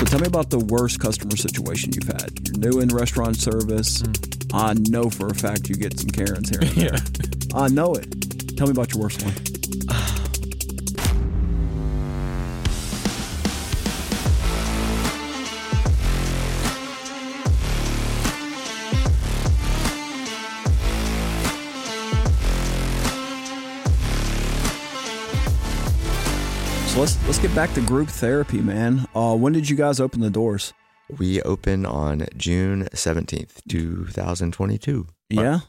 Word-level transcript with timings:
So 0.00 0.06
tell 0.06 0.20
me 0.20 0.28
about 0.28 0.48
the 0.48 0.60
worst 0.60 0.98
customer 0.98 1.36
situation 1.36 1.92
you've 1.92 2.08
had. 2.08 2.30
You're 2.48 2.72
new 2.72 2.80
in 2.80 2.88
restaurant 2.88 3.36
service. 3.36 4.00
Hmm. 4.00 4.56
I 4.56 4.72
know 4.88 5.10
for 5.10 5.26
a 5.26 5.34
fact 5.34 5.68
you 5.68 5.74
get 5.74 6.00
some 6.00 6.08
Karens 6.08 6.48
here 6.48 6.60
and 6.62 6.70
there. 6.70 6.96
I 7.54 7.68
know 7.68 7.92
it. 7.96 8.56
Tell 8.56 8.66
me 8.66 8.70
about 8.70 8.94
your 8.94 9.02
worst 9.02 9.22
one. 9.22 9.34
let's 27.00 27.24
let's 27.24 27.38
get 27.38 27.54
back 27.54 27.72
to 27.72 27.80
group 27.80 28.08
therapy, 28.08 28.60
man. 28.60 29.06
Uh, 29.14 29.34
when 29.34 29.54
did 29.54 29.70
you 29.70 29.74
guys 29.74 30.00
open 30.00 30.20
the 30.20 30.28
doors? 30.28 30.74
We 31.18 31.40
open 31.42 31.86
on 31.86 32.26
June 32.36 32.88
17th, 32.92 33.62
2022. 33.68 35.06
Yeah. 35.30 35.60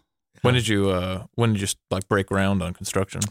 When 0.42 0.54
did 0.54 0.68
you 0.68 0.90
uh 0.90 1.26
when 1.36 1.54
did 1.54 1.62
you 1.62 1.68
like 1.90 2.08
break 2.10 2.28
ground 2.28 2.62
on 2.62 2.74
construction? 2.74 3.22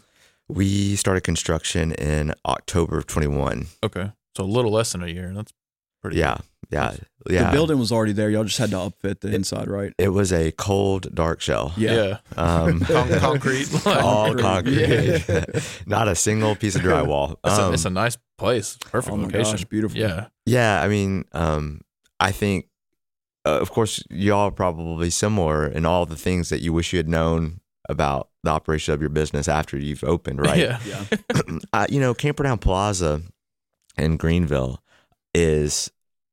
We 0.48 0.97
started 0.97 1.23
construction 1.23 1.93
in 1.93 2.33
October 2.47 2.97
of 2.98 3.07
21. 3.07 3.66
Okay. 3.84 4.12
So 4.35 4.45
a 4.45 4.46
little 4.46 4.73
less 4.73 4.93
than 4.93 5.02
a 5.02 5.09
year. 5.09 5.32
That's 5.35 5.52
pretty 6.01 6.16
Yeah. 6.19 6.38
Yeah. 6.70 6.97
Yeah. 7.29 7.47
The 7.47 7.52
building 7.52 7.79
was 7.79 7.92
already 7.92 8.12
there. 8.12 8.30
Y'all 8.30 8.45
just 8.45 8.59
had 8.59 8.70
to 8.70 8.77
upfit 8.77 9.20
the 9.20 9.34
inside, 9.34 9.69
right? 9.69 9.92
It 9.98 10.09
was 10.09 10.33
a 10.33 10.52
cold, 10.52 11.15
dark 11.15 11.41
shell. 11.41 11.73
Yeah. 11.77 12.19
Um, 12.37 12.80
Con- 12.84 13.09
concrete. 13.19 13.69
all 13.87 14.34
Concrete. 14.34 15.23
concrete. 15.27 15.62
Not 15.87 16.09
a 16.09 16.15
single 16.15 16.55
piece 16.56 16.77
of 16.77 16.83
drywall. 16.83 17.37
It's, 17.45 17.59
a, 17.59 17.62
Um, 17.65 17.74
it's 17.74 17.84
a 17.84 17.91
nice 17.91 18.16
place. 18.38 18.77
Perfect 18.79 19.12
Oh 19.12 19.20
location. 19.20 19.52
gosh, 19.56 19.65
beautiful. 19.65 19.98
Yeah. 19.98 20.29
Yeah, 20.46 20.80
I 20.83 20.88
mean, 20.88 21.24
um, 21.33 21.80
I 22.19 22.33
think, 22.33 22.66
uh, 23.45 23.59
of 23.60 23.71
course, 23.71 24.02
y'all 24.10 24.48
are 24.48 24.51
probably 24.51 25.10
similar 25.10 25.66
in 25.66 25.85
all 25.85 26.07
the 26.07 26.16
things 26.16 26.48
that 26.51 26.60
you 26.63 26.73
wish 26.73 26.93
you 26.93 26.98
had 26.98 27.09
known 27.09 27.60
about 27.88 28.29
the 28.45 28.51
operation 28.51 28.95
of 28.95 29.01
your 29.01 29.10
business 29.10 29.48
after 29.48 29.76
you've 29.76 30.04
opened, 30.04 30.41
right? 30.41 30.59
Yeah. 30.59 30.79
Yeah. 30.87 31.04
uh, 31.73 31.87
you 31.91 32.01
know, 32.01 32.15
Camperdown 32.15 32.59
Plaza 32.59 33.23
in 33.98 34.16
Greenville 34.16 34.82
is 35.35 35.91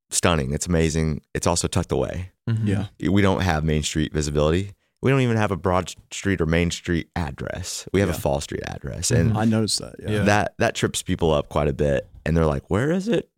stunning. 0.10 0.54
It's 0.54 0.68
amazing. 0.68 1.22
It's 1.34 1.48
also 1.48 1.68
tucked 1.68 1.92
away. 1.92 2.32
Mhm. 2.50 2.68
Yeah. 3.00 3.10
We 3.10 3.22
don't 3.22 3.42
have 3.42 3.64
Main 3.64 3.84
Street 3.84 4.14
visibility. 4.14 4.72
We 5.02 5.12
don't 5.12 5.22
even 5.22 5.38
have 5.38 5.52
a 5.52 5.58
Broad 5.58 5.94
Street 6.12 6.42
or 6.42 6.46
Main 6.48 6.72
Street 6.72 7.10
address. 7.16 7.88
We 7.94 8.00
have 8.00 8.10
Yeah. 8.10 8.16
a 8.16 8.20
Fall 8.20 8.42
Street 8.42 8.64
address, 8.66 9.12
and 9.12 9.38
I 9.38 9.46
noticed 9.46 9.80
that. 9.80 9.96
Yeah. 10.00 10.10
Yeah. 10.10 10.24
that 10.24 10.54
that 10.58 10.76
trips 10.76 11.04
people 11.04 11.32
up 11.34 11.50
quite 11.50 11.68
a 11.68 11.74
bit 11.74 12.08
and 12.26 12.36
they're 12.36 12.46
like 12.46 12.64
where 12.70 12.92
is 12.92 13.08
it 13.08 13.30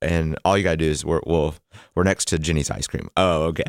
and 0.00 0.38
all 0.44 0.56
you 0.56 0.62
gotta 0.62 0.76
do 0.76 0.84
is 0.88 1.04
we're 1.04 1.20
well 1.26 1.52
we're 1.96 2.04
next 2.04 2.26
to 2.28 2.38
Ginny's 2.38 2.70
ice 2.70 2.86
cream 2.86 3.08
oh 3.16 3.44
okay 3.46 3.64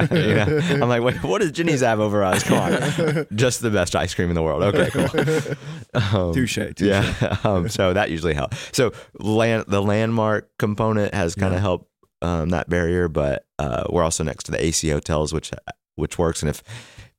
you 0.10 0.34
know? 0.34 0.58
I'm 0.82 0.88
like 0.88 1.02
wait 1.02 1.22
what 1.22 1.42
does 1.42 1.52
Ginny's 1.52 1.80
have 1.82 2.00
over 2.00 2.24
us 2.24 2.42
come 2.44 2.58
on 2.58 3.26
just 3.34 3.60
the 3.60 3.68
best 3.70 3.94
ice 3.94 4.14
cream 4.14 4.30
in 4.30 4.34
the 4.34 4.42
world 4.42 4.62
okay 4.62 4.88
cool 4.90 5.54
um, 6.18 6.32
Touche. 6.32 6.54
touche. 6.54 6.80
yeah 6.80 7.36
um, 7.44 7.68
so 7.68 7.92
that 7.92 8.10
usually 8.10 8.32
helps 8.32 8.56
so 8.72 8.92
land 9.18 9.64
the 9.68 9.82
landmark 9.82 10.48
component 10.58 11.12
has 11.12 11.34
kind 11.34 11.52
of 11.52 11.58
Yeah. 11.58 11.60
helped 11.60 11.90
um, 12.24 12.48
that 12.50 12.68
barrier 12.68 13.08
but 13.08 13.46
uh, 13.58 13.84
we're 13.90 14.02
also 14.08 14.22
next 14.24 14.44
to 14.44 14.52
the 14.52 14.62
AC 14.66 14.88
hotels 14.88 15.32
which 15.32 15.50
which 15.96 16.18
works 16.18 16.42
and 16.42 16.50
if 16.50 16.62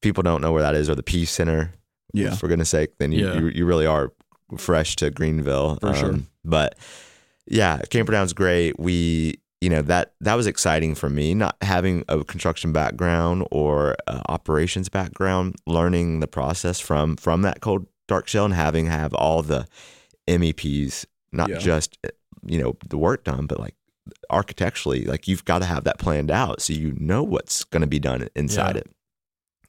people 0.02 0.24
don't 0.24 0.42
know 0.42 0.52
where 0.52 0.62
that 0.64 0.76
is 0.76 0.90
or 0.90 0.96
the 0.96 1.04
Peace 1.14 1.32
Center 1.32 1.72
Yeah. 2.14 2.36
for 2.36 2.48
goodness 2.48 2.70
sake, 2.70 2.98
then 3.00 3.12
you, 3.12 3.26
Yeah. 3.26 3.40
you, 3.40 3.48
you 3.58 3.66
really 3.66 3.86
are 3.86 4.12
fresh 4.58 4.96
to 4.98 5.10
Greenville. 5.10 5.78
For 5.82 5.94
sure. 5.96 6.16
But 6.44 6.76
yeah, 7.48 7.80
Camperdown's 7.90 8.34
great. 8.34 8.78
We, 8.80 9.40
you 9.62 9.70
know, 9.70 9.82
that, 9.84 10.14
that 10.22 10.36
was 10.36 10.46
exciting 10.48 10.94
for 10.96 11.10
me, 11.10 11.34
not 11.34 11.56
having 11.62 12.04
a 12.10 12.24
construction 12.24 12.72
background 12.74 13.48
or 13.52 13.96
uh, 14.08 14.22
operations 14.30 14.90
background, 14.90 15.56
learning 15.66 16.20
the 16.20 16.28
process 16.28 16.80
from, 16.80 17.16
from 17.18 17.42
that 17.44 17.62
cold 17.62 17.88
dark 18.08 18.28
shell 18.28 18.46
and 18.46 18.54
having 18.54 18.86
have 18.88 19.14
all 19.14 19.42
the 19.42 19.66
MEPs, 20.28 21.06
not 21.32 21.50
Yeah. 21.50 21.58
just, 21.60 21.98
you 22.46 22.62
know, 22.62 22.76
the 22.90 22.98
work 22.98 23.24
done, 23.24 23.46
but 23.48 23.60
like 23.60 23.76
architecturally, 24.30 25.06
like 25.06 25.28
you've 25.28 25.46
got 25.46 25.60
to 25.60 25.66
have 25.66 25.84
that 25.86 26.00
planned 26.00 26.32
out 26.32 26.62
so 26.62 26.74
you 26.74 26.94
know 26.98 27.24
what's 27.24 27.64
going 27.64 27.82
to 27.82 27.88
be 27.88 28.00
done 28.00 28.28
inside 28.36 28.76
Yeah. 28.76 28.82
it. 28.82 28.92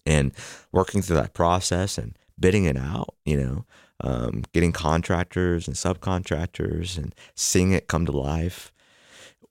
And 0.07 0.33
working 0.73 1.03
through 1.03 1.17
that 1.17 1.35
process 1.35 1.99
and 1.99 2.17
bidding 2.39 2.65
it 2.65 2.77
out, 2.77 3.15
you 3.25 3.37
know, 3.37 3.65
um, 4.01 4.45
getting 4.53 4.73
contractors 4.73 5.67
and 5.67 5.77
subcontractors 5.77 6.97
and 6.97 7.15
seeing 7.35 7.73
it 7.73 7.89
come 7.89 8.07
to 8.07 8.13
life 8.13 8.73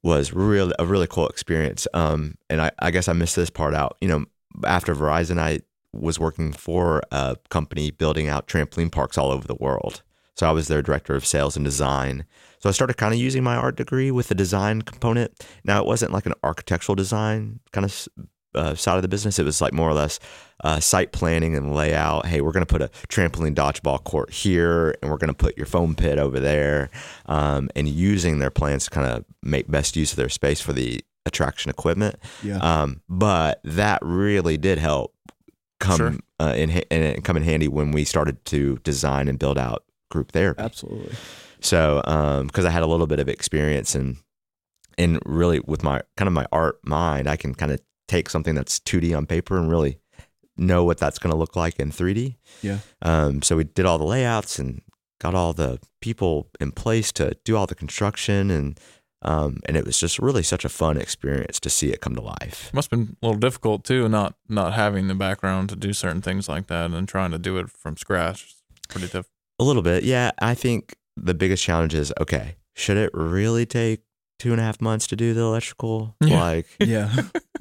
was 0.03 0.31
really 0.33 0.73
a 0.77 0.85
really 0.85 1.07
cool 1.07 1.27
experience. 1.27 1.87
Um, 1.93 2.35
and 2.49 2.61
I, 2.61 2.71
I 2.79 2.91
guess 2.91 3.07
I 3.07 3.13
missed 3.13 3.35
this 3.35 3.49
part 3.49 3.73
out. 3.73 3.97
You 4.01 4.07
know, 4.07 4.25
after 4.63 4.93
Verizon, 4.95 5.39
I 5.39 5.61
was 5.91 6.19
working 6.19 6.53
for 6.53 7.01
a 7.11 7.35
company 7.49 7.89
building 7.91 8.27
out 8.29 8.47
trampoline 8.47 8.91
parks 8.91 9.17
all 9.17 9.31
over 9.31 9.47
the 9.47 9.55
world. 9.55 10.03
So 10.35 10.47
I 10.47 10.51
was 10.51 10.67
their 10.67 10.81
director 10.81 11.15
of 11.15 11.25
sales 11.25 11.55
and 11.55 11.63
design. 11.65 12.25
So 12.59 12.69
I 12.69 12.71
started 12.71 12.97
kind 12.97 13.13
of 13.13 13.19
using 13.19 13.43
my 13.43 13.55
art 13.55 13.75
degree 13.77 14.11
with 14.11 14.27
the 14.27 14.35
design 14.35 14.81
component. 14.81 15.31
Now 15.63 15.79
it 15.79 15.85
wasn't 15.85 16.11
like 16.11 16.25
an 16.25 16.33
architectural 16.43 16.95
design 16.95 17.59
kind 17.71 17.85
of 17.85 18.07
uh, 18.53 18.75
side 18.75 18.95
of 18.95 19.01
the 19.01 19.07
business. 19.07 19.37
It 19.39 19.43
was 19.43 19.61
like 19.61 19.73
more 19.73 19.89
or 19.89 19.93
less 19.93 20.19
uh, 20.63 20.79
site 20.79 21.11
planning 21.11 21.55
and 21.55 21.73
layout. 21.75 22.25
Hey, 22.25 22.41
we're 22.41 22.51
going 22.53 22.65
to 22.65 22.71
put 22.71 22.81
a 22.81 22.89
trampoline 23.07 23.53
dodgeball 23.55 24.03
court 24.03 24.31
here, 24.31 24.95
and 25.01 25.11
we're 25.11 25.17
going 25.17 25.27
to 25.29 25.33
put 25.33 25.57
your 25.57 25.65
foam 25.65 25.93
pit 25.95 26.17
over 26.17 26.39
there, 26.39 26.89
um, 27.25 27.69
and 27.75 27.87
using 27.89 28.39
their 28.39 28.49
plans 28.51 28.85
to 28.85 28.91
kind 28.91 29.07
of 29.07 29.25
make 29.43 29.69
best 29.69 29.95
use 29.97 30.11
of 30.13 30.17
their 30.17 30.29
space 30.29 30.61
for 30.61 30.71
the 30.73 31.01
attraction 31.25 31.69
equipment. 31.69 32.15
Yeah. 32.43 32.57
Um, 32.57 33.01
but 33.09 33.59
that 33.63 33.99
really 34.01 34.57
did 34.57 34.77
help 34.79 35.13
come 35.79 35.97
Sure. 35.97 36.15
uh, 36.39 36.53
in 36.55 37.21
come 37.21 37.35
in 37.37 37.43
handy 37.43 37.67
when 37.67 37.91
we 37.91 38.05
started 38.05 38.43
to 38.45 38.77
design 38.83 39.27
and 39.27 39.37
build 39.37 39.57
out 39.57 39.83
group 40.09 40.31
therapy. 40.31 40.61
Absolutely. 40.61 41.15
So, 41.61 42.01
because 42.45 42.65
I 42.65 42.69
had 42.69 42.83
a 42.83 42.87
little 42.87 43.07
bit 43.07 43.19
of 43.19 43.27
experience 43.27 43.95
and 43.95 44.17
and 44.97 45.19
really 45.25 45.59
with 45.59 45.83
my 45.83 46.01
kind 46.17 46.27
of 46.27 46.33
my 46.33 46.45
art 46.51 46.79
mind, 46.85 47.27
I 47.27 47.35
can 47.35 47.53
kind 47.53 47.71
of 47.71 47.81
take 48.07 48.29
something 48.29 48.55
that's 48.55 48.79
2D 48.79 49.15
on 49.15 49.25
paper 49.25 49.57
and 49.57 49.69
really 49.69 49.99
know 50.57 50.83
what 50.83 50.97
that's 50.97 51.19
going 51.19 51.31
to 51.31 51.37
look 51.37 51.55
like 51.55 51.79
in 51.79 51.91
3D. 51.91 52.35
Yeah. 52.61 52.79
Um, 53.01 53.41
so 53.41 53.57
we 53.57 53.65
did 53.65 53.85
all 53.85 53.97
the 53.97 54.05
layouts 54.05 54.57
and 54.57 54.81
got 55.19 55.35
all 55.35 55.53
the 55.53 55.79
people 56.01 56.49
in 56.59 56.71
place 56.71 57.11
to 57.13 57.35
do 57.43 57.57
all 57.57 57.67
the 57.67 57.75
construction 57.75 58.51
and 58.51 58.79
um, 59.21 59.61
and 59.65 59.75
it 59.75 59.85
was 59.85 59.99
just 59.99 60.19
really 60.19 60.43
such 60.43 60.65
a 60.65 60.69
fun 60.69 60.97
experience 60.97 61.59
to 61.61 61.69
see 61.69 61.89
it 61.91 61.99
come 61.99 62.13
to 62.13 62.21
life. 62.21 62.71
Must 62.73 62.91
have 62.91 62.99
been 62.99 63.17
a 63.23 63.25
little 63.25 63.39
difficult 63.39 63.83
too, 63.83 64.07
not 64.07 64.35
not 64.47 64.73
having 64.73 65.07
the 65.07 65.15
background 65.15 65.69
to 65.69 65.75
do 65.75 65.93
certain 65.93 66.21
things 66.21 66.47
like 66.47 66.67
that 66.67 66.91
and 66.91 67.07
trying 67.07 67.31
to 67.31 67.39
do 67.39 67.57
it 67.57 67.71
from 67.71 67.97
scratch. 67.97 68.53
It's 68.77 68.85
pretty 68.87 69.07
tough. 69.07 69.25
A 69.59 69.63
little 69.63 69.81
bit, 69.81 70.03
yeah. 70.03 70.31
I 70.39 70.53
think 70.53 70.95
the 71.17 71.33
biggest 71.33 71.63
challenge 71.63 71.93
is 71.93 72.11
okay. 72.19 72.55
Should 72.75 72.97
it 72.97 73.09
really 73.13 73.65
take 73.65 74.01
two 74.37 74.51
and 74.51 74.59
a 74.59 74.63
half 74.63 74.81
months 74.81 75.07
to 75.07 75.15
do 75.15 75.33
the 75.33 75.39
electrical? 75.41 76.13
Yeah. 76.21 76.41
Like 76.43 76.67
Yeah. 76.79 77.09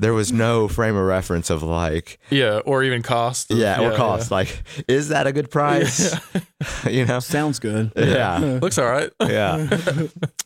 there 0.01 0.13
was 0.13 0.33
no 0.33 0.67
frame 0.67 0.97
of 0.97 1.05
reference 1.07 1.51
of 1.51 1.63
like, 1.63 2.19
Yeah, 2.31 2.59
or 2.65 2.83
even 2.83 3.03
cost. 3.03 3.53
yeah, 3.53 3.81
or 3.81 3.95
cost. 3.97 4.33
Like, 4.33 4.65
is 4.89 5.11
that 5.11 5.29
a 5.29 5.33
good 5.33 5.53
price? 5.53 6.17
you 6.91 7.05
know? 7.07 7.21
Sounds 7.21 7.61
good. 7.61 7.93
Yeah. 7.97 8.39
Looks 8.61 8.77
all 8.79 8.87
right. 8.91 9.13
Yeah. 9.21 9.69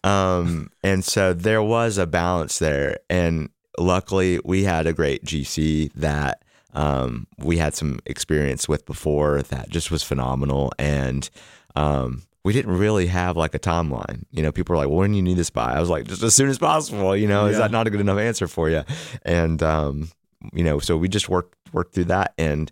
Um, 0.04 0.70
and 0.82 1.02
so 1.02 1.32
there 1.32 1.62
was 1.62 1.96
a 1.96 2.06
balance 2.06 2.58
there. 2.58 2.98
And 3.08 3.48
luckily 3.78 4.38
we 4.44 4.64
had 4.64 4.86
a 4.86 4.92
great 4.92 5.24
GC 5.24 5.92
that 5.94 6.42
um, 6.74 7.26
we 7.38 7.56
had 7.56 7.74
some 7.74 7.98
experience 8.06 8.68
with 8.68 8.84
before 8.86 9.42
that 9.42 9.68
just 9.68 9.90
was 9.90 10.02
phenomenal. 10.02 10.72
And 10.78 11.28
um, 11.76 12.22
we 12.44 12.52
didn't 12.52 12.76
really 12.76 13.06
have 13.06 13.36
like 13.36 13.54
a 13.54 13.58
timeline. 13.58 14.24
You 14.30 14.42
know, 14.42 14.52
people 14.52 14.74
were 14.74 14.78
like, 14.78 14.88
well, 14.88 14.98
when 14.98 15.10
do 15.12 15.16
you 15.16 15.22
need 15.22 15.36
this 15.36 15.50
by? 15.50 15.72
I 15.72 15.80
was 15.80 15.90
like, 15.90 16.06
just 16.06 16.22
as 16.22 16.34
soon 16.34 16.48
as 16.48 16.58
possible. 16.58 17.16
You 17.16 17.28
know, 17.28 17.46
is 17.46 17.58
that 17.58 17.70
not 17.70 17.86
a 17.86 17.90
good 17.90 18.00
enough 18.00 18.18
answer 18.18 18.48
for 18.48 18.70
you? 18.70 18.84
And, 19.22 19.62
um, 19.62 20.10
you 20.52 20.62
know, 20.62 20.78
so 20.78 20.96
we 20.96 21.08
just 21.08 21.28
worked, 21.28 21.56
worked 21.72 21.94
through 21.94 22.04
that. 22.06 22.34
And 22.38 22.70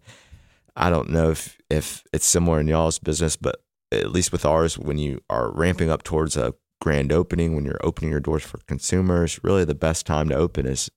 I 0.76 0.90
don't 0.90 1.10
know 1.10 1.30
if, 1.30 1.58
if 1.70 2.04
it's 2.12 2.26
similar 2.26 2.60
in 2.60 2.68
y'all's 2.68 2.98
business, 2.98 3.36
but 3.36 3.56
at 3.92 4.12
least 4.12 4.32
with 4.32 4.44
ours, 4.44 4.78
when 4.78 4.98
you 4.98 5.20
are 5.30 5.50
ramping 5.50 5.90
up 5.90 6.02
towards 6.02 6.36
a 6.36 6.54
grand 6.80 7.12
opening, 7.12 7.54
when 7.54 7.64
you're 7.64 7.80
opening 7.82 8.10
your 8.10 8.20
doors 8.20 8.42
for 8.42 8.58
consumers, 8.66 9.40
really 9.42 9.64
the 9.64 9.74
best 9.74 10.06
time 10.06 10.28
to 10.28 10.34
open 10.34 10.66
is 10.66 10.90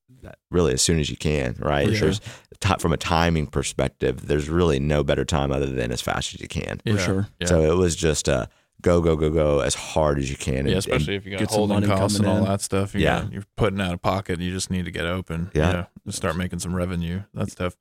really 0.51 0.73
as 0.73 0.81
soon 0.81 0.99
as 0.99 1.09
you 1.09 1.17
can, 1.17 1.55
right? 1.59 1.87
For 1.87 1.95
sure. 1.95 2.07
There's 2.07 2.21
ti- 2.59 2.75
from 2.79 2.93
a 2.93 2.97
timing 2.97 3.47
perspective, 3.47 4.27
there's 4.27 4.49
really 4.49 4.79
no 4.79 5.03
better 5.03 5.25
time 5.25 5.51
other 5.51 5.65
than 5.67 5.91
as 5.91 6.01
fast 6.01 6.33
as 6.33 6.41
you 6.41 6.47
can. 6.47 6.81
For 6.85 6.97
sure. 6.97 7.27
Yeah. 7.39 7.47
So 7.47 7.61
it 7.61 7.75
was 7.77 7.95
just 7.95 8.27
a 8.27 8.49
go, 8.81 9.01
go, 9.01 9.15
go, 9.15 9.29
go 9.29 9.59
as 9.59 9.75
hard 9.75 10.19
as 10.19 10.29
you 10.29 10.37
can. 10.37 10.59
And- 10.59 10.67
yeah, 10.69 10.73
and- 10.75 10.79
especially 10.79 11.15
if 11.15 11.25
you 11.25 11.31
got 11.31 11.39
get 11.39 11.51
some 11.51 11.69
holding 11.69 11.83
costs 11.89 12.17
and 12.19 12.27
all 12.27 12.37
in. 12.37 12.43
that 12.45 12.61
stuff. 12.61 12.93
You 12.95 13.01
Yeah. 13.01 13.21
got, 13.21 13.33
you're 13.33 13.43
putting 13.57 13.81
out 13.81 13.93
of 13.93 14.01
pocket. 14.01 14.39
You 14.39 14.51
just 14.51 14.69
need 14.71 14.85
to 14.85 14.91
get 14.91 15.05
open. 15.05 15.51
Yeah. 15.53 15.85
just 16.05 16.17
start 16.17 16.35
making 16.37 16.59
some 16.59 16.75
revenue. 16.75 17.23
That's 17.33 17.55
tough. 17.55 17.75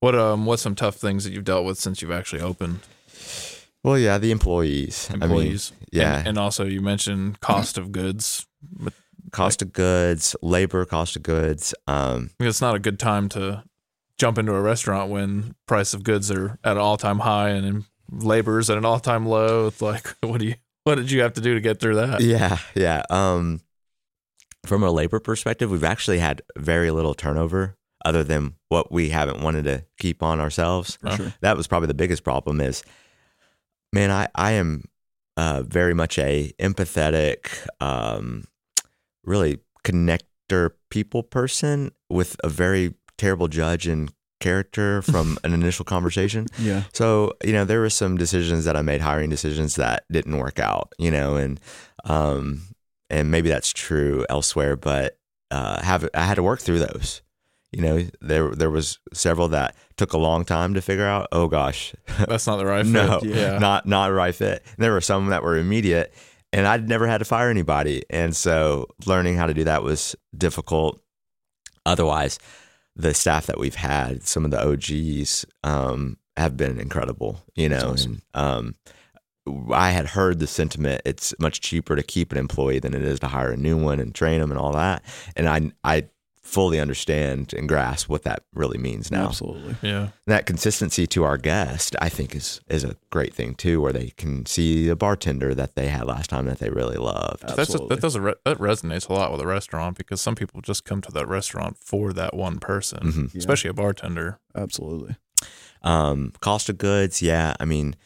What 0.00 0.14
um, 0.14 0.44
what's 0.46 0.62
some 0.62 0.74
tough 0.74 0.96
things 0.96 1.24
that 1.24 1.32
you've 1.32 1.44
dealt 1.44 1.64
with 1.64 1.78
since 1.78 2.02
you've 2.02 2.10
actually 2.12 2.42
opened? 2.42 2.80
well, 3.82 3.98
yeah, 3.98 4.18
the 4.18 4.30
employees. 4.30 5.08
Employees, 5.10 5.72
I 5.72 5.74
mean, 5.74 5.88
yeah. 5.92 6.18
and, 6.18 6.28
and 6.28 6.38
also 6.38 6.64
you 6.66 6.80
mentioned 6.82 7.40
cost 7.40 7.78
of 7.78 7.90
goods. 7.92 8.46
But 8.62 8.92
cost 9.32 9.62
of 9.62 9.72
goods, 9.72 10.36
labor, 10.42 10.84
cost 10.84 11.16
of 11.16 11.22
goods. 11.22 11.74
Um, 11.86 12.30
It's 12.40 12.60
not 12.60 12.74
a 12.74 12.78
good 12.78 12.98
time 12.98 13.28
to 13.30 13.64
jump 14.18 14.38
into 14.38 14.54
a 14.54 14.60
restaurant 14.60 15.10
when 15.10 15.54
price 15.66 15.94
of 15.94 16.04
goods 16.04 16.30
are 16.30 16.58
at 16.64 16.72
an 16.72 16.78
all 16.78 16.96
time 16.96 17.20
high 17.20 17.50
and 17.50 17.84
labor's 18.10 18.70
at 18.70 18.78
an 18.78 18.84
all 18.84 19.00
time 19.00 19.26
low. 19.26 19.66
It's 19.66 19.82
like, 19.82 20.06
what 20.20 20.40
do 20.40 20.46
you, 20.46 20.54
what 20.84 20.96
did 20.96 21.10
you 21.10 21.22
have 21.22 21.32
to 21.34 21.40
do 21.40 21.54
to 21.54 21.60
get 21.60 21.80
through 21.80 21.96
that? 21.96 22.20
yeah, 22.20 22.58
yeah. 22.74 23.02
Um, 23.10 23.60
from 24.66 24.82
a 24.82 24.90
labor 24.90 25.20
perspective, 25.20 25.70
we've 25.70 25.84
actually 25.84 26.18
had 26.18 26.42
very 26.56 26.90
little 26.90 27.14
turnover, 27.14 27.76
other 28.04 28.24
than 28.24 28.54
what 28.68 28.92
we 28.92 29.10
haven't 29.10 29.40
wanted 29.42 29.64
to 29.64 29.84
keep 29.98 30.22
on 30.22 30.40
ourselves. 30.40 30.96
For 31.02 31.10
sure. 31.10 31.34
that 31.40 31.56
was 31.56 31.66
probably 31.66 31.86
the 31.88 31.94
biggest 31.94 32.22
problem 32.24 32.60
is 32.60 32.82
man 33.92 34.10
i 34.10 34.26
i 34.34 34.52
am 34.52 34.82
uh, 35.36 35.62
very 35.66 35.94
much 35.94 36.18
a 36.18 36.52
empathetic 36.58 37.66
um, 37.80 38.44
really 39.26 39.58
connector 39.84 40.70
people 40.90 41.22
person 41.22 41.90
with 42.10 42.36
a 42.44 42.48
very 42.48 42.94
terrible 43.18 43.48
judge 43.48 43.86
and 43.86 44.12
character 44.40 45.00
from 45.12 45.38
an 45.44 45.52
initial 45.54 45.84
conversation 45.84 46.46
Yeah. 46.58 46.82
so 46.92 47.32
you 47.44 47.52
know 47.52 47.64
there 47.64 47.80
were 47.80 47.90
some 47.90 48.16
decisions 48.18 48.64
that 48.64 48.76
i 48.76 48.82
made 48.82 49.00
hiring 49.00 49.30
decisions 49.30 49.76
that 49.76 50.04
didn't 50.10 50.36
work 50.36 50.58
out 50.58 50.92
you 50.98 51.10
know 51.10 51.36
and 51.36 51.60
um 52.04 52.62
and 53.10 53.30
maybe 53.30 53.48
that's 53.48 53.72
true 53.72 54.26
elsewhere 54.28 54.76
but 54.76 55.16
uh 55.50 55.82
have 55.82 56.08
i 56.14 56.22
had 56.24 56.34
to 56.34 56.42
work 56.42 56.60
through 56.60 56.80
those 56.80 57.22
you 57.72 57.80
know 57.80 58.06
there 58.20 58.50
there 58.54 58.70
was 58.70 58.98
several 59.14 59.48
that 59.48 59.74
took 59.96 60.12
a 60.12 60.18
long 60.18 60.44
time 60.44 60.74
to 60.74 60.82
figure 60.82 61.06
out 61.06 61.26
oh 61.32 61.48
gosh 61.48 61.94
That's 62.28 62.46
not 62.46 62.56
the 62.56 62.66
right 62.66 62.84
fit. 62.92 62.92
no 62.92 63.20
Yeah. 63.22 63.58
not 63.58 63.86
not 63.86 64.10
a 64.10 64.12
right 64.12 64.34
fit 64.34 64.62
and 64.66 64.76
there 64.84 64.92
were 64.92 65.00
some 65.00 65.28
that 65.28 65.42
were 65.42 65.56
immediate 65.56 66.12
and 66.54 66.66
i'd 66.66 66.88
never 66.88 67.06
had 67.06 67.18
to 67.18 67.24
fire 67.24 67.50
anybody 67.50 68.02
and 68.08 68.34
so 68.34 68.86
learning 69.06 69.36
how 69.36 69.46
to 69.46 69.54
do 69.54 69.64
that 69.64 69.82
was 69.82 70.16
difficult 70.36 71.00
otherwise 71.84 72.38
the 72.96 73.12
staff 73.12 73.46
that 73.46 73.58
we've 73.58 73.74
had 73.74 74.22
some 74.22 74.44
of 74.44 74.50
the 74.50 74.62
og's 74.62 75.44
um, 75.64 76.16
have 76.36 76.56
been 76.56 76.78
incredible 76.78 77.42
you 77.54 77.68
know 77.68 77.90
awesome. 77.90 78.22
and 78.32 78.44
um, 78.44 78.74
I 79.72 79.90
had 79.90 80.06
heard 80.06 80.38
the 80.38 80.46
sentiment 80.46 81.02
it's 81.04 81.34
much 81.38 81.60
cheaper 81.60 81.96
to 81.96 82.02
keep 82.02 82.32
an 82.32 82.38
employee 82.38 82.78
than 82.78 82.94
it 82.94 83.02
is 83.02 83.20
to 83.20 83.26
hire 83.26 83.50
a 83.52 83.56
new 83.56 83.76
one 83.76 84.00
and 84.00 84.14
train 84.14 84.40
them 84.40 84.50
and 84.50 84.58
all 84.58 84.72
that. 84.72 85.04
And 85.36 85.48
I 85.48 85.70
I 85.84 86.08
fully 86.44 86.78
understand 86.78 87.52
and 87.54 87.66
grasp 87.68 88.08
what 88.08 88.22
that 88.22 88.44
really 88.54 88.76
means 88.78 89.10
now. 89.10 89.26
Absolutely. 89.28 89.74
yeah. 89.82 90.08
That 90.26 90.44
consistency 90.46 91.06
to 91.08 91.24
our 91.24 91.36
guest, 91.38 91.96
I 92.00 92.08
think, 92.10 92.34
is 92.36 92.60
is 92.68 92.84
a 92.84 92.94
great 93.10 93.34
thing 93.34 93.54
too, 93.54 93.80
where 93.80 93.92
they 93.92 94.10
can 94.16 94.44
see 94.46 94.88
a 94.88 94.94
bartender 94.94 95.54
that 95.54 95.74
they 95.74 95.88
had 95.88 96.06
last 96.06 96.30
time 96.30 96.44
that 96.46 96.58
they 96.58 96.68
really 96.70 96.96
loved. 96.98 97.42
That's 97.56 97.74
a, 97.74 97.78
that 97.78 98.00
does 98.00 98.14
a 98.14 98.20
re- 98.20 98.34
that 98.44 98.58
resonates 98.58 99.08
a 99.08 99.12
lot 99.14 99.32
with 99.32 99.40
a 99.40 99.46
restaurant 99.46 99.96
because 99.96 100.20
some 100.20 100.34
people 100.36 100.60
just 100.60 100.84
come 100.84 101.00
to 101.00 101.10
that 101.12 101.26
restaurant 101.26 101.76
for 101.78 102.12
that 102.12 102.34
one 102.34 102.58
person, 102.58 103.00
Mhm. 103.00 103.34
Yeah. 103.34 103.38
especially 103.38 103.70
a 103.70 103.74
bartender. 103.74 104.38
Absolutely. 104.54 105.16
Um, 105.82 106.32
cost 106.40 106.68
of 106.68 106.78
goods, 106.78 107.20
yeah. 107.22 107.54
I 107.58 107.64
mean, 107.64 107.96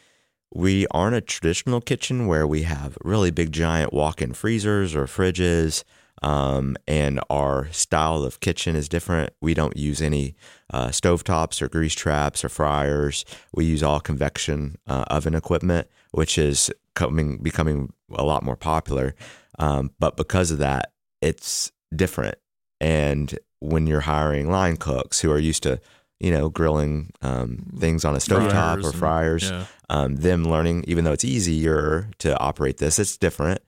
we 0.53 0.87
aren't 0.91 1.15
a 1.15 1.21
traditional 1.21 1.79
kitchen 1.81 2.25
where 2.25 2.47
we 2.47 2.63
have 2.63 2.97
really 3.03 3.31
big, 3.31 3.51
giant 3.51 3.93
walk-in 3.93 4.33
freezers 4.33 4.95
or 4.95 5.05
fridges. 5.05 5.83
Um, 6.21 6.75
and 6.87 7.19
our 7.29 7.69
style 7.71 8.23
of 8.23 8.39
kitchen 8.39 8.75
is 8.75 8.89
different. 8.89 9.31
We 9.41 9.53
don't 9.53 9.77
use 9.77 10.01
any 10.01 10.35
uh, 10.73 10.87
stovetops 10.89 11.61
or 11.61 11.69
grease 11.69 11.93
traps 11.93 12.43
or 12.43 12.49
fryers. 12.49 13.23
We 13.53 13.65
use 13.65 13.81
all 13.83 13.99
convection 13.99 14.77
uh, 14.87 15.05
oven 15.09 15.33
equipment, 15.35 15.87
which 16.11 16.37
is 16.37 16.71
coming 16.95 17.37
becoming 17.37 17.93
a 18.13 18.23
lot 18.23 18.43
more 18.43 18.57
popular. 18.57 19.15
Um, 19.59 19.91
but 19.99 20.17
because 20.17 20.51
of 20.51 20.57
that, 20.57 20.91
it's 21.21 21.71
different. 21.95 22.35
And 22.81 23.37
when 23.59 23.87
you're 23.87 24.01
hiring 24.01 24.49
line 24.49 24.77
cooks 24.77 25.19
who 25.21 25.31
are 25.31 25.39
used 25.39 25.63
to, 25.63 25.79
you 26.19 26.31
know, 26.31 26.49
grilling 26.49 27.11
um, 27.21 27.65
things 27.77 28.03
on 28.03 28.15
a 28.15 28.19
stovetop 28.19 28.51
Fryers 28.51 28.85
or 28.85 28.89
and- 28.89 28.97
fryers, 28.99 29.49
Yeah. 29.51 29.65
um, 29.89 30.15
them 30.17 30.43
learning, 30.45 30.83
even 30.87 31.03
though 31.05 31.13
it's 31.13 31.25
easier 31.25 32.09
to 32.19 32.37
operate 32.39 32.77
this, 32.77 32.99
it's 32.99 33.15
different. 33.17 33.61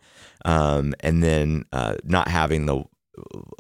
Um, 0.45 0.93
and 1.01 1.21
then 1.23 1.65
uh, 1.71 1.95
not 2.03 2.27
having 2.27 2.65
the 2.65 2.83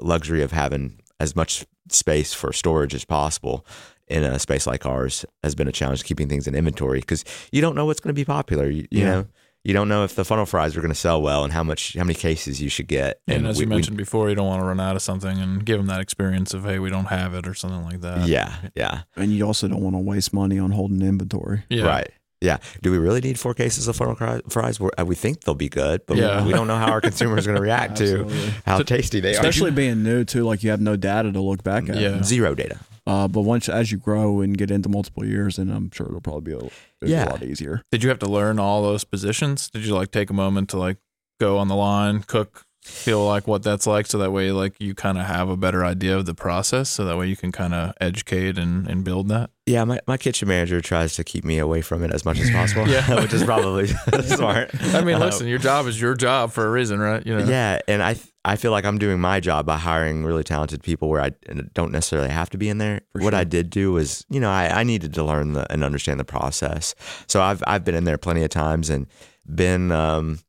luxury 0.01 0.41
of 0.43 0.51
having 0.51 0.99
as 1.19 1.35
much 1.35 1.65
space 1.89 2.33
for 2.33 2.53
storage 2.53 2.93
as 2.95 3.05
possible 3.05 3.65
in 4.07 4.23
a 4.23 4.39
space 4.39 4.65
like 4.67 4.85
ours 4.85 5.25
has 5.43 5.55
been 5.55 5.67
a 5.67 5.71
challenge 5.71 6.03
keeping 6.03 6.27
things 6.27 6.47
in 6.47 6.55
inventory 6.55 6.99
because 6.99 7.23
you 7.51 7.61
don't 7.61 7.75
know 7.75 7.85
what's 7.85 7.99
going 7.99 8.13
to 8.13 8.19
be 8.19 8.25
popular. 8.25 8.69
You, 8.69 8.87
you 8.91 9.01
Yeah. 9.01 9.05
know, 9.05 9.27
you 9.63 9.73
don't 9.73 9.87
know 9.87 10.03
if 10.03 10.15
the 10.15 10.25
funnel 10.25 10.47
fries 10.47 10.75
are 10.75 10.81
going 10.81 10.89
to 10.91 10.99
sell 10.99 11.21
well 11.21 11.43
and 11.43 11.53
how 11.53 11.63
much, 11.63 11.93
how 11.95 12.03
many 12.03 12.15
cases 12.15 12.59
you 12.61 12.67
should 12.69 12.87
get. 12.87 13.19
And, 13.27 13.45
as 13.45 13.57
we- 13.57 13.65
you 13.65 13.69
we- 13.69 13.75
mentioned 13.75 13.95
before, 13.97 14.27
you 14.29 14.35
don't 14.35 14.47
want 14.47 14.59
to 14.61 14.65
run 14.65 14.79
out 14.79 14.95
of 14.95 15.01
something 15.03 15.37
and 15.37 15.63
give 15.63 15.77
them 15.77 15.85
that 15.87 16.01
experience 16.01 16.53
of 16.55 16.63
hey, 16.65 16.79
we 16.79 16.89
don't 16.89 17.05
have 17.05 17.35
it 17.35 17.47
or 17.47 17.53
something 17.53 17.83
like 17.83 18.01
that. 18.01 18.27
yeah, 18.27 18.55
yeah, 18.75 19.03
And 19.15 19.31
you 19.31 19.45
also 19.45 19.67
don't 19.67 19.81
want 19.83 19.95
to 19.95 19.99
waste 19.99 20.33
money 20.33 20.57
on 20.57 20.71
holding 20.71 21.01
inventory. 21.01 21.63
yeah. 21.69 21.83
right. 21.85 22.09
Yeah. 22.41 22.57
Do 22.81 22.91
we 22.91 22.97
really 22.97 23.21
need 23.21 23.39
four 23.39 23.53
cases 23.53 23.87
of 23.87 23.95
funnel 23.95 24.15
fries? 24.49 24.79
We're, 24.79 24.89
uh, 24.99 25.05
we 25.05 25.13
think 25.15 25.41
they'll 25.41 25.53
be 25.53 25.69
good, 25.69 26.01
but 26.07 26.17
Yeah. 26.17 26.41
we, 26.41 26.47
we 26.47 26.53
don't 26.53 26.67
know 26.67 26.75
how 26.77 26.91
our 26.91 26.99
consumers 27.01 27.45
are 27.45 27.51
going 27.51 27.57
to 27.57 27.61
react 27.61 27.97
to 27.97 28.27
how 28.65 28.77
So- 28.79 28.83
tasty 28.83 29.19
they 29.19 29.29
are. 29.35 29.39
Especially 29.39 29.69
being 29.71 30.01
new 30.03 30.23
too, 30.25 30.43
like 30.43 30.63
you 30.63 30.71
have 30.71 30.81
no 30.81 30.95
data 30.95 31.31
to 31.31 31.39
look 31.41 31.63
back 31.63 31.87
at. 31.87 31.97
Yeah. 31.97 32.23
Zero 32.23 32.55
data. 32.55 32.79
Uh, 33.05 33.27
but 33.27 33.41
once 33.41 33.67
as 33.69 33.91
you 33.91 33.97
grow 33.97 34.41
and 34.41 34.57
get 34.57 34.69
into 34.71 34.89
multiple 34.89 35.25
years, 35.25 35.55
then 35.57 35.69
I'm 35.69 35.91
sure 35.91 36.07
it'll 36.07 36.21
probably 36.21 36.53
be 36.53 36.57
a, 36.57 36.67
it's 36.67 37.11
Yeah. 37.11 37.25
a 37.25 37.31
lot 37.31 37.43
easier. 37.43 37.83
Did 37.91 38.03
you 38.03 38.09
have 38.09 38.19
to 38.19 38.27
learn 38.29 38.59
all 38.59 38.81
those 38.83 39.03
positions? 39.03 39.69
Did 39.69 39.85
you 39.85 39.93
like 39.95 40.11
take 40.11 40.29
a 40.29 40.33
moment 40.33 40.69
to 40.69 40.77
like 40.77 40.97
go 41.39 41.57
on 41.57 41.67
the 41.67 41.75
line, 41.75 42.21
cook, 42.23 42.63
feel 42.83 43.23
like 43.25 43.47
what 43.47 43.61
that's 43.63 43.85
like, 43.85 44.05
so 44.07 44.17
that 44.19 44.31
way 44.31 44.51
like 44.51 44.73
you 44.79 44.93
kind 44.95 45.17
of 45.19 45.25
have 45.25 45.49
a 45.49 45.57
better 45.57 45.83
idea 45.85 46.17
of 46.17 46.25
the 46.25 46.33
process, 46.35 46.89
so 46.89 47.05
that 47.05 47.17
way 47.17 47.27
you 47.27 47.35
can 47.35 47.51
kind 47.51 47.73
of 47.75 47.93
educate 48.01 48.57
and 48.57 48.87
and 48.87 49.03
build 49.03 49.27
that. 49.29 49.49
Yeah, 49.71 49.83
my, 49.85 49.99
my 50.05 50.17
kitchen 50.17 50.47
manager 50.47 50.81
tries 50.81 51.15
to 51.15 51.23
keep 51.23 51.43
me 51.45 51.57
away 51.57 51.81
from 51.81 52.03
it 52.03 52.11
as 52.11 52.25
much 52.25 52.39
as 52.39 52.49
possible. 52.51 52.87
Yeah. 52.91 53.21
which 53.21 53.33
is 53.33 53.43
probably 53.43 53.87
smart. 54.23 54.71
I 54.93 55.01
mean, 55.03 55.15
Uh, 55.15 55.19
listen, 55.19 55.47
your 55.47 55.59
job 55.59 55.87
is 55.87 55.99
your 56.01 56.13
job 56.15 56.51
for 56.51 56.65
a 56.65 56.69
reason, 56.69 56.99
right? 56.99 57.25
You 57.25 57.37
know. 57.37 57.45
Yeah, 57.45 57.79
and 57.87 58.03
I 58.03 58.15
I 58.43 58.55
feel 58.55 58.71
like 58.71 58.85
I'm 58.85 58.97
doing 58.97 59.19
my 59.19 59.39
job 59.39 59.65
by 59.65 59.77
hiring 59.77 60.25
really 60.25 60.43
talented 60.43 60.81
people 60.83 61.09
where 61.09 61.21
I 61.21 61.31
don't 61.73 61.91
necessarily 61.91 62.29
have 62.29 62.49
to 62.49 62.57
be 62.57 62.69
in 62.69 62.79
there. 62.79 63.01
For 63.13 63.21
what 63.21 63.33
sure. 63.33 63.39
I 63.39 63.43
did 63.43 63.69
do 63.69 63.91
was, 63.93 64.25
you 64.29 64.39
know, 64.39 64.49
I, 64.49 64.79
I 64.81 64.83
needed 64.83 65.13
to 65.13 65.23
learn 65.23 65.53
the, 65.53 65.71
and 65.71 65.83
understand 65.83 66.19
the 66.19 66.25
process. 66.25 66.95
So 67.27 67.41
I've 67.41 67.63
I've 67.67 67.83
been 67.85 67.95
in 67.95 68.03
there 68.03 68.17
plenty 68.17 68.43
of 68.43 68.49
times 68.49 68.89
and 68.89 69.05
been 69.45 69.91
um, 69.91 70.39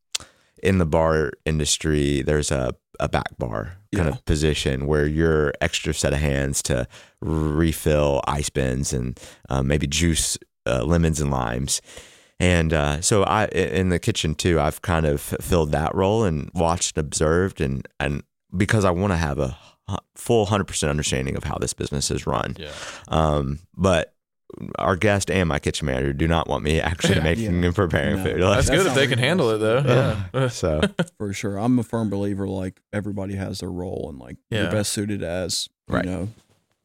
in 0.61 0.79
the 0.79 0.85
bar 0.85 1.31
industry. 1.45 2.21
There's 2.23 2.51
a 2.51 2.73
a 2.99 3.07
back 3.07 3.37
bar 3.37 3.77
kind 3.93 4.07
Yeah. 4.07 4.15
of 4.15 4.25
position 4.25 4.87
where 4.87 5.05
you're 5.05 5.53
extra 5.61 5.93
set 5.93 6.13
of 6.13 6.19
hands 6.19 6.61
to 6.63 6.87
refill 7.21 8.21
ice 8.27 8.49
bins 8.49 8.93
and 8.93 9.19
uh, 9.49 9.61
maybe 9.63 9.87
juice 9.87 10.37
uh, 10.65 10.83
lemons 10.83 11.19
and 11.21 11.31
limes. 11.31 11.81
And 12.39 12.73
uh, 12.73 13.01
so 13.01 13.23
I 13.23 13.45
in 13.45 13.89
the 13.89 13.99
kitchen 13.99 14.35
too, 14.35 14.59
I've 14.59 14.81
kind 14.81 15.05
of 15.05 15.21
filled 15.21 15.71
that 15.71 15.93
role 15.95 16.23
and 16.23 16.49
watched, 16.53 16.97
observed, 16.97 17.61
and 17.61 17.87
and 17.99 18.23
because 18.55 18.85
I 18.85 18.91
want 18.91 19.13
to 19.13 19.17
have 19.17 19.39
a 19.39 19.57
full 20.15 20.45
hundred 20.45 20.65
percent 20.65 20.89
understanding 20.89 21.35
of 21.37 21.43
how 21.43 21.57
this 21.59 21.73
business 21.73 22.09
is 22.11 22.25
run. 22.25 22.55
Yeah. 22.59 22.71
Um, 23.07 23.59
but 23.75 24.12
our 24.79 24.95
guest 24.95 25.29
and 25.31 25.49
my 25.49 25.59
kitchen 25.59 25.85
manager 25.87 26.13
do 26.13 26.27
not 26.27 26.47
want 26.47 26.63
me 26.63 26.79
actually 26.79 27.15
Yeah. 27.17 27.23
making 27.23 27.59
Yeah. 27.61 27.65
and 27.67 27.75
preparing 27.75 28.17
No. 28.17 28.23
food. 28.23 28.41
That's 28.41 28.67
That's 28.67 28.69
good 28.83 28.87
if 28.87 28.95
they 28.95 29.07
can 29.07 29.19
handle 29.19 29.49
it 29.51 29.57
though. 29.59 29.83
Yeah. 29.85 30.23
Yeah. 30.33 30.47
so 30.49 30.81
For 31.17 31.33
sure. 31.33 31.57
I'm 31.57 31.79
a 31.79 31.83
firm 31.83 32.09
believer 32.09 32.47
like 32.47 32.81
everybody 32.91 33.35
has 33.35 33.59
their 33.59 33.71
role 33.71 34.07
and 34.09 34.19
like 34.19 34.37
Yeah. 34.49 34.63
you're 34.63 34.71
best 34.71 34.93
suited 34.93 35.23
as 35.23 35.69
you 35.89 35.95
Right. 35.95 36.05
know, 36.05 36.29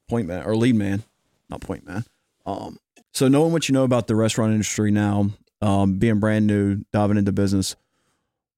point 0.08 0.26
man 0.28 0.44
or 0.44 0.56
lead 0.56 0.75
man. 0.76 1.02
Not 1.50 1.60
point 1.60 1.87
man. 1.87 2.04
Um 2.46 2.78
so 3.14 3.28
knowing 3.28 3.52
what 3.52 3.68
you 3.68 3.72
know 3.72 3.84
about 3.84 4.06
the 4.06 4.14
restaurant 4.16 4.52
industry 4.52 4.90
now, 4.90 5.30
um, 5.60 5.98
being 5.98 6.20
brand 6.20 6.46
new, 6.46 6.82
diving 6.92 7.16
into 7.16 7.32
business, 7.32 7.75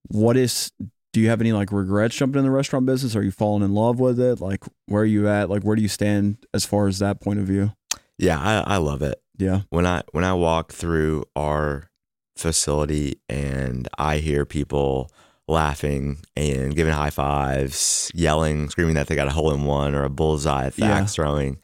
what 0.09 0.37
is 0.37 0.73
do 1.12 1.21
you 1.21 1.29
have 1.29 1.40
any 1.40 1.52
like 1.52 1.73
regrets 1.73 2.14
jumping 2.17 2.38
in 2.40 2.45
the 2.45 2.50
restaurant 2.50 2.87
business? 2.87 3.17
Are 3.17 3.23
you 3.23 3.31
falling 3.33 3.62
in 3.64 3.75
love 3.75 3.99
with 3.99 4.21
it? 4.21 4.40
Like 4.40 4.64
where 4.87 5.02
are 5.02 5.07
you 5.07 5.29
at? 5.29 5.49
Like 5.50 5.62
where 5.62 5.76
do 5.76 5.83
you 5.83 5.88
stand 5.88 6.37
as 6.55 6.64
far 6.64 6.87
as 6.88 6.99
that 7.00 7.21
point 7.21 7.40
of 7.40 7.47
view? 7.47 7.73
Yeah, 8.21 8.39
I, 8.39 8.75
I 8.75 8.77
love 8.77 9.03
it. 9.03 9.21
Yeah. 9.39 9.62
when 9.71 9.87
I 9.87 10.03
when 10.12 10.23
I 10.25 10.35
walk 10.35 10.71
through 10.73 11.25
our 11.35 11.89
facility 12.37 13.21
and 13.29 13.89
I 13.99 14.19
hear 14.19 14.45
people 14.45 15.11
laughing 15.49 16.19
and 16.37 16.77
giving 16.77 16.93
high 16.93 17.11
fives, 17.11 18.11
yelling, 18.15 18.69
screaming 18.71 18.95
that 18.95 19.07
they 19.09 19.17
got 19.17 19.27
a 19.29 19.33
hole 19.33 19.53
in 19.53 19.65
one 19.65 19.95
or 19.95 20.05
a 20.05 20.11
bullseye 20.11 20.67
at 20.67 20.79
Yeah. 20.79 20.99
axe 20.99 21.15
throwing, 21.15 21.59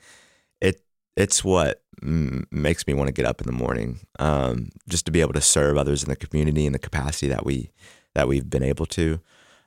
it 0.60 0.80
it's 1.16 1.44
what 1.44 1.82
m- 2.02 2.46
makes 2.50 2.86
me 2.86 2.94
want 2.94 3.08
to 3.08 3.12
get 3.12 3.26
up 3.26 3.40
in 3.40 3.46
the 3.46 3.52
morning, 3.52 4.00
um, 4.18 4.70
just 4.88 5.06
to 5.06 5.12
be 5.12 5.20
able 5.20 5.32
to 5.34 5.40
serve 5.40 5.76
others 5.76 6.02
in 6.02 6.08
the 6.08 6.16
community 6.16 6.66
in 6.66 6.72
the 6.72 6.78
capacity 6.78 7.28
that 7.28 7.44
we 7.44 7.70
that 8.14 8.26
we've 8.28 8.48
been 8.48 8.62
able 8.62 8.86
to. 8.86 9.20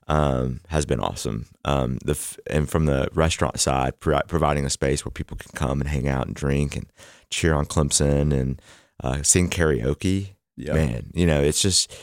Um, 0.10 0.62
has 0.70 0.88
been 0.88 1.00
awesome. 1.00 1.46
Um, 1.66 2.00
the 2.04 2.14
f- 2.14 2.40
and 2.48 2.68
from 2.68 2.88
the 2.88 3.10
restaurant 3.14 3.60
side, 3.60 4.00
pro- 4.00 4.22
providing 4.28 4.66
a 4.66 4.70
space 4.72 5.06
where 5.06 5.12
people 5.12 5.38
can 5.38 5.52
come 5.54 5.80
and 5.80 5.88
hang 5.88 6.08
out 6.08 6.26
and 6.26 6.36
drink 6.36 6.76
and 6.76 6.88
cheer 7.30 7.54
on 7.54 7.66
Clemson 7.68 8.34
and 8.34 8.60
uh, 9.04 9.22
sing 9.22 9.50
karaoke. 9.52 10.32
Yeah. 10.58 10.74
Man, 10.74 11.12
you 11.14 11.28
know, 11.28 11.40
it's 11.42 11.62
just 11.62 11.94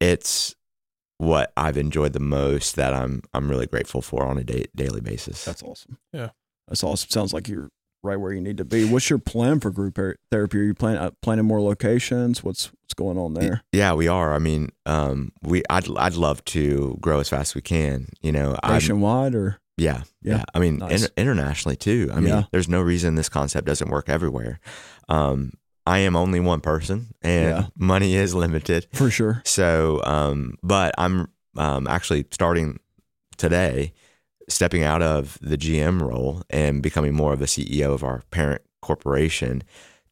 it's 0.00 0.54
what 1.18 1.52
I've 1.56 1.76
enjoyed 1.76 2.12
the 2.12 2.20
most 2.20 2.76
that 2.76 2.94
I'm 2.94 3.22
I'm 3.34 3.48
really 3.50 3.66
grateful 3.66 4.02
for 4.02 4.24
on 4.24 4.38
a 4.38 4.44
da- 4.44 4.66
daily 4.76 5.00
basis. 5.00 5.44
That's 5.44 5.64
awesome. 5.64 5.98
Yeah. 6.12 6.30
That's 6.68 6.84
awesome. 6.84 7.10
Sounds 7.10 7.34
like 7.34 7.48
you're 7.48 7.70
right 8.02 8.16
where 8.16 8.32
you 8.32 8.40
need 8.40 8.56
to 8.58 8.64
be. 8.64 8.84
What's 8.84 9.08
your 9.10 9.18
plan 9.18 9.60
for 9.60 9.70
group 9.70 9.98
therapy? 10.30 10.58
Are 10.58 10.62
you 10.64 10.74
plan, 10.74 10.96
uh, 10.96 11.10
planning 11.22 11.44
more 11.44 11.60
locations? 11.60 12.42
What's 12.42 12.66
what's 12.82 12.94
going 12.94 13.18
on 13.18 13.34
there? 13.34 13.62
Yeah, 13.72 13.94
we 13.94 14.08
are. 14.08 14.34
I 14.34 14.38
mean, 14.38 14.70
um, 14.86 15.32
we 15.42 15.62
I'd 15.70 15.88
I'd 15.96 16.14
love 16.14 16.44
to 16.46 16.98
grow 17.00 17.20
as 17.20 17.28
fast 17.28 17.52
as 17.52 17.54
we 17.54 17.62
can. 17.62 18.08
You 18.20 18.32
know, 18.32 18.56
I'm- 18.62 18.74
Nationwide 18.74 19.34
or 19.34 19.58
Yeah, 19.78 20.02
Yeah. 20.22 20.36
yeah. 20.36 20.44
I 20.54 20.58
mean, 20.58 20.78
Nice. 20.78 21.02
inter- 21.02 21.12
internationally 21.16 21.76
too. 21.76 22.10
I 22.12 22.16
mean, 22.16 22.28
Yeah. 22.28 22.42
there's 22.52 22.68
no 22.68 22.80
reason 22.82 23.14
this 23.14 23.28
concept 23.30 23.66
doesn't 23.66 23.88
work 23.90 24.08
everywhere. 24.08 24.60
Um, 25.08 25.52
I 25.86 25.98
am 26.00 26.14
only 26.14 26.40
one 26.40 26.60
person, 26.60 27.14
and 27.22 27.48
Yeah. 27.48 27.66
money 27.76 28.14
is 28.14 28.34
limited. 28.34 28.86
for 28.92 29.10
sure? 29.10 29.42
So, 29.44 30.00
um, 30.04 30.56
but 30.62 30.94
I'm 30.98 31.28
um, 31.56 31.86
actually 31.86 32.26
starting 32.30 32.78
today, 33.36 33.92
stepping 34.48 34.82
out 34.82 35.02
of 35.02 35.38
the 35.40 35.56
GM 35.56 36.00
role 36.00 36.42
and 36.50 36.82
becoming 36.82 37.14
more 37.14 37.32
of 37.32 37.42
a 37.42 37.46
CEO 37.46 37.92
of 37.92 38.02
our 38.02 38.22
parent 38.30 38.62
corporation 38.80 39.62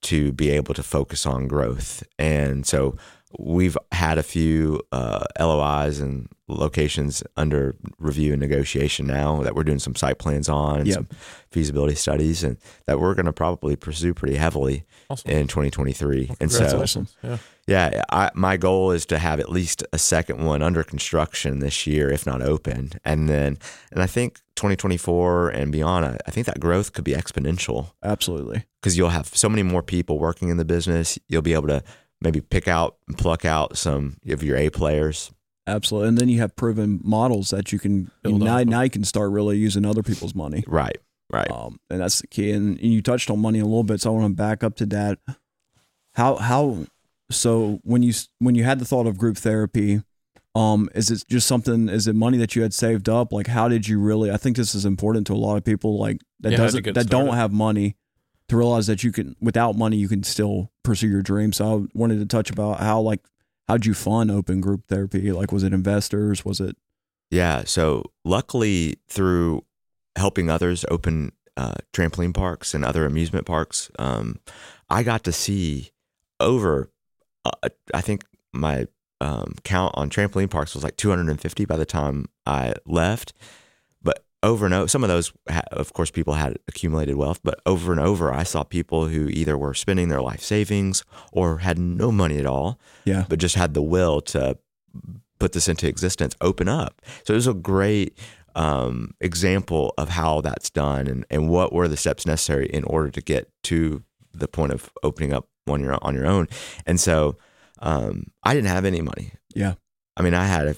to 0.03 0.33
be 0.33 0.51
able 0.51 0.75
to 0.75 0.83
focus 0.83 1.27
on 1.27 1.49
growth. 1.49 2.03
And 2.19 2.67
so 2.67 2.97
we've 3.39 3.79
had 3.93 4.19
a 4.19 4.23
few 4.23 4.81
uh, 4.93 5.25
LOIs 5.39 6.01
and 6.01 6.29
locations 6.49 7.23
under 7.37 7.77
review 7.99 8.33
and 8.33 8.41
negotiation 8.41 9.07
now 9.07 9.41
that 9.43 9.55
we're 9.55 9.63
doing 9.63 9.79
some 9.79 9.95
site 9.95 10.19
plans 10.19 10.49
on 10.49 10.81
and 10.81 10.89
Yep. 10.89 10.95
some 10.95 11.09
feasibility 11.53 11.95
studies 11.95 12.43
and 12.43 12.57
that 12.87 12.99
we're 12.99 13.15
going 13.15 13.27
to 13.27 13.33
probably 13.33 13.77
pursue 13.77 14.13
pretty 14.15 14.35
heavily 14.37 14.85
Awesome. 15.09 15.31
in 15.31 15.47
2023. 15.47 16.33
and 16.41 16.51
so. 16.51 16.85
Yeah. 17.23 17.39
yeah, 17.69 18.03
I, 18.11 18.31
my 18.35 18.57
goal 18.57 18.91
is 18.91 19.07
to 19.07 19.19
have 19.19 19.39
at 19.39 19.49
least 19.49 19.85
a 19.93 19.99
second 19.99 20.45
one 20.45 20.61
under 20.61 20.83
construction 20.83 21.61
this 21.61 21.87
year, 21.87 22.11
if 22.11 22.27
not 22.27 22.43
open. 22.43 22.91
And 23.05 23.29
then, 23.29 23.59
and 23.93 24.03
I 24.03 24.07
think 24.07 24.41
2024 24.57 25.51
and 25.51 25.71
beyond, 25.71 26.05
I, 26.05 26.17
I 26.27 26.31
think 26.33 26.47
that 26.47 26.59
growth 26.59 26.93
could 26.93 27.05
be 27.05 27.13
exponential 27.13 27.93
Absolutely. 28.03 28.65
because 28.81 28.99
you'll 28.99 29.11
have 29.11 29.29
so 29.37 29.49
many 29.49 29.63
more 29.63 29.85
people 29.85 30.19
working 30.19 30.49
in 30.49 30.57
the 30.57 30.65
business. 30.65 31.17
You'll 31.29 31.43
be 31.43 31.55
able 31.55 31.69
to 31.69 31.85
maybe 32.21 32.41
pick 32.41 32.69
out 32.69 32.97
and 33.09 33.17
pluck 33.17 33.45
out 33.45 33.77
some 33.77 34.17
of 34.29 34.43
your 34.43 34.57
A 34.57 34.71
players. 34.71 35.33
Absolutely. 35.67 36.09
And 36.09 36.19
then 36.19 36.29
you 36.29 36.41
have 36.41 36.57
proven 36.57 37.01
models 37.03 37.51
that 37.51 37.73
you 37.73 37.79
can 37.79 38.11
Build 38.23 38.43
now, 38.43 38.63
now 38.63 38.81
you 38.83 38.91
can 38.91 39.05
start 39.05 39.31
really 39.31 39.57
using 39.57 39.85
other 39.85 40.03
people's 40.03 40.35
money. 40.35 40.65
Right, 40.67 40.99
right. 41.31 41.51
Um, 41.51 41.79
and 41.91 42.01
that's 42.01 42.21
the 42.21 42.27
key. 42.27 42.51
And, 42.51 42.79
and 42.79 42.93
you 42.93 43.03
touched 43.03 43.31
on 43.31 43.39
money 43.39 43.61
a 43.61 43.65
little 43.65 43.85
bit, 43.85 44.01
so 44.01 44.11
I 44.11 44.19
want 44.19 44.33
to 44.33 44.37
back 44.37 44.65
up 44.65 44.77
to 44.77 44.87
that. 44.87 45.19
How 46.15 46.37
how 46.37 46.87
so 47.31 47.81
when 47.85 48.03
you 48.03 48.13
when 48.41 48.55
you 48.55 48.65
had 48.65 48.81
the 48.81 48.85
thought 48.85 49.07
of 49.07 49.17
group 49.17 49.37
therapy, 49.37 50.03
um, 50.55 50.89
is 50.95 51.11
it 51.11 51.25
just 51.29 51.47
something? 51.47 51.89
Is 51.89 52.09
it 52.09 52.17
money 52.17 52.37
that 52.39 52.57
you 52.57 52.63
had 52.63 52.75
saved 52.75 53.09
up? 53.09 53.33
Like, 53.33 53.47
how 53.47 53.69
did 53.69 53.87
you 53.87 54.01
really? 54.01 54.31
I 54.31 54.37
think 54.37 54.57
this 54.57 54.75
is 54.75 54.85
important 54.85 55.29
to 55.29 55.35
a 55.35 55.37
lot 55.37 55.57
of 55.57 55.65
people, 55.65 55.99
like 55.99 56.21
that 56.41 56.53
Yeah, 56.53 56.59
doesn't 56.59 56.83
get 56.83 56.95
that 56.95 57.07
don't 57.07 57.35
have 57.35 57.53
money, 57.53 57.97
to 58.51 58.57
realize 58.57 58.89
that 58.89 59.05
you 59.05 59.13
can 59.13 59.37
without 59.41 59.77
money 59.77 59.97
you 59.97 60.09
can 60.09 60.25
still 60.25 60.73
pursue 60.83 61.07
your 61.07 61.23
dreams. 61.23 61.59
So 61.59 61.65
I 61.85 61.87
wanted 61.97 62.19
to 62.19 62.27
touch 62.27 62.51
about 62.51 62.81
how 62.81 63.01
like 63.01 63.21
how'd 63.69 63.87
you 63.87 63.95
fund 63.95 64.29
open 64.29 64.61
group 64.61 64.89
therapy? 64.89 65.31
Like, 65.31 65.53
was 65.53 65.63
it 65.63 65.73
investors? 65.73 66.45
Was 66.45 66.61
it 66.61 66.77
Yeah. 67.31 67.63
So 67.65 68.11
luckily, 68.25 68.97
through 69.09 69.65
helping 70.17 70.51
others 70.51 70.85
open 70.91 71.31
uh, 71.57 71.75
trampoline 71.93 72.35
parks 72.35 72.75
and 72.75 72.85
other 72.85 73.07
amusement 73.07 73.47
parks, 73.47 73.89
um, 74.01 74.41
I 74.89 75.05
got 75.05 75.23
to 75.25 75.33
see 75.33 75.93
over. 76.41 76.91
Uh, 77.45 77.69
I 77.95 78.01
think 78.01 78.25
my 78.53 78.89
um, 79.21 79.55
count 79.63 79.95
on 79.97 80.11
trampoline 80.11 80.51
parks 80.51 80.75
was 80.75 80.83
like 80.83 80.97
250 80.97 81.65
by 81.67 81.77
the 81.77 81.87
time 81.87 82.27
I 82.47 82.75
left. 82.85 83.33
Over 84.43 84.65
and 84.65 84.75
over, 84.75 84.89
some 84.89 85.05
of 85.05 85.09
those, 85.09 85.33
of 85.71 85.93
course, 85.93 86.11
people 86.11 86.35
had 86.35 86.59
accumulated 86.67 87.17
wealth. 87.17 87.41
But 87.45 87.61
over 87.67 87.93
and 87.93 88.01
over, 88.01 88.33
I 88.33 88.43
saw 88.43 88.63
people 88.63 89.07
who 89.07 89.29
either 89.29 89.59
were 89.59 89.75
spending 89.75 90.09
their 90.09 90.23
life 90.23 90.41
savings 90.41 91.05
or 91.33 91.59
had 91.59 91.79
no 91.79 92.11
money 92.11 92.39
at 92.39 92.47
all 92.47 92.81
yeah 93.05 93.25
but 93.29 93.39
just 93.39 93.55
had 93.55 93.75
the 93.75 93.83
will 93.83 94.21
to 94.21 94.57
put 95.41 95.53
this 95.53 95.69
into 95.69 95.89
existence, 95.89 96.37
open 96.41 96.69
up. 96.69 97.03
So 97.25 97.33
it 97.33 97.37
was 97.37 97.49
a 97.49 97.55
great 97.55 98.17
um, 98.55 99.15
example 99.21 99.95
of 99.99 100.11
how 100.11 100.41
that's 100.43 100.71
done 100.71 101.09
and, 101.09 101.25
and 101.31 101.49
what 101.49 101.73
were 101.73 101.89
the 101.89 101.97
steps 101.97 102.27
necessary 102.27 102.67
in 102.67 102.85
order 102.85 103.11
to 103.11 103.21
get 103.21 103.51
to 103.65 104.05
the 104.33 104.47
point 104.47 104.73
of 104.73 104.93
opening 105.03 105.33
up 105.33 105.49
on 105.67 105.81
your 105.81 105.99
on 106.03 106.15
your 106.15 106.27
own. 106.27 106.47
And 106.87 107.01
so 107.01 107.37
um, 107.81 108.27
I 108.45 108.55
didn't 108.55 108.69
have 108.69 108.85
any 108.85 109.01
money. 109.01 109.33
yeah 109.55 109.75
I 110.17 110.23
mean, 110.23 110.35
I 110.35 110.45
had 110.45 110.67
a 110.67 110.77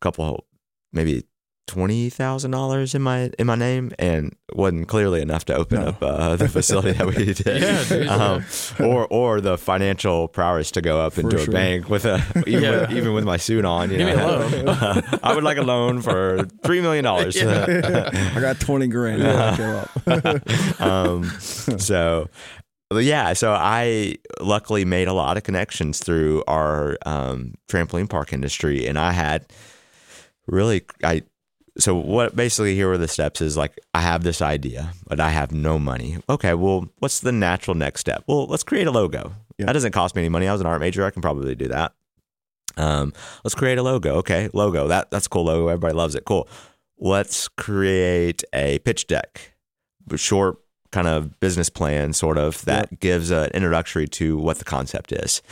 couple, 0.00 0.46
maybe 0.92 1.24
twenty 1.66 2.10
thousand 2.10 2.50
dollars 2.50 2.94
in 2.94 3.02
my 3.02 3.30
in 3.38 3.46
my 3.46 3.54
name, 3.54 3.90
and 3.98 4.34
wasn't 4.52 4.86
clearly 4.88 5.20
enough 5.22 5.44
to 5.46 5.54
open 5.54 5.80
No. 5.80 5.86
up 5.88 6.02
uh, 6.02 6.36
the 6.36 6.48
facility 6.48 6.92
that 6.92 7.06
we 7.06 7.14
did. 7.34 7.46
Yeah, 7.46 8.14
um, 8.14 8.44
or 8.86 9.06
or 9.08 9.40
the 9.40 9.56
financial 9.56 10.28
prowess 10.28 10.70
to 10.72 10.82
go 10.82 11.00
up 11.00 11.14
For 11.14 11.22
into 11.22 11.38
sure. 11.38 11.48
a 11.48 11.52
bank 11.52 11.88
with 11.88 12.04
a 12.04 12.22
even, 12.46 12.62
Yeah. 12.62 12.80
with, 12.82 12.92
even 12.92 13.12
with 13.14 13.24
my 13.24 13.36
suit 13.38 13.64
on. 13.64 13.90
You 13.90 13.98
Give 13.98 14.06
me 14.08 14.12
a 14.12 14.26
loan. 14.26 15.04
I 15.22 15.34
would 15.34 15.44
like 15.44 15.56
a 15.58 15.62
loan 15.62 16.02
for 16.02 16.44
three 16.64 16.80
million 16.80 17.04
dollars. 17.04 17.36
I 17.42 18.40
got 18.40 18.60
twenty 18.60 18.86
grand. 18.86 19.22
Yeah, 19.22 19.88
I 20.06 20.16
give 20.16 20.36
up. 20.38 20.80
um, 20.80 21.24
so 21.40 22.28
yeah, 22.92 23.32
so 23.32 23.52
I 23.52 24.16
luckily 24.40 24.84
made 24.84 25.08
a 25.08 25.12
lot 25.14 25.36
of 25.36 25.42
connections 25.42 25.98
through 25.98 26.44
our 26.46 26.96
um, 27.06 27.54
trampoline 27.68 28.08
park 28.08 28.32
industry, 28.32 28.86
and 28.86 28.98
I 28.98 29.12
had 29.12 29.46
really 30.46 30.84
I. 31.02 31.22
So 31.76 31.94
what 31.94 32.36
basically 32.36 32.74
here 32.74 32.90
are 32.92 32.98
the 32.98 33.08
steps 33.08 33.40
is 33.40 33.56
like 33.56 33.78
I 33.94 34.00
have 34.00 34.22
this 34.22 34.40
idea, 34.40 34.92
but 35.08 35.18
I 35.18 35.30
have 35.30 35.52
no 35.52 35.78
money. 35.78 36.18
Okay, 36.28 36.54
well, 36.54 36.88
what's 37.00 37.20
the 37.20 37.32
natural 37.32 37.74
next 37.74 38.00
step? 38.00 38.22
Well, 38.26 38.46
let's 38.46 38.62
create 38.62 38.86
a 38.86 38.92
logo. 38.92 39.32
Yeah. 39.58 39.66
That 39.66 39.72
doesn't 39.72 39.92
cost 39.92 40.14
me 40.14 40.22
any 40.22 40.28
money. 40.28 40.46
I 40.46 40.52
was 40.52 40.60
an 40.60 40.66
art 40.66 40.80
major. 40.80 41.04
I 41.04 41.10
can 41.10 41.22
probably 41.22 41.54
do 41.54 41.68
that. 41.68 41.92
Um, 42.76 43.12
let's 43.42 43.54
create 43.54 43.78
a 43.78 43.82
logo. 43.82 44.16
Okay, 44.16 44.48
logo. 44.52 44.88
That 44.88 45.10
that's 45.10 45.26
a 45.26 45.28
cool 45.28 45.44
logo. 45.44 45.68
Everybody 45.68 45.94
loves 45.94 46.14
it. 46.14 46.24
Cool. 46.24 46.48
Let's 46.98 47.48
create 47.48 48.44
a 48.52 48.78
pitch 48.80 49.06
deck, 49.06 49.54
a 50.10 50.16
short 50.16 50.58
kind 50.92 51.08
of 51.08 51.38
business 51.40 51.68
plan, 51.68 52.12
sort 52.12 52.38
of 52.38 52.64
that 52.66 53.00
gives 53.00 53.32
an 53.32 53.50
introductory 53.52 54.06
to 54.06 54.38
what 54.38 54.58
the 54.58 54.64
concept 54.64 55.10
is. 55.10 55.42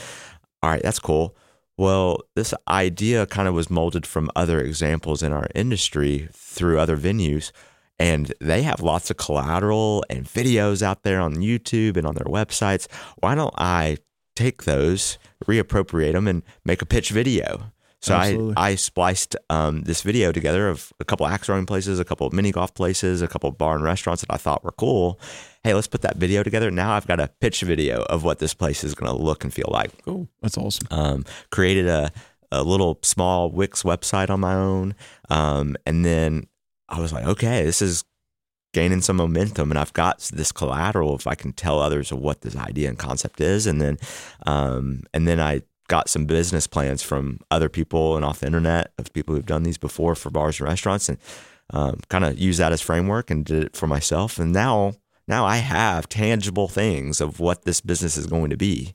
All 0.61 0.69
right, 0.69 0.81
that's 0.81 0.99
cool. 0.99 1.35
Well, 1.77 2.21
this 2.35 2.53
idea 2.67 3.25
kind 3.25 3.47
of 3.47 3.55
was 3.55 3.69
molded 3.69 4.05
from 4.05 4.29
other 4.35 4.61
examples 4.61 5.23
in 5.23 5.33
our 5.33 5.47
industry 5.55 6.29
through 6.31 6.79
other 6.79 6.97
venues. 6.97 7.51
And 7.99 8.33
they 8.39 8.63
have 8.63 8.81
lots 8.81 9.09
of 9.09 9.17
collateral 9.17 10.03
and 10.09 10.25
videos 10.25 10.81
out 10.81 11.03
there 11.03 11.19
on 11.19 11.35
YouTube 11.35 11.97
and 11.97 12.05
on 12.05 12.15
their 12.15 12.25
websites. 12.25 12.87
Why 13.17 13.35
don't 13.35 13.53
I 13.57 13.97
take 14.35 14.63
those, 14.63 15.17
reappropriate 15.45 16.13
them, 16.13 16.27
and 16.27 16.43
make 16.65 16.81
a 16.81 16.87
pitch 16.87 17.09
video? 17.09 17.72
So 18.03 18.15
I, 18.15 18.27
Absolutely. 18.27 18.53
I 18.57 18.75
spliced 18.75 19.37
um, 19.49 19.83
this 19.83 20.01
video 20.01 20.33
together 20.33 20.67
of 20.67 20.91
a 20.99 21.05
couple 21.05 21.25
axe 21.25 21.45
throwing 21.45 21.65
places, 21.65 22.01
a 22.01 22.03
couple 22.03 22.27
of 22.27 22.33
mini 22.33 22.51
golf 22.51 22.73
places, 22.73 23.21
a 23.21 23.29
couple 23.29 23.49
of 23.49 23.57
bar 23.57 23.75
and 23.75 23.83
restaurants 23.83 24.21
that 24.23 24.33
I 24.33 24.35
thought 24.35 24.61
were 24.61 24.73
cool. 24.73 25.21
Hey, 25.63 25.73
let's 25.73 25.87
put 25.87 26.01
that 26.01 26.17
video 26.17 26.43
together. 26.43 26.69
Now 26.69 26.91
I've 26.95 27.07
got 27.07 27.21
a 27.21 27.29
pitch 27.39 27.61
video 27.61 28.01
of 28.03 28.25
what 28.25 28.39
this 28.39 28.53
place 28.53 28.83
is 28.83 28.93
going 28.93 29.09
to 29.09 29.17
look 29.17 29.45
and 29.45 29.53
feel 29.53 29.69
like 29.71 29.91
Cool. 30.03 30.27
That's 30.41 30.57
awesome. 30.57 30.85
um, 30.91 31.25
created 31.49 31.87
a, 31.87 32.11
a 32.51 32.61
little 32.61 32.99
small 33.03 33.49
Wix 33.49 33.83
website 33.83 34.29
on 34.29 34.41
my 34.41 34.53
own. 34.53 34.95
Um, 35.29 35.77
and 35.85 36.03
then 36.03 36.47
I 36.89 36.99
was 36.99 37.13
like, 37.13 37.25
okay, 37.25 37.63
this 37.63 37.81
is 37.81 38.03
gaining 38.73 38.99
some 38.99 39.15
momentum 39.15 39.71
and 39.71 39.79
I've 39.79 39.93
got 39.93 40.29
this 40.33 40.51
collateral 40.51 41.15
if 41.15 41.25
I 41.25 41.35
can 41.35 41.53
tell 41.53 41.79
others 41.79 42.11
of 42.11 42.19
what 42.19 42.41
this 42.41 42.57
idea 42.57 42.89
and 42.89 42.99
concept 42.99 43.39
is. 43.39 43.65
And 43.65 43.79
then, 43.79 43.97
um, 44.45 45.03
and 45.13 45.25
then 45.25 45.39
I 45.39 45.61
got 45.87 46.09
some 46.09 46.25
business 46.25 46.67
plans 46.67 47.03
from 47.03 47.39
other 47.51 47.69
people 47.69 48.15
and 48.15 48.25
off 48.25 48.39
the 48.39 48.47
internet 48.47 48.91
of 48.97 49.11
people 49.13 49.35
who've 49.35 49.45
done 49.45 49.63
these 49.63 49.77
before 49.77 50.15
for 50.15 50.29
bars 50.29 50.59
and 50.59 50.69
restaurants 50.69 51.09
and 51.09 51.17
um, 51.71 51.99
kind 52.09 52.23
of 52.23 52.37
use 52.37 52.57
that 52.57 52.71
as 52.71 52.81
framework 52.81 53.29
and 53.29 53.45
did 53.45 53.63
it 53.63 53.75
for 53.75 53.87
myself. 53.87 54.39
And 54.39 54.53
now, 54.53 54.93
now 55.27 55.45
I 55.45 55.57
have 55.57 56.07
tangible 56.09 56.67
things 56.67 57.21
of 57.21 57.39
what 57.39 57.65
this 57.65 57.81
business 57.81 58.17
is 58.17 58.27
going 58.27 58.49
to 58.49 58.57
be 58.57 58.93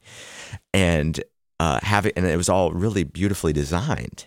and 0.73 1.23
uh, 1.61 1.81
have 1.83 2.07
it, 2.07 2.13
and 2.17 2.25
it 2.27 2.37
was 2.37 2.49
all 2.49 2.73
really 2.73 3.05
beautifully 3.05 3.53
designed. 3.53 4.27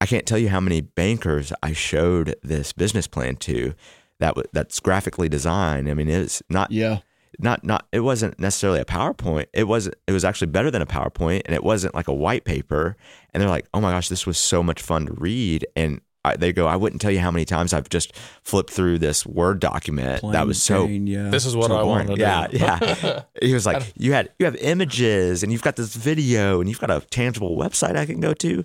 I 0.00 0.06
can't 0.06 0.26
tell 0.26 0.38
you 0.38 0.48
how 0.48 0.60
many 0.60 0.80
bankers 0.80 1.52
I 1.62 1.72
showed 1.72 2.34
this 2.42 2.72
business 2.72 3.06
plan 3.06 3.36
to. 3.36 3.74
That 4.20 4.30
w- 4.30 4.48
that's 4.52 4.80
graphically 4.80 5.28
designed. 5.28 5.88
I 5.88 5.94
mean, 5.94 6.08
it's 6.08 6.42
not 6.48 6.72
Yeah. 6.72 6.98
Not 7.38 7.64
not. 7.64 7.86
It 7.92 8.00
wasn't 8.00 8.38
necessarily 8.38 8.80
a 8.80 8.84
PowerPoint. 8.84 9.46
It 9.52 9.64
wasn't. 9.64 9.96
It 10.06 10.12
was 10.12 10.24
actually 10.24 10.48
better 10.48 10.70
than 10.70 10.82
a 10.82 10.86
PowerPoint, 10.86 11.42
and 11.46 11.54
it 11.54 11.64
wasn't 11.64 11.94
like 11.94 12.08
a 12.08 12.14
white 12.14 12.44
paper. 12.44 12.96
And 13.32 13.40
they're 13.40 13.50
like, 13.50 13.66
"Oh 13.74 13.80
my 13.80 13.92
gosh, 13.92 14.08
this 14.08 14.26
was 14.26 14.38
so 14.38 14.62
much 14.62 14.82
fun 14.82 15.06
to 15.06 15.12
read." 15.12 15.66
And 15.76 16.00
I, 16.28 16.36
they 16.36 16.52
go, 16.52 16.66
I 16.66 16.76
wouldn't 16.76 17.00
tell 17.00 17.10
you 17.10 17.20
how 17.20 17.30
many 17.30 17.44
times 17.44 17.72
I've 17.72 17.88
just 17.88 18.12
flipped 18.42 18.70
through 18.70 18.98
this 18.98 19.24
Word 19.24 19.60
document 19.60 20.22
that 20.32 20.46
was 20.46 20.62
so 20.62 20.84
Plain 20.84 21.06
Jane, 21.06 21.06
yeah. 21.06 21.30
This 21.30 21.46
is 21.46 21.56
what 21.56 21.68
so 21.68 21.78
I 21.78 21.82
boring. 21.82 22.08
want 22.08 22.18
to 22.18 22.20
yeah, 22.20 22.46
do. 22.48 22.58
yeah. 22.58 23.22
He 23.42 23.54
was 23.54 23.64
like, 23.64 23.92
you 23.96 24.12
had 24.12 24.30
you 24.38 24.44
have 24.44 24.56
images 24.56 25.42
and 25.42 25.52
you've 25.52 25.62
got 25.62 25.76
this 25.76 25.94
video 25.94 26.60
and 26.60 26.68
you've 26.68 26.80
got 26.80 26.90
a 26.90 27.00
tangible 27.00 27.56
website 27.56 27.96
I 27.96 28.04
can 28.04 28.20
go 28.20 28.34
to, 28.34 28.64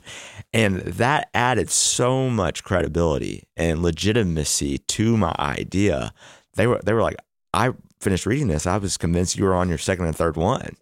and 0.52 0.80
that 0.82 1.30
added 1.34 1.70
so 1.70 2.30
much 2.30 2.64
credibility 2.64 3.44
and 3.56 3.82
legitimacy 3.82 4.80
to 4.80 5.16
my 5.16 5.36
idea. 5.38 6.14
They 6.56 6.68
were 6.68 6.82
they 6.84 6.94
were 6.94 7.02
like, 7.02 7.18
I 7.54 7.74
finished 8.04 8.26
reading 8.26 8.48
this. 8.48 8.68
I 8.68 8.78
was 8.78 8.98
convinced 8.98 9.38
you 9.38 9.46
were 9.46 9.56
on 9.56 9.70
your 9.70 9.78
second 9.78 10.06
and 10.06 10.16
third 10.16 10.36
one. 10.38 10.76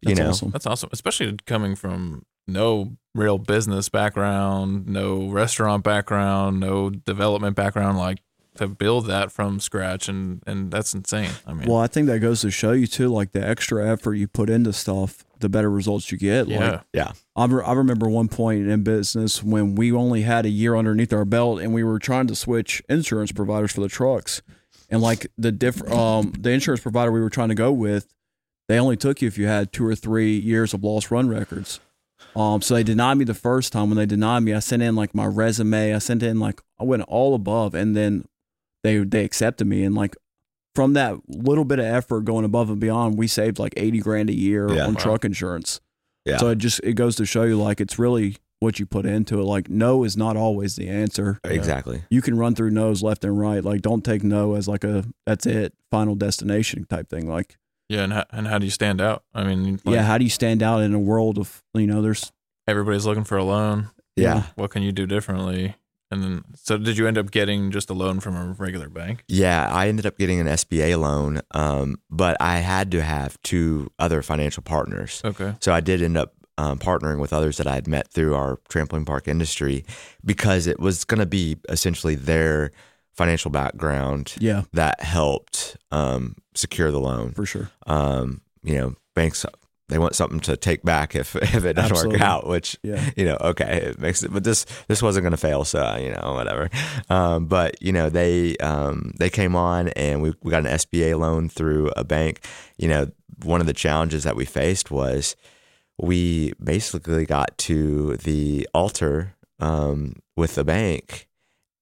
You 0.00 0.14
That's 0.14 0.18
know, 0.20 0.28
awesome. 0.30 0.50
That's 0.50 0.66
awesome, 0.66 0.90
especially 0.92 1.36
coming 1.46 1.76
from 1.76 2.24
no 2.46 2.96
real 3.14 3.38
business 3.38 3.88
background, 3.88 4.86
no 4.86 5.28
restaurant 5.28 5.82
background, 5.84 6.60
no 6.60 6.90
development 6.90 7.56
background. 7.56 7.96
Like 7.98 8.18
to 8.56 8.68
build 8.68 9.06
that 9.06 9.32
from 9.32 9.60
scratch, 9.60 10.08
and 10.08 10.42
and 10.46 10.70
that's 10.70 10.94
insane. 10.94 11.30
I 11.46 11.54
mean, 11.54 11.68
Well, 11.68 11.78
I 11.78 11.86
think 11.86 12.06
that 12.08 12.20
goes 12.20 12.42
to 12.42 12.50
show 12.50 12.72
you 12.72 12.86
too, 12.86 13.08
like 13.08 13.32
the 13.32 13.46
extra 13.46 13.90
effort 13.90 14.14
you 14.14 14.28
put 14.28 14.50
into 14.50 14.72
stuff, 14.72 15.24
the 15.40 15.48
better 15.48 15.70
results 15.70 16.12
you 16.12 16.18
get. 16.18 16.48
yeah, 16.48 16.70
Like 16.70 16.80
yeah, 16.92 17.12
I, 17.34 17.46
re- 17.46 17.64
I 17.64 17.72
remember 17.72 18.08
one 18.08 18.28
point 18.28 18.68
in 18.68 18.82
business 18.82 19.42
when 19.42 19.74
we 19.74 19.90
only 19.90 20.22
had 20.22 20.44
a 20.44 20.50
year 20.50 20.76
underneath 20.76 21.12
our 21.12 21.24
belt 21.24 21.60
and 21.60 21.72
we 21.72 21.82
were 21.82 21.98
trying 21.98 22.26
to 22.28 22.34
switch 22.36 22.82
insurance 22.88 23.32
providers 23.32 23.72
for 23.72 23.80
the 23.80 23.88
trucks. 23.88 24.42
And 24.90 25.00
like 25.00 25.26
the 25.38 25.52
diff- 25.52 25.90
um 25.90 26.32
the 26.38 26.50
insurance 26.50 26.82
provider 26.82 27.10
we 27.12 27.20
were 27.20 27.30
trying 27.30 27.48
to 27.48 27.54
go 27.54 27.72
with, 27.72 28.12
they 28.68 28.78
only 28.78 28.96
took 28.96 29.20
you 29.22 29.28
if 29.28 29.38
you 29.38 29.46
had 29.46 29.72
two 29.72 29.86
or 29.86 29.94
three 29.94 30.36
years 30.38 30.74
of 30.74 30.82
loss 30.84 31.10
run 31.10 31.28
records. 31.28 31.80
Um, 32.36 32.62
so 32.62 32.74
they 32.74 32.82
denied 32.82 33.14
me 33.14 33.24
the 33.24 33.34
first 33.34 33.72
time. 33.72 33.88
When 33.90 33.96
they 33.96 34.06
denied 34.06 34.40
me, 34.40 34.54
I 34.54 34.58
sent 34.60 34.82
in 34.82 34.94
like 34.96 35.14
my 35.14 35.26
resume. 35.26 35.94
I 35.94 35.98
sent 35.98 36.22
in 36.22 36.40
like 36.40 36.60
I 36.80 36.84
went 36.84 37.02
all 37.02 37.34
above, 37.34 37.74
and 37.74 37.94
then 37.96 38.24
they 38.82 38.98
they 38.98 39.24
accepted 39.24 39.66
me. 39.66 39.84
And 39.84 39.94
like 39.94 40.16
from 40.74 40.94
that 40.94 41.16
little 41.28 41.64
bit 41.64 41.78
of 41.78 41.84
effort 41.84 42.22
going 42.24 42.44
above 42.44 42.70
and 42.70 42.80
beyond, 42.80 43.16
we 43.18 43.26
saved 43.26 43.58
like 43.58 43.74
eighty 43.76 43.98
grand 44.00 44.30
a 44.30 44.34
year 44.34 44.68
Yeah. 44.72 44.86
on 44.86 44.94
Wow. 44.94 45.00
truck 45.00 45.24
insurance. 45.24 45.80
Yeah. 46.24 46.38
So 46.38 46.48
it 46.48 46.58
just 46.58 46.80
it 46.82 46.94
goes 46.94 47.16
to 47.16 47.26
show 47.26 47.42
you 47.44 47.60
like 47.60 47.80
it's 47.80 47.98
really 47.98 48.36
what 48.64 48.80
you 48.80 48.86
put 48.86 49.06
into 49.06 49.38
it. 49.40 49.44
Like 49.44 49.68
no 49.68 50.02
is 50.02 50.16
not 50.16 50.36
always 50.36 50.74
the 50.74 50.88
answer. 50.88 51.38
exactly. 51.44 52.02
You 52.10 52.20
can 52.22 52.36
run 52.36 52.54
through 52.54 52.70
no's 52.70 53.02
left 53.02 53.24
and 53.24 53.38
right. 53.38 53.62
Like 53.62 53.82
don't 53.82 54.04
take 54.04 54.24
no 54.24 54.54
as 54.54 54.66
like 54.66 54.82
a 54.82 55.04
that's 55.26 55.46
it 55.46 55.74
final 55.90 56.16
destination 56.16 56.86
type 56.86 57.08
thing. 57.08 57.28
Like 57.28 57.56
yeah. 57.88 58.02
And 58.04 58.12
how, 58.12 58.24
and 58.30 58.48
how 58.48 58.58
do 58.58 58.64
you 58.64 58.70
stand 58.70 59.00
out? 59.00 59.22
I 59.34 59.44
mean, 59.44 59.78
like, 59.84 59.94
yeah, 59.94 60.02
how 60.02 60.18
do 60.18 60.24
you 60.24 60.30
stand 60.30 60.62
out 60.62 60.82
in 60.82 60.94
a 60.94 60.98
world 60.98 61.38
of 61.38 61.62
you 61.74 61.86
know 61.86 62.02
there's 62.02 62.32
everybody's 62.66 63.06
looking 63.06 63.24
for 63.24 63.38
a 63.38 63.44
loan. 63.44 63.90
Yeah. 64.16 64.44
What 64.56 64.70
can 64.70 64.82
you 64.82 64.92
do 64.92 65.06
differently? 65.06 65.76
And 66.10 66.22
then, 66.22 66.44
so 66.54 66.78
did 66.78 66.96
you 66.96 67.08
end 67.08 67.18
up 67.18 67.30
getting 67.30 67.70
just 67.72 67.90
a 67.90 67.94
loan 67.94 68.20
from 68.20 68.36
a 68.36 68.52
regular 68.52 68.88
bank? 68.88 69.24
Yeah, 69.26 69.68
I 69.72 69.88
ended 69.88 70.06
up 70.06 70.16
getting 70.16 70.38
an 70.38 70.46
SBA 70.46 70.98
loan, 71.00 71.40
um, 71.50 71.96
but 72.08 72.36
I 72.40 72.58
had 72.58 72.92
to 72.92 73.02
have 73.02 73.40
two 73.42 73.90
other 73.98 74.22
financial 74.22 74.62
partners. 74.62 75.20
Okay. 75.24 75.54
So 75.60 75.72
I 75.72 75.80
did 75.80 76.02
end 76.02 76.16
up 76.16 76.34
um, 76.58 76.78
partnering 76.78 77.20
with 77.20 77.32
others 77.32 77.56
that 77.56 77.66
I 77.66 77.74
had 77.74 77.86
met 77.88 78.08
through 78.12 78.34
our 78.34 78.58
trampoline 78.68 79.06
park 79.06 79.26
industry 79.28 79.84
because 80.24 80.66
it 80.66 80.78
was 80.80 81.04
going 81.04 81.20
to 81.20 81.26
be 81.26 81.56
essentially 81.68 82.14
their 82.14 82.70
financial 83.12 83.50
background 83.50 84.34
yeah 84.40 84.62
that 84.72 85.00
helped 85.00 85.76
um, 85.92 86.34
secure 86.54 86.90
the 86.90 87.00
loan. 87.00 87.32
for 87.32 87.46
sure. 87.46 87.70
Um, 87.86 88.40
you 88.62 88.74
know, 88.76 88.94
banks 89.14 89.44
they 89.90 89.98
want 89.98 90.14
something 90.14 90.40
to 90.40 90.56
take 90.56 90.82
back 90.82 91.14
if 91.14 91.36
if 91.54 91.64
it 91.64 91.74
doesn't 91.74 91.90
Absolutely. 91.92 92.18
work 92.18 92.22
out, 92.22 92.46
which 92.46 92.76
Yeah. 92.82 93.10
you 93.16 93.24
know, 93.26 93.36
okay, 93.40 93.82
it 93.90 94.00
makes 94.00 94.22
it, 94.22 94.32
but 94.32 94.42
this 94.42 94.64
this 94.88 95.02
wasn't 95.02 95.24
going 95.24 95.32
to 95.32 95.36
fail, 95.36 95.64
so 95.64 95.96
you 95.96 96.10
know, 96.10 96.32
whatever. 96.34 96.70
Um, 97.10 97.46
but 97.46 97.80
you 97.82 97.92
know, 97.92 98.08
they 98.08 98.56
um, 98.56 99.12
they 99.18 99.28
came 99.30 99.54
on, 99.54 99.88
and 99.90 100.22
we 100.22 100.32
we 100.42 100.50
got 100.50 100.64
an 100.66 100.72
SBA 100.72 101.18
loan 101.18 101.48
through 101.48 101.90
a 101.96 102.02
bank. 102.04 102.40
You 102.78 102.88
know, 102.88 103.06
one 103.42 103.60
of 103.60 103.66
the 103.66 103.74
challenges 103.74 104.24
that 104.24 104.36
we 104.36 104.44
faced 104.46 104.90
was 104.90 105.36
we 105.98 106.52
basically 106.62 107.26
got 107.26 107.56
to 107.58 108.16
the 108.18 108.68
altar 108.74 109.34
um, 109.60 110.14
with 110.36 110.54
the 110.56 110.64
bank 110.64 111.28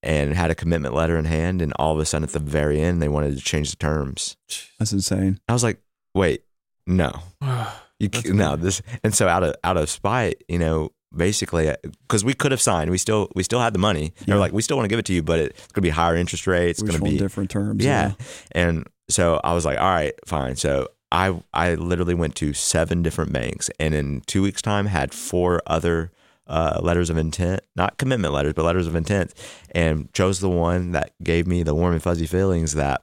and 0.02 0.34
had 0.34 0.50
a 0.50 0.54
commitment 0.54 0.94
letter 0.94 1.16
in 1.16 1.24
hand, 1.26 1.62
and 1.62 1.72
all 1.78 1.92
of 1.94 1.98
a 2.00 2.04
sudden, 2.04 2.24
at 2.24 2.32
the 2.32 2.38
very 2.40 2.80
end, 2.80 3.00
they 3.00 3.08
wanted 3.08 3.36
to 3.36 3.42
change 3.42 3.70
the 3.70 3.76
terms. 3.76 4.36
That's 4.78 4.92
insane. 4.92 5.38
I 5.48 5.52
was 5.52 5.62
like, 5.62 5.80
wait, 6.14 6.44
no, 6.86 7.12
you 8.00 8.08
no 8.26 8.56
this 8.56 8.82
and 9.04 9.14
so 9.14 9.28
out 9.28 9.44
of 9.44 9.54
out 9.62 9.76
of 9.76 9.88
spite 9.88 10.42
you 10.48 10.58
know 10.58 10.90
basically 11.14 11.72
because 12.00 12.24
we 12.24 12.34
could 12.34 12.50
have 12.50 12.60
signed 12.60 12.90
we 12.90 12.98
still 12.98 13.30
we 13.36 13.44
still 13.44 13.60
had 13.60 13.72
the 13.72 13.78
money 13.78 14.12
they're 14.26 14.38
like 14.38 14.52
we 14.52 14.60
still 14.60 14.76
want 14.76 14.84
to 14.84 14.88
give 14.88 14.98
it 14.98 15.04
to 15.04 15.12
you 15.12 15.22
but 15.22 15.38
it's 15.38 15.60
going 15.68 15.74
to 15.74 15.80
be 15.82 15.88
higher 15.90 16.16
interest 16.16 16.48
rates 16.48 16.80
it's 16.80 16.82
We're 16.82 16.98
going 16.98 17.00
just 17.00 17.04
to 17.04 17.10
be 17.12 17.18
different 17.18 17.50
terms. 17.50 17.84
yeah 17.84 18.14
and 18.50 18.88
so 19.08 19.40
i 19.44 19.52
was 19.54 19.64
like 19.64 19.78
all 19.78 19.88
right 19.88 20.14
fine 20.26 20.56
so 20.56 20.88
i 21.12 21.40
i 21.54 21.74
literally 21.74 22.14
went 22.14 22.34
to 22.34 22.52
seven 22.52 23.02
different 23.02 23.32
banks 23.32 23.70
and 23.78 23.94
in 23.94 24.20
two 24.22 24.42
weeks 24.42 24.60
time 24.60 24.86
had 24.86 25.14
four 25.14 25.60
other 25.66 26.10
uh, 26.48 26.80
letters 26.82 27.08
of 27.08 27.16
intent 27.16 27.60
not 27.76 27.96
commitment 27.98 28.34
letters 28.34 28.52
but 28.52 28.64
letters 28.64 28.88
of 28.88 28.96
intent 28.96 29.32
and 29.70 30.12
chose 30.12 30.40
the 30.40 30.50
one 30.50 30.90
that 30.90 31.12
gave 31.22 31.46
me 31.46 31.62
the 31.62 31.74
warm 31.74 31.92
and 31.92 32.02
fuzzy 32.02 32.26
feelings 32.26 32.74
that 32.74 33.02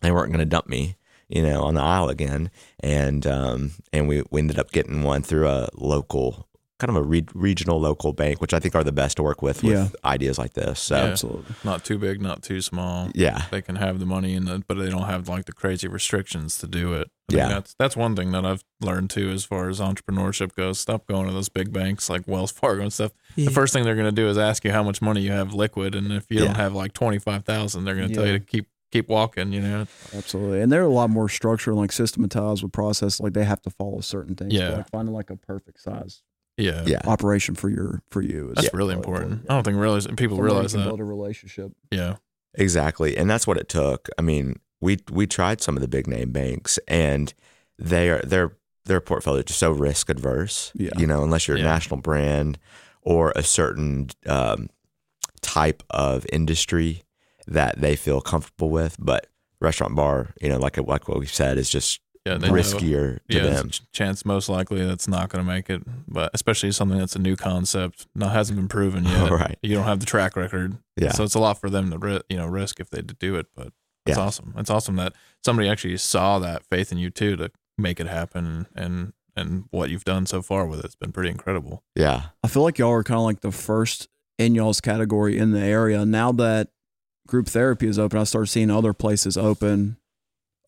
they 0.00 0.12
weren't 0.12 0.30
going 0.30 0.38
to 0.38 0.46
dump 0.46 0.68
me 0.68 0.96
you 1.30 1.42
know, 1.42 1.62
on 1.62 1.74
the 1.74 1.80
aisle 1.80 2.08
again, 2.08 2.50
and 2.80 3.24
um, 3.26 3.70
and 3.92 4.08
we, 4.08 4.24
we 4.30 4.40
ended 4.40 4.58
up 4.58 4.72
getting 4.72 5.04
one 5.04 5.22
through 5.22 5.48
a 5.48 5.68
local, 5.74 6.48
kind 6.80 6.90
of 6.90 6.96
a 6.96 7.02
re- 7.02 7.26
regional 7.34 7.78
local 7.80 8.12
bank, 8.12 8.40
which 8.40 8.52
I 8.52 8.58
think 8.58 8.74
are 8.74 8.82
the 8.82 8.90
best 8.92 9.16
to 9.18 9.22
work 9.22 9.42
with 9.42 9.62
with 9.62 9.72
Yeah. 9.72 9.88
ideas 10.04 10.38
like 10.38 10.54
this. 10.54 10.80
So 10.80 10.96
Yeah. 10.96 11.02
Absolutely. 11.04 11.54
Not 11.62 11.84
too 11.84 11.98
big, 11.98 12.20
not 12.20 12.42
too 12.42 12.60
small. 12.60 13.10
yeah, 13.14 13.44
They 13.50 13.62
can 13.62 13.76
have 13.76 13.98
the 14.00 14.06
money, 14.06 14.34
and 14.34 14.46
the, 14.48 14.62
but 14.66 14.74
they 14.78 14.88
don't 14.90 15.04
have 15.06 15.28
like 15.28 15.44
the 15.44 15.52
crazy 15.52 15.86
restrictions 15.88 16.58
to 16.58 16.66
do 16.66 16.94
it. 16.94 17.08
I 17.30 17.36
Yeah. 17.36 17.48
that's 17.48 17.74
that's 17.78 17.96
one 17.96 18.16
thing 18.16 18.32
that 18.32 18.44
I've 18.44 18.64
learned 18.80 19.10
too, 19.10 19.30
as 19.30 19.44
far 19.44 19.68
as 19.68 19.78
entrepreneurship 19.78 20.54
goes. 20.56 20.80
Stop 20.80 21.06
going 21.06 21.26
to 21.28 21.32
those 21.32 21.48
big 21.48 21.72
banks 21.72 22.10
like 22.10 22.26
Wells 22.26 22.50
Fargo 22.50 22.82
and 22.82 22.92
stuff. 22.92 23.12
The 23.36 23.50
first 23.50 23.72
thing 23.72 23.84
they're 23.84 23.94
going 23.94 24.12
to 24.12 24.22
do 24.22 24.28
is 24.28 24.36
ask 24.38 24.64
you 24.64 24.72
how 24.72 24.82
much 24.82 25.00
money 25.00 25.20
you 25.20 25.30
have 25.30 25.54
liquid, 25.54 25.94
and 25.94 26.10
if 26.12 26.26
you 26.30 26.38
Yeah. 26.40 26.46
don't 26.46 26.56
have 26.56 26.74
like 26.74 26.92
twenty 26.92 27.18
five 27.20 27.44
thousand, 27.44 27.84
they're 27.84 27.94
going 27.94 28.08
to 28.08 28.14
tell 28.14 28.26
you 28.26 28.38
to 28.38 28.44
keep 28.44 28.66
keep 28.90 29.08
walking. 29.08 29.52
You 29.52 29.60
know, 29.60 29.86
Absolutely. 30.16 30.60
And 30.60 30.72
they're 30.72 30.82
a 30.82 30.88
lot 30.88 31.10
more 31.10 31.28
structured 31.28 31.74
like 31.74 31.92
systematized 31.92 32.64
with 32.64 32.72
process. 32.72 33.20
Like 33.20 33.34
they 33.34 33.44
have 33.44 33.62
to 33.62 33.70
follow 33.70 34.00
certain 34.00 34.34
things. 34.34 34.52
Yeah. 34.52 34.70
Like 34.78 34.90
finding 34.90 35.14
like 35.14 35.30
a 35.30 35.36
perfect 35.36 35.80
size 35.80 36.22
yeah, 36.60 36.84
yeah, 36.86 37.00
operation 37.06 37.54
for 37.54 37.68
your 37.68 38.02
for 38.10 38.22
you 38.22 38.50
is 38.50 38.56
That's 38.56 38.74
really 38.74 38.94
important. 38.94 39.46
I 39.48 39.54
don't 39.54 39.64
think 39.64 39.76
realize 39.76 40.06
people 40.06 40.36
Somebody 40.36 40.42
realize 40.42 40.72
can 40.72 40.80
that. 40.80 40.86
build 40.88 41.00
a 41.00 41.04
relationship. 41.04 41.72
Yeah, 41.90 42.16
exactly, 42.54 43.16
and 43.16 43.28
that's 43.28 43.46
what 43.46 43.56
it 43.56 43.68
took. 43.68 44.08
I 44.18 44.22
mean, 44.22 44.60
we 44.80 44.98
we 45.10 45.26
tried 45.26 45.60
some 45.60 45.76
of 45.76 45.80
the 45.80 45.88
big 45.88 46.06
name 46.06 46.30
banks, 46.30 46.78
and 46.86 47.32
they 47.78 48.10
are 48.10 48.22
their 48.22 48.56
their 48.84 49.00
portfolio 49.00 49.40
is 49.40 49.46
just 49.46 49.60
so 49.60 49.72
risk 49.72 50.08
adverse. 50.10 50.72
Yeah. 50.74 50.90
you 50.96 51.06
know, 51.06 51.22
unless 51.22 51.46
you're 51.46 51.56
a 51.56 51.62
national 51.62 52.00
brand 52.00 52.58
or 53.02 53.32
a 53.36 53.42
certain 53.42 54.08
um, 54.26 54.68
type 55.42 55.82
of 55.90 56.26
industry 56.32 57.02
that 57.46 57.80
they 57.80 57.96
feel 57.96 58.20
comfortable 58.20 58.70
with, 58.70 58.96
but 58.98 59.26
restaurant 59.60 59.94
bar, 59.94 60.32
you 60.40 60.48
know, 60.48 60.58
like 60.58 60.76
like 60.76 61.08
what 61.08 61.18
we 61.20 61.26
said, 61.26 61.58
is 61.58 61.70
just 61.70 62.00
yeah, 62.30 62.38
they 62.38 62.48
know- 62.48 62.54
riskier 62.54 63.18
to 63.28 63.36
yeah, 63.36 63.42
them. 63.42 63.52
there's 63.52 63.60
a 63.64 63.68
ch- 63.68 63.82
chance 63.92 64.24
most 64.24 64.48
likely 64.48 64.84
that's 64.84 65.08
not 65.08 65.28
going 65.28 65.44
to 65.44 65.50
make 65.50 65.68
it, 65.70 65.82
but 66.08 66.30
especially 66.34 66.72
something 66.72 66.98
that's 66.98 67.16
a 67.16 67.18
new 67.18 67.36
concept, 67.36 68.06
not 68.14 68.32
hasn't 68.32 68.56
been 68.58 68.68
proven 68.68 69.04
yet. 69.04 69.30
Right. 69.30 69.58
You 69.62 69.74
don't 69.74 69.84
have 69.84 70.00
the 70.00 70.06
track 70.06 70.36
record, 70.36 70.76
Yeah. 70.96 71.12
So 71.12 71.24
it's 71.24 71.34
a 71.34 71.40
lot 71.40 71.60
for 71.60 71.68
them 71.70 71.90
to 71.90 71.98
ri- 71.98 72.20
you 72.28 72.36
know 72.36 72.46
risk 72.46 72.80
if 72.80 72.90
they 72.90 73.02
do 73.02 73.36
it. 73.36 73.46
But 73.54 73.68
it's 74.06 74.16
Yeah. 74.16 74.24
awesome. 74.24 74.54
It's 74.56 74.70
awesome 74.70 74.96
that 74.96 75.12
somebody 75.44 75.68
actually 75.68 75.96
saw 75.98 76.38
that 76.38 76.64
faith 76.64 76.90
in 76.92 76.98
you 76.98 77.10
too 77.10 77.36
to 77.36 77.50
make 77.78 78.00
it 78.00 78.06
happen, 78.06 78.66
and 78.74 79.12
and 79.36 79.64
what 79.70 79.90
you've 79.90 80.04
done 80.04 80.26
so 80.26 80.42
far 80.42 80.66
with 80.66 80.84
it's 80.84 80.96
been 80.96 81.12
pretty 81.12 81.30
incredible. 81.30 81.82
yeah. 81.94 82.22
I 82.42 82.48
feel 82.48 82.62
like 82.62 82.78
y'all 82.78 82.90
are 82.92 83.04
kind 83.04 83.18
of 83.18 83.24
like 83.24 83.40
the 83.40 83.52
first 83.52 84.08
in 84.38 84.54
y'all's 84.54 84.80
category 84.80 85.38
in 85.38 85.52
the 85.52 85.60
area. 85.60 86.04
Now 86.04 86.32
that 86.32 86.68
group 87.28 87.46
therapy 87.46 87.86
is 87.86 87.98
open, 87.98 88.18
I 88.18 88.24
start 88.24 88.48
seeing 88.48 88.70
other 88.70 88.92
places 88.92 89.36
open 89.36 89.96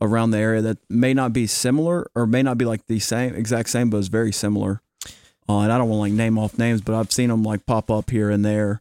around 0.03 0.33
the 0.33 0.39
area 0.39 0.61
that 0.61 0.77
may 0.91 1.15
not 1.15 1.33
be 1.33 1.47
similar 1.47 2.11
or 2.15 2.27
may 2.27 2.43
not 2.43 2.59
be 2.59 2.65
like 2.67 2.87
the 2.87 2.99
same 2.99 3.35
exact 3.35 3.69
same, 3.71 3.89
but 3.89 3.97
is 3.99 4.09
very 4.09 4.33
similar. 4.33 4.83
Uh, 5.49 5.61
and 5.61 5.73
I 5.73 5.79
don't 5.79 5.89
want 5.89 5.99
to 5.99 6.03
like 6.03 6.13
name 6.13 6.39
off 6.39 6.59
names, 6.59 6.81
but 6.83 6.95
I've 6.95 7.11
seen 7.13 7.29
them 7.31 7.43
like 7.43 7.65
pop 7.67 7.91
up 7.91 8.11
here 8.11 8.29
and 8.31 8.45
there. 8.45 8.81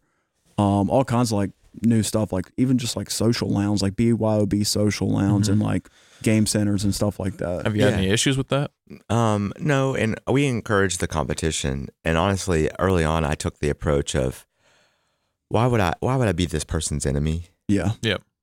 Um, 0.57 0.89
all 0.89 1.03
kinds 1.05 1.31
of 1.31 1.37
like 1.37 1.51
new 1.81 2.03
stuff, 2.03 2.33
like 2.33 2.51
even 2.57 2.77
just 2.77 2.95
like 2.97 3.09
social 3.09 3.49
lounge, 3.49 3.81
like 3.81 3.93
BYOB 3.95 4.65
social 4.67 5.09
lounge 5.09 5.47
and 5.47 5.61
like 5.61 5.87
game 6.21 6.45
centers 6.45 6.83
and 6.83 6.93
stuff 6.93 7.19
like 7.19 7.37
that. 7.37 7.63
Have 7.65 7.75
you 7.75 7.83
had 7.83 7.93
Yeah. 7.93 7.97
any 7.99 8.09
issues 8.09 8.37
with 8.37 8.49
that? 8.49 8.71
Um, 9.09 9.53
no, 9.59 9.95
and 9.95 10.19
we 10.27 10.45
encourage 10.45 10.97
the 10.97 11.07
competition. 11.07 11.87
And 12.03 12.17
honestly, 12.17 12.69
early 12.77 13.03
on, 13.03 13.23
I 13.25 13.35
took 13.35 13.59
the 13.59 13.69
approach 13.69 14.15
of 14.15 14.45
why 15.49 15.65
would 15.67 15.79
I 15.81 15.93
why 15.99 16.15
would 16.15 16.27
I 16.27 16.31
be 16.33 16.45
this 16.45 16.63
person's 16.63 17.05
enemy? 17.05 17.45
Yeah. 17.67 17.91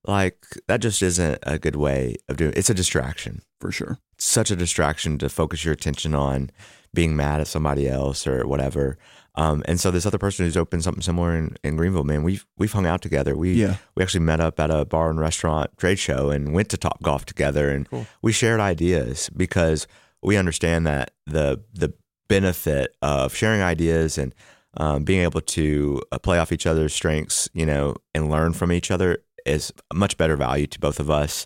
Like 0.05 0.45
that 0.67 0.79
just 0.81 1.01
isn't 1.01 1.39
a 1.43 1.59
good 1.59 1.75
way 1.75 2.15
of 2.27 2.37
doing. 2.37 2.53
It's 2.55 2.69
a 2.69 2.73
distraction. 2.73 3.41
for 3.59 3.71
sure. 3.71 3.97
such 4.17 4.51
a 4.51 4.55
distraction 4.55 5.17
to 5.17 5.29
focus 5.29 5.63
your 5.65 5.73
attention 5.73 6.15
on 6.15 6.49
being 6.93 7.15
mad 7.15 7.39
at 7.41 7.47
somebody 7.47 7.87
else 7.87 8.25
or 8.27 8.47
whatever. 8.47 8.97
Um, 9.35 9.63
and 9.67 9.79
so 9.79 9.91
this 9.91 10.05
other 10.05 10.17
person 10.17 10.45
who's 10.45 10.57
opened 10.57 10.83
something 10.83 11.01
similar 11.03 11.35
in, 11.35 11.55
in 11.63 11.75
Greenville, 11.77 12.03
man, 12.03 12.23
we've 12.23 12.45
we've 12.57 12.71
hung 12.73 12.85
out 12.85 13.01
together. 13.01 13.35
We 13.35 13.53
Yeah. 13.53 13.75
we 13.95 14.03
actually 14.03 14.25
met 14.25 14.39
up 14.41 14.59
at 14.59 14.71
a 14.71 14.85
bar 14.85 15.09
and 15.09 15.19
restaurant 15.19 15.69
trade 15.77 15.99
show 15.99 16.29
and 16.29 16.53
went 16.53 16.69
to 16.69 16.77
Top 16.77 17.01
Golf 17.03 17.25
together, 17.25 17.69
and 17.69 17.87
Cool. 17.89 18.07
we 18.21 18.31
shared 18.31 18.59
ideas 18.59 19.29
because 19.29 19.87
we 20.21 20.35
understand 20.37 20.87
that 20.87 21.11
the 21.25 21.61
the 21.73 21.93
benefit 22.27 22.95
of 23.01 23.35
sharing 23.35 23.61
ideas 23.61 24.17
and 24.17 24.33
um, 24.77 25.03
being 25.03 25.21
able 25.21 25.41
to 25.41 26.01
uh, 26.11 26.19
play 26.19 26.37
off 26.39 26.51
each 26.51 26.67
other's 26.67 26.93
strengths, 26.93 27.49
you 27.53 27.65
know, 27.65 27.95
and 28.13 28.29
learn 28.29 28.53
from 28.53 28.71
each 28.71 28.91
other 28.91 29.19
is 29.45 29.71
a 29.91 29.95
much 29.95 30.17
better 30.17 30.35
value 30.35 30.67
to 30.67 30.79
both 30.79 30.99
of 30.99 31.09
us 31.09 31.45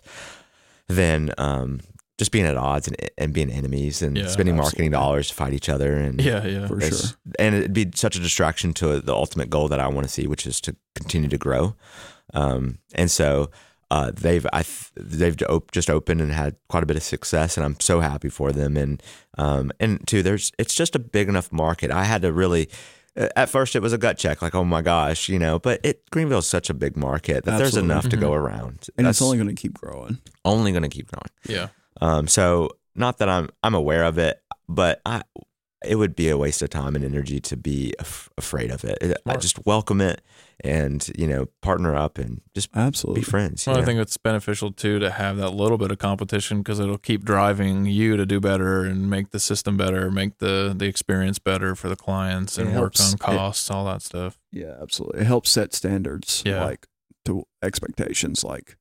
than 0.88 1.32
um, 1.38 1.80
just 2.18 2.30
being 2.32 2.44
at 2.46 2.56
odds 2.56 2.86
and, 2.86 2.96
and 3.18 3.32
being 3.32 3.50
enemies 3.50 4.02
and 4.02 4.16
Yeah, 4.16 4.28
spending 4.28 4.56
marketing 4.56 4.86
absolutely. 4.94 5.06
dollars 5.06 5.28
to 5.28 5.34
fight 5.34 5.52
each 5.52 5.68
other. 5.68 5.94
And 5.96 6.20
Yeah, 6.20 6.44
yeah. 6.46 6.66
For 6.66 6.80
sure. 6.80 7.10
and 7.38 7.54
it'd 7.54 7.72
be 7.72 7.90
such 7.94 8.16
a 8.16 8.20
distraction 8.20 8.72
to 8.74 9.00
the 9.00 9.14
ultimate 9.14 9.50
goal 9.50 9.68
that 9.68 9.80
I 9.80 9.88
want 9.88 10.06
to 10.06 10.12
see, 10.12 10.26
which 10.26 10.46
is 10.46 10.60
to 10.62 10.76
continue 10.94 11.28
to 11.28 11.38
grow. 11.38 11.74
Um, 12.32 12.78
and 12.94 13.10
so 13.10 13.50
uh, 13.90 14.10
they've 14.14 14.46
I 14.52 14.62
th- 14.62 14.90
they've 14.96 15.36
op- 15.48 15.70
just 15.70 15.90
opened 15.90 16.20
and 16.20 16.32
had 16.32 16.56
quite 16.68 16.82
a 16.82 16.86
bit 16.86 16.96
of 16.96 17.02
success, 17.02 17.56
and 17.56 17.64
I'm 17.64 17.78
so 17.80 18.00
happy 18.00 18.28
for 18.28 18.50
them. 18.50 18.76
And 18.76 19.02
um, 19.38 19.70
and 19.78 20.06
two, 20.08 20.22
there's 20.22 20.50
it's 20.58 20.74
just 20.74 20.96
a 20.96 20.98
big 20.98 21.28
enough 21.28 21.52
market. 21.52 21.90
I 21.90 22.04
had 22.04 22.22
to 22.22 22.32
really. 22.32 22.68
Uh, 23.16 23.28
At 23.36 23.48
first, 23.48 23.76
it 23.76 23.80
was 23.82 23.92
a 23.92 23.98
gut 23.98 24.18
check, 24.18 24.42
like, 24.42 24.54
"Oh 24.54 24.64
my 24.64 24.82
gosh," 24.82 25.28
you 25.28 25.38
know. 25.38 25.58
But 25.58 25.80
it 25.84 26.02
Greenville's 26.10 26.46
such 26.48 26.68
a 26.70 26.74
big 26.74 26.96
market 26.96 27.44
that 27.44 27.58
there's 27.58 27.76
enough 27.76 28.08
to 28.08 28.16
Mhm. 28.16 28.20
go 28.20 28.32
around, 28.32 28.88
And 28.96 29.06
That's 29.06 29.18
it's 29.18 29.22
only 29.22 29.36
going 29.38 29.48
to 29.48 29.54
keep 29.60 29.74
growing. 29.74 30.18
only 30.44 30.72
going 30.72 30.82
to 30.82 30.88
keep 30.88 31.10
growing. 31.10 31.30
Yeah. 31.48 31.68
Um, 32.00 32.26
so 32.28 32.70
not 32.94 33.18
that 33.18 33.28
I'm 33.28 33.48
I'm 33.62 33.74
aware 33.74 34.04
of 34.04 34.18
it, 34.18 34.40
but 34.68 35.00
I 35.06 35.22
it 35.86 35.96
would 35.96 36.14
be 36.16 36.28
a 36.28 36.36
waste 36.36 36.62
of 36.62 36.70
time 36.70 36.94
and 36.96 37.04
energy 37.04 37.40
to 37.40 37.56
be 37.56 37.94
af- 37.98 38.28
afraid 38.38 38.70
of 38.70 38.84
it. 38.84 38.98
I 39.26 39.36
just 39.36 39.64
welcome 39.66 40.00
it 40.00 40.20
and 40.62 41.10
you 41.18 41.26
know 41.26 41.46
partner 41.62 41.94
up 41.96 42.16
and 42.16 42.40
just 42.54 42.68
Absolutely. 42.74 43.20
be 43.22 43.24
friends. 43.24 43.66
Well, 43.66 43.76
I 43.76 43.80
know? 43.80 43.86
think 43.86 44.00
it's 44.00 44.16
beneficial 44.16 44.70
too 44.72 44.98
to 45.00 45.10
have 45.10 45.36
that 45.38 45.50
little 45.50 45.78
bit 45.78 45.90
of 45.90 45.98
competition 45.98 46.58
because 46.58 46.78
it'll 46.80 46.96
keep 46.98 47.24
driving 47.24 47.86
you 47.86 48.16
to 48.16 48.24
do 48.24 48.38
better 48.40 48.82
and 48.84 49.10
make 49.10 49.30
the 49.30 49.40
system 49.40 49.76
better, 49.76 50.10
make 50.10 50.38
the 50.38 50.72
the 50.76 50.86
experience 50.86 51.38
better 51.38 51.74
for 51.74 51.88
the 51.88 51.96
clients, 51.96 52.56
and 52.58 52.68
It 52.68 52.72
work 52.80 52.96
helps. 52.96 53.12
on 53.12 53.18
costs, 53.18 53.70
all 53.70 53.84
that 53.86 54.02
stuff. 54.02 54.38
Yeah, 54.52 54.76
absolutely. 54.80 55.20
It 55.22 55.26
helps 55.26 55.50
set 55.50 55.74
standards, 55.74 56.42
Yeah. 56.46 56.64
like 56.64 56.86
to 57.24 57.44
expectations. 57.62 58.44
Like, 58.44 58.76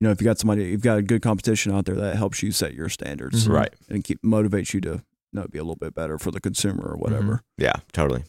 you 0.00 0.06
know, 0.06 0.10
if 0.12 0.20
you 0.20 0.24
got 0.24 0.38
somebody, 0.38 0.64
you've 0.66 0.80
got 0.82 0.96
a 0.98 1.02
good 1.02 1.20
competition 1.22 1.72
out 1.72 1.84
there, 1.84 1.96
that 1.96 2.16
helps 2.16 2.42
you 2.42 2.52
set 2.52 2.72
your 2.72 2.88
standards, 2.88 3.46
Mhm. 3.46 3.52
right. 3.52 3.74
and 3.90 4.02
keep 4.04 4.22
motivates 4.22 4.72
you 4.72 4.80
to 4.82 5.02
you 5.32 5.40
know 5.40 5.46
be 5.48 5.58
a 5.58 5.62
little 5.62 5.76
bit 5.76 5.94
better 5.94 6.18
for 6.18 6.30
the 6.30 6.40
consumer 6.40 6.84
or 6.92 6.96
whatever. 6.96 7.34
Mm-hmm. 7.34 7.62
Yeah, 7.62 7.74
totally. 7.92 8.24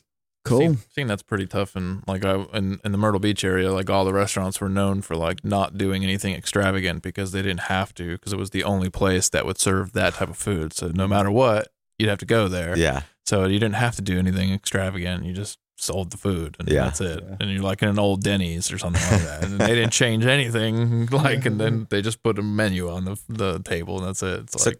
Cool. 0.45 0.59
Seen, 0.59 0.77
seen 0.95 1.07
that's 1.07 1.21
pretty 1.21 1.45
tough, 1.45 1.75
and 1.75 2.01
like 2.07 2.23
I 2.23 2.35
in, 2.53 2.79
in 2.85 2.91
the 2.93 2.97
Myrtle 2.97 3.19
Beach 3.19 3.43
area, 3.43 3.71
like 3.73 3.89
all 3.89 4.05
the 4.05 4.13
restaurants 4.13 4.61
were 4.61 4.69
known 4.69 5.01
for 5.01 5.15
like 5.15 5.43
not 5.43 5.77
doing 5.77 6.03
anything 6.03 6.33
extravagant 6.33 7.03
because 7.03 7.33
they 7.33 7.41
didn't 7.41 7.63
have 7.63 7.93
to 7.95 8.13
because 8.13 8.31
it 8.33 8.39
was 8.39 8.51
the 8.51 8.63
only 8.63 8.89
place 8.89 9.27
that 9.29 9.45
would 9.45 9.57
serve 9.59 9.91
that 9.93 10.13
type 10.15 10.29
of 10.29 10.37
food. 10.37 10.73
So 10.73 10.87
no 10.93 11.07
matter 11.07 11.29
what, 11.29 11.67
you'd 11.99 12.09
have 12.09 12.19
to 12.19 12.25
go 12.25 12.47
there. 12.47 12.77
Yeah, 12.77 13.01
So 13.25 13.45
you 13.45 13.59
didn't 13.59 13.75
have 13.75 13.95
to 13.97 14.01
do 14.01 14.17
anything 14.17 14.53
extravagant. 14.53 15.25
You 15.25 15.33
just 15.33 15.59
sold 15.77 16.11
the 16.11 16.17
food 16.17 16.55
and 16.59 16.69
Yeah. 16.69 16.85
that's 16.85 17.01
it. 17.01 17.21
Yeah. 17.21 17.35
And 17.41 17.51
you're 17.51 17.61
like 17.61 17.83
in 17.83 17.89
an 17.89 17.99
old 17.99 18.21
Denny's 18.23 18.71
or 18.71 18.77
something 18.77 19.01
like 19.11 19.21
that. 19.21 19.43
And 19.43 19.59
they 19.59 19.75
didn't 19.75 19.91
change 19.93 20.25
anything. 20.25 21.07
Like, 21.11 21.45
and 21.45 21.59
then 21.59 21.85
they 21.89 22.01
just 22.01 22.23
put 22.23 22.39
a 22.39 22.41
menu 22.41 22.89
on 22.89 23.03
the 23.05 23.17
the 23.27 23.59
table 23.59 23.97
and 23.99 24.07
that's 24.07 24.23
it. 24.23 24.39
It's 24.41 24.63
So- 24.63 24.69
like, 24.71 24.79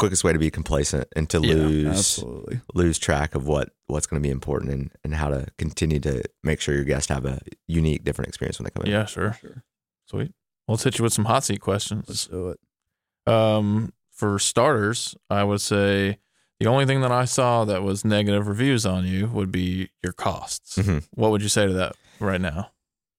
quickest 0.00 0.24
way 0.24 0.32
to 0.32 0.38
be 0.38 0.50
complacent 0.50 1.06
and 1.14 1.28
to 1.30 1.40
Yeah, 1.40 1.54
lose 1.54 1.86
Absolutely. 1.98 2.60
lose 2.74 2.98
track 2.98 3.34
of 3.34 3.46
what 3.46 3.70
what's 3.86 4.06
going 4.06 4.20
to 4.22 4.26
be 4.26 4.30
important 4.32 4.72
and, 4.72 4.90
and 5.04 5.14
how 5.14 5.28
to 5.28 5.46
continue 5.58 6.00
to 6.00 6.22
make 6.42 6.60
sure 6.60 6.74
your 6.74 6.84
guests 6.84 7.08
have 7.08 7.24
a 7.24 7.40
unique, 7.68 8.02
different 8.04 8.28
experience 8.28 8.58
when 8.58 8.64
they 8.64 8.70
come 8.70 8.84
in. 8.86 8.90
yeah, 8.92 9.04
sure. 9.04 9.36
Sure. 9.40 9.62
Sweet. 10.06 10.32
Well, 10.66 10.74
let's 10.74 10.82
hit 10.84 10.98
you 10.98 11.02
with 11.04 11.12
some 11.12 11.24
hot 11.26 11.44
seat 11.44 11.60
questions. 11.60 12.04
Let's 12.08 12.26
do 12.26 12.48
it. 12.50 13.32
Um, 13.32 13.92
for 14.12 14.38
starters, 14.38 15.14
I 15.28 15.44
would 15.44 15.60
say 15.60 16.18
the 16.58 16.66
only 16.66 16.86
thing 16.86 17.00
that 17.02 17.12
I 17.12 17.24
saw 17.24 17.64
that 17.64 17.82
was 17.82 18.04
negative 18.04 18.46
reviews 18.48 18.84
on 18.86 19.04
you 19.06 19.26
would 19.28 19.50
be 19.52 19.90
your 20.02 20.12
costs. 20.12 20.76
Mhm. 20.78 21.06
What 21.14 21.30
would 21.30 21.42
you 21.42 21.48
say 21.48 21.66
to 21.66 21.72
that 21.74 21.96
right 22.18 22.40
now? 22.40 22.70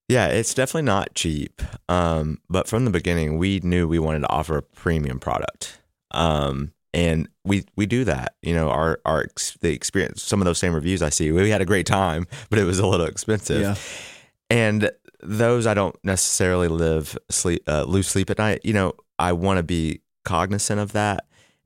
Yeah, 0.08 0.26
it's 0.28 0.52
definitely 0.54 0.82
not 0.82 1.14
cheap. 1.14 1.62
Um, 1.88 2.38
but 2.50 2.68
from 2.68 2.84
the 2.84 2.90
beginning, 2.90 3.38
we 3.38 3.60
knew 3.62 3.88
we 3.88 3.98
wanted 3.98 4.20
to 4.20 4.28
offer 4.30 4.56
a 4.58 4.62
premium 4.62 5.18
product. 5.18 5.78
Um, 6.12 6.72
and 6.94 7.28
we 7.44 7.64
we 7.76 7.86
do 7.86 8.04
that. 8.04 8.34
You 8.42 8.54
know, 8.54 8.68
our 8.70 9.00
our 9.04 9.22
ex- 9.22 9.56
the 9.60 9.72
experience. 9.72 10.22
Some 10.22 10.40
of 10.40 10.44
those 10.44 10.58
same 10.58 10.74
reviews 10.74 11.02
I 11.02 11.08
see, 11.08 11.32
we 11.32 11.50
had 11.50 11.62
a 11.62 11.66
great 11.66 11.86
time, 11.86 12.26
but 12.50 12.58
it 12.58 12.64
was 12.64 12.78
a 12.78 12.86
little 12.86 13.06
expensive. 13.06 13.60
Yeah. 13.60 13.74
And 14.50 14.90
those 15.22 15.66
I 15.66 15.74
don't 15.74 15.96
necessarily 16.04 16.68
live 16.68 17.16
sleep 17.30 17.62
uh, 17.66 17.84
lose 17.84 18.08
sleep 18.08 18.30
at 18.30 18.38
night. 18.38 18.60
You 18.64 18.74
know, 18.74 18.92
I 19.18 19.32
want 19.32 19.58
to 19.58 19.62
be 19.62 20.00
cognizant 20.24 20.80
of 20.80 20.92
that. 20.92 21.24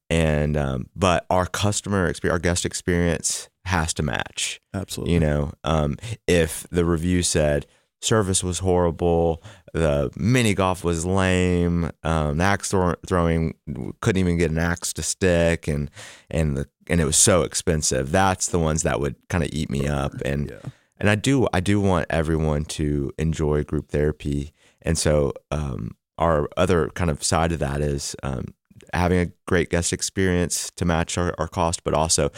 And 0.08 0.56
um, 0.56 0.88
but 0.94 1.26
our 1.30 1.46
customer 1.46 2.06
experience, 2.06 2.34
our 2.34 2.38
guest 2.38 2.64
experience 2.64 3.48
has 3.64 3.92
to 3.94 4.02
match. 4.04 4.60
Absolutely. 4.72 5.14
You 5.14 5.20
know, 5.20 5.52
um, 5.64 5.96
if 6.28 6.66
the 6.70 6.84
review 6.84 7.22
said 7.22 7.66
service 8.06 8.42
was 8.44 8.60
horrible, 8.60 9.42
the 9.72 10.10
mini 10.16 10.54
golf 10.54 10.84
was 10.84 11.04
lame, 11.04 11.90
um, 12.02 12.38
the 12.38 12.44
axe 12.44 12.70
throw- 12.70 12.94
throwing 13.06 13.54
couldn't 14.00 14.20
even 14.20 14.38
get 14.38 14.50
an 14.50 14.58
axe 14.58 14.92
to 14.94 15.02
stick, 15.02 15.68
and 15.68 15.90
and 16.30 16.56
the 16.56 16.68
and 16.88 17.00
it 17.00 17.04
was 17.04 17.16
so 17.16 17.42
expensive. 17.42 18.12
That's 18.12 18.48
the 18.48 18.58
ones 18.58 18.82
that 18.84 19.00
would 19.00 19.16
kind 19.28 19.44
of 19.44 19.50
eat 19.52 19.70
me 19.70 19.86
up. 19.86 20.12
And 20.24 20.50
yeah. 20.50 20.70
and 20.98 21.10
I 21.10 21.14
do 21.14 21.48
I 21.52 21.60
do 21.60 21.80
want 21.80 22.06
everyone 22.10 22.64
to 22.64 23.12
enjoy 23.18 23.64
group 23.64 23.90
therapy, 23.90 24.52
and 24.82 24.96
so 24.96 25.32
um, 25.50 25.96
our 26.18 26.48
other 26.56 26.88
kind 26.90 27.10
of 27.10 27.22
side 27.22 27.52
of 27.52 27.58
that 27.58 27.80
is 27.80 28.16
um, 28.22 28.46
having 28.94 29.18
a 29.18 29.32
great 29.46 29.70
guest 29.70 29.92
experience 29.92 30.70
to 30.76 30.84
match 30.84 31.18
our, 31.18 31.34
our 31.38 31.48
cost, 31.48 31.84
but 31.84 31.94
also 31.94 32.30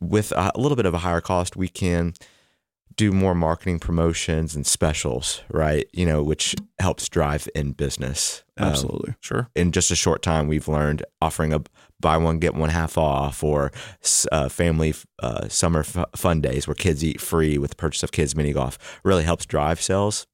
with 0.00 0.32
a 0.32 0.52
little 0.56 0.76
bit 0.76 0.86
of 0.86 0.94
a 0.94 0.98
higher 0.98 1.20
cost, 1.20 1.56
we 1.56 1.68
can 1.68 2.14
do 2.96 3.12
more 3.12 3.34
marketing 3.34 3.78
promotions 3.78 4.54
and 4.54 4.66
specials, 4.66 5.42
right? 5.50 5.88
You 5.92 6.06
know, 6.06 6.22
which 6.22 6.54
helps 6.78 7.08
drive 7.08 7.48
in 7.54 7.72
business. 7.72 8.44
Um, 8.56 8.68
Absolutely. 8.68 9.14
Sure. 9.20 9.48
in 9.56 9.72
just 9.72 9.90
a 9.90 9.96
short 9.96 10.22
time, 10.22 10.48
we've 10.48 10.68
learned 10.68 11.04
offering 11.22 11.52
a 11.52 11.62
buy 12.00 12.16
one 12.16 12.38
get 12.38 12.54
one 12.54 12.70
half 12.70 12.96
off 12.98 13.44
or 13.44 13.72
uh, 14.32 14.48
family 14.48 14.94
uh, 15.22 15.48
summer 15.48 15.80
f- 15.80 16.04
fun 16.16 16.40
days 16.40 16.66
where 16.66 16.74
kids 16.74 17.04
eat 17.04 17.20
free 17.20 17.58
with 17.58 17.70
the 17.70 17.76
purchase 17.76 18.02
of 18.02 18.12
kids 18.12 18.34
mini 18.34 18.52
golf 18.52 18.78
really 19.04 19.24
helps 19.24 19.46
drive 19.46 19.80
sales. 19.80 20.26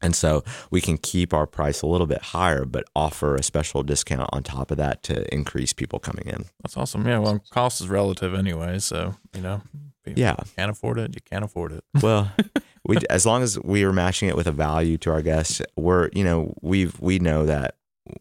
And 0.00 0.14
so 0.14 0.44
we 0.70 0.80
can 0.80 0.96
keep 0.96 1.34
our 1.34 1.46
price 1.46 1.82
a 1.82 1.86
little 1.86 2.06
bit 2.06 2.22
higher, 2.22 2.64
but 2.64 2.84
offer 2.94 3.34
a 3.34 3.42
special 3.42 3.82
discount 3.82 4.30
on 4.32 4.42
top 4.44 4.70
of 4.70 4.76
that 4.76 5.02
to 5.04 5.32
increase 5.34 5.72
people 5.72 5.98
coming 5.98 6.26
in. 6.26 6.44
That's 6.62 6.76
awesome. 6.76 7.06
Yeah. 7.06 7.18
Well, 7.18 7.40
cost 7.50 7.80
is 7.80 7.88
relative 7.88 8.32
anyway. 8.34 8.78
So, 8.78 9.16
you 9.34 9.40
know, 9.42 9.62
if 10.04 10.16
you 10.16 10.22
Yeah. 10.22 10.36
can't 10.56 10.70
afford 10.70 10.98
it, 10.98 11.14
you 11.14 11.20
can't 11.28 11.44
afford 11.44 11.72
it. 11.72 11.84
Well, 12.02 12.30
we 12.86 12.96
as 13.10 13.26
long 13.26 13.42
as 13.42 13.58
we 13.64 13.82
are 13.84 13.92
matching 13.92 14.28
it 14.28 14.36
with 14.36 14.46
a 14.46 14.52
value 14.52 14.98
to 14.98 15.10
our 15.10 15.20
guests, 15.20 15.60
we're 15.76 16.10
you 16.14 16.22
know 16.24 16.54
we've 16.62 16.98
we 17.00 17.18
know 17.18 17.44
that 17.46 17.74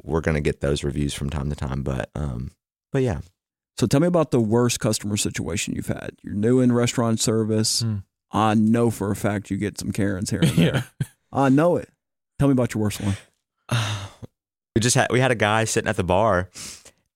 we're 0.04 0.22
going 0.22 0.36
to 0.36 0.42
get 0.42 0.60
those 0.62 0.84
reviews 0.84 1.14
from 1.14 1.30
time 1.30 1.50
to 1.50 1.56
time. 1.56 1.84
But 1.84 2.10
um, 2.16 2.52
but 2.92 3.04
yeah, 3.04 3.20
So 3.78 3.86
tell 3.86 4.00
me 4.00 4.08
about 4.08 4.32
the 4.32 4.40
worst 4.42 4.80
customer 4.80 5.16
situation 5.16 5.76
you've 5.76 5.88
had. 5.88 6.12
You're 6.24 6.34
new 6.34 6.60
in 6.60 6.72
restaurant 6.72 7.20
service. 7.22 7.82
Hmm. 7.82 7.98
I 8.32 8.56
know 8.56 8.90
for 8.90 9.12
a 9.12 9.16
fact 9.16 9.50
you 9.52 9.58
get 9.58 9.78
some 9.80 9.92
Karens 9.92 10.32
here 10.32 10.42
and 10.42 10.50
there. 10.58 10.74
yeah. 11.02 11.08
I 11.32 11.50
know 11.50 11.76
it. 11.78 11.90
Tell 12.40 12.48
me 12.48 12.52
about 12.54 12.74
your 12.74 12.84
worst 12.84 13.02
one. 13.02 13.16
we 14.76 14.80
just 14.82 14.96
had 14.96 15.08
we 15.12 15.20
had 15.20 15.32
a 15.32 15.36
guy 15.36 15.64
sitting 15.66 15.90
at 15.90 15.98
the 15.98 16.04
bar, 16.04 16.50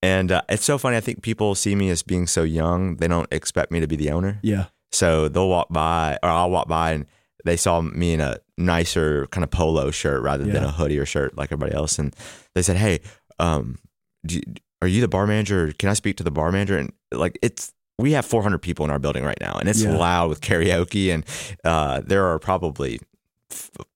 and 0.01 0.31
uh, 0.31 0.41
it's 0.49 0.63
so 0.65 0.77
funny. 0.77 0.97
I 0.97 1.01
think 1.01 1.21
people 1.21 1.55
see 1.55 1.75
me 1.75 1.89
as 1.89 2.03
being 2.03 2.27
so 2.27 2.43
young; 2.43 2.97
they 2.97 3.07
don't 3.07 3.31
expect 3.31 3.71
me 3.71 3.79
to 3.79 3.87
be 3.87 3.95
the 3.95 4.11
owner. 4.11 4.39
Yeah. 4.41 4.65
So 4.91 5.27
they'll 5.29 5.47
walk 5.49 5.67
by, 5.69 6.17
or 6.21 6.29
I'll 6.29 6.49
walk 6.49 6.67
by, 6.67 6.91
and 6.91 7.05
they 7.45 7.55
saw 7.55 7.79
me 7.81 8.13
in 8.13 8.19
a 8.21 8.37
nicer 8.57 9.27
kind 9.27 9.43
of 9.43 9.49
polo 9.51 9.89
shirt 9.91 10.21
rather 10.21 10.43
than 10.43 10.63
a 10.63 10.71
hoodie 10.71 10.99
or 10.99 11.05
shirt 11.05 11.37
like 11.37 11.51
everybody 11.51 11.73
else, 11.75 11.97
and 11.99 12.15
they 12.55 12.61
said, 12.61 12.77
"Hey, 12.77 12.99
um, 13.39 13.77
you, 14.27 14.41
are 14.81 14.87
you 14.87 15.01
the 15.01 15.07
bar 15.07 15.27
manager? 15.27 15.71
Can 15.79 15.89
I 15.89 15.93
speak 15.93 16.17
to 16.17 16.23
the 16.23 16.31
bar 16.31 16.51
manager?" 16.51 16.77
And 16.77 16.91
like 17.11 17.37
it's. 17.41 17.71
We 17.99 18.13
have 18.13 18.25
400 18.25 18.57
people 18.57 18.83
in 18.83 18.89
our 18.89 18.97
building 18.97 19.23
right 19.23 19.37
now, 19.39 19.57
and 19.59 19.69
it's 19.69 19.83
Yeah. 19.83 19.95
loud 19.95 20.29
with 20.29 20.41
karaoke, 20.41 21.13
and 21.13 21.23
uh, 21.63 22.01
there 22.03 22.25
are 22.25 22.39
probably 22.39 22.99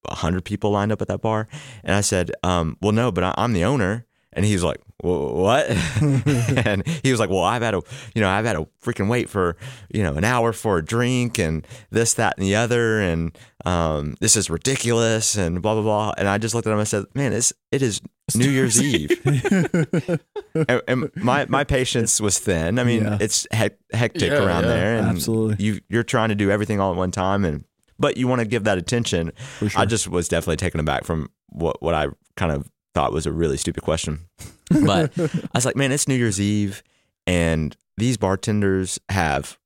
100 0.03 0.43
people 0.45 0.71
lined 0.71 0.91
up 0.91 1.01
at 1.01 1.07
that 1.07 1.21
bar. 1.21 1.47
And 1.83 1.95
I 1.95 2.01
said, 2.01 2.31
um, 2.43 2.77
"Well, 2.81 2.91
no, 2.91 3.11
but 3.11 3.23
I, 3.23 3.33
I'm 3.37 3.53
the 3.53 3.63
owner." 3.65 4.05
And 4.37 4.43
he 4.43 4.51
was 4.51 4.63
like, 4.65 4.81
"What?" 4.99 5.65
and 6.01 6.85
he 7.03 7.09
was 7.11 7.21
like, 7.21 7.29
"Well, 7.29 7.43
I've 7.43 7.61
had 7.61 7.73
a, 7.73 7.81
you 8.13 8.21
know, 8.21 8.29
I've 8.29 8.43
had 8.43 8.57
a 8.57 8.67
freaking 8.83 9.07
wait 9.07 9.29
for, 9.29 9.55
you 9.93 10.03
know, 10.03 10.15
an 10.15 10.25
hour 10.25 10.51
for 10.51 10.77
a 10.77 10.83
drink 10.83 11.39
and 11.39 11.65
this, 11.89 12.15
that, 12.15 12.37
and 12.37 12.45
the 12.45 12.55
other, 12.55 12.99
and 12.99 13.37
um, 13.63 14.15
this 14.19 14.35
is 14.35 14.49
ridiculous, 14.49 15.37
and 15.37 15.61
blah 15.61 15.73
blah 15.75 15.83
blah." 15.83 16.13
And 16.17 16.27
I 16.27 16.37
just 16.37 16.53
looked 16.53 16.67
at 16.67 16.71
him 16.71 16.79
and 16.79 16.81
I 16.81 16.83
said, 16.83 17.05
"Man, 17.13 17.31
it's 17.31 17.53
it 17.71 17.81
is 17.81 18.01
New 18.35 18.49
Year's 18.49 18.81
Eve." 18.81 19.11
and, 20.53 20.81
and 20.87 21.11
my 21.15 21.45
my 21.47 21.63
patience 21.63 22.19
was 22.19 22.37
thin. 22.37 22.77
I 22.77 22.83
mean, 22.83 23.03
Yeah. 23.03 23.17
it's 23.21 23.47
hec- 23.51 23.79
hectic 23.93 24.31
Yeah, 24.31 24.43
around 24.45 24.63
yeah, 24.63 24.69
there, 24.69 24.97
and 24.97 25.07
absolutely. 25.07 25.63
You 25.65 25.79
you're 25.87 26.03
trying 26.03 26.29
to 26.29 26.35
do 26.35 26.51
everything 26.51 26.81
all 26.81 26.91
at 26.91 26.97
one 26.97 27.11
time, 27.11 27.45
and 27.45 27.63
but 27.99 28.17
you 28.17 28.27
want 28.27 28.39
to 28.41 28.45
give 28.47 28.63
that 28.65 28.77
attention. 28.77 29.31
For 29.59 29.69
sure. 29.69 29.81
I 29.81 29.85
just 29.85 30.07
was 30.07 30.27
definitely 30.27 30.57
taken 30.57 30.79
aback 30.79 31.03
from 31.03 31.29
what 31.49 31.81
what 31.81 31.93
I 31.93 32.07
kind 32.35 32.51
of 32.51 32.69
thought 32.93 33.11
was 33.13 33.25
a 33.25 33.31
really 33.31 33.57
stupid 33.57 33.83
question. 33.83 34.27
But 34.83 35.11
I 35.19 35.29
was 35.53 35.63
like, 35.65 35.75
man, 35.75 35.91
it's 35.91 36.07
New 36.07 36.15
Year's 36.15 36.41
Eve, 36.41 36.81
and 37.27 37.77
these 37.97 38.17
bartenders 38.17 38.99
have 39.09 39.59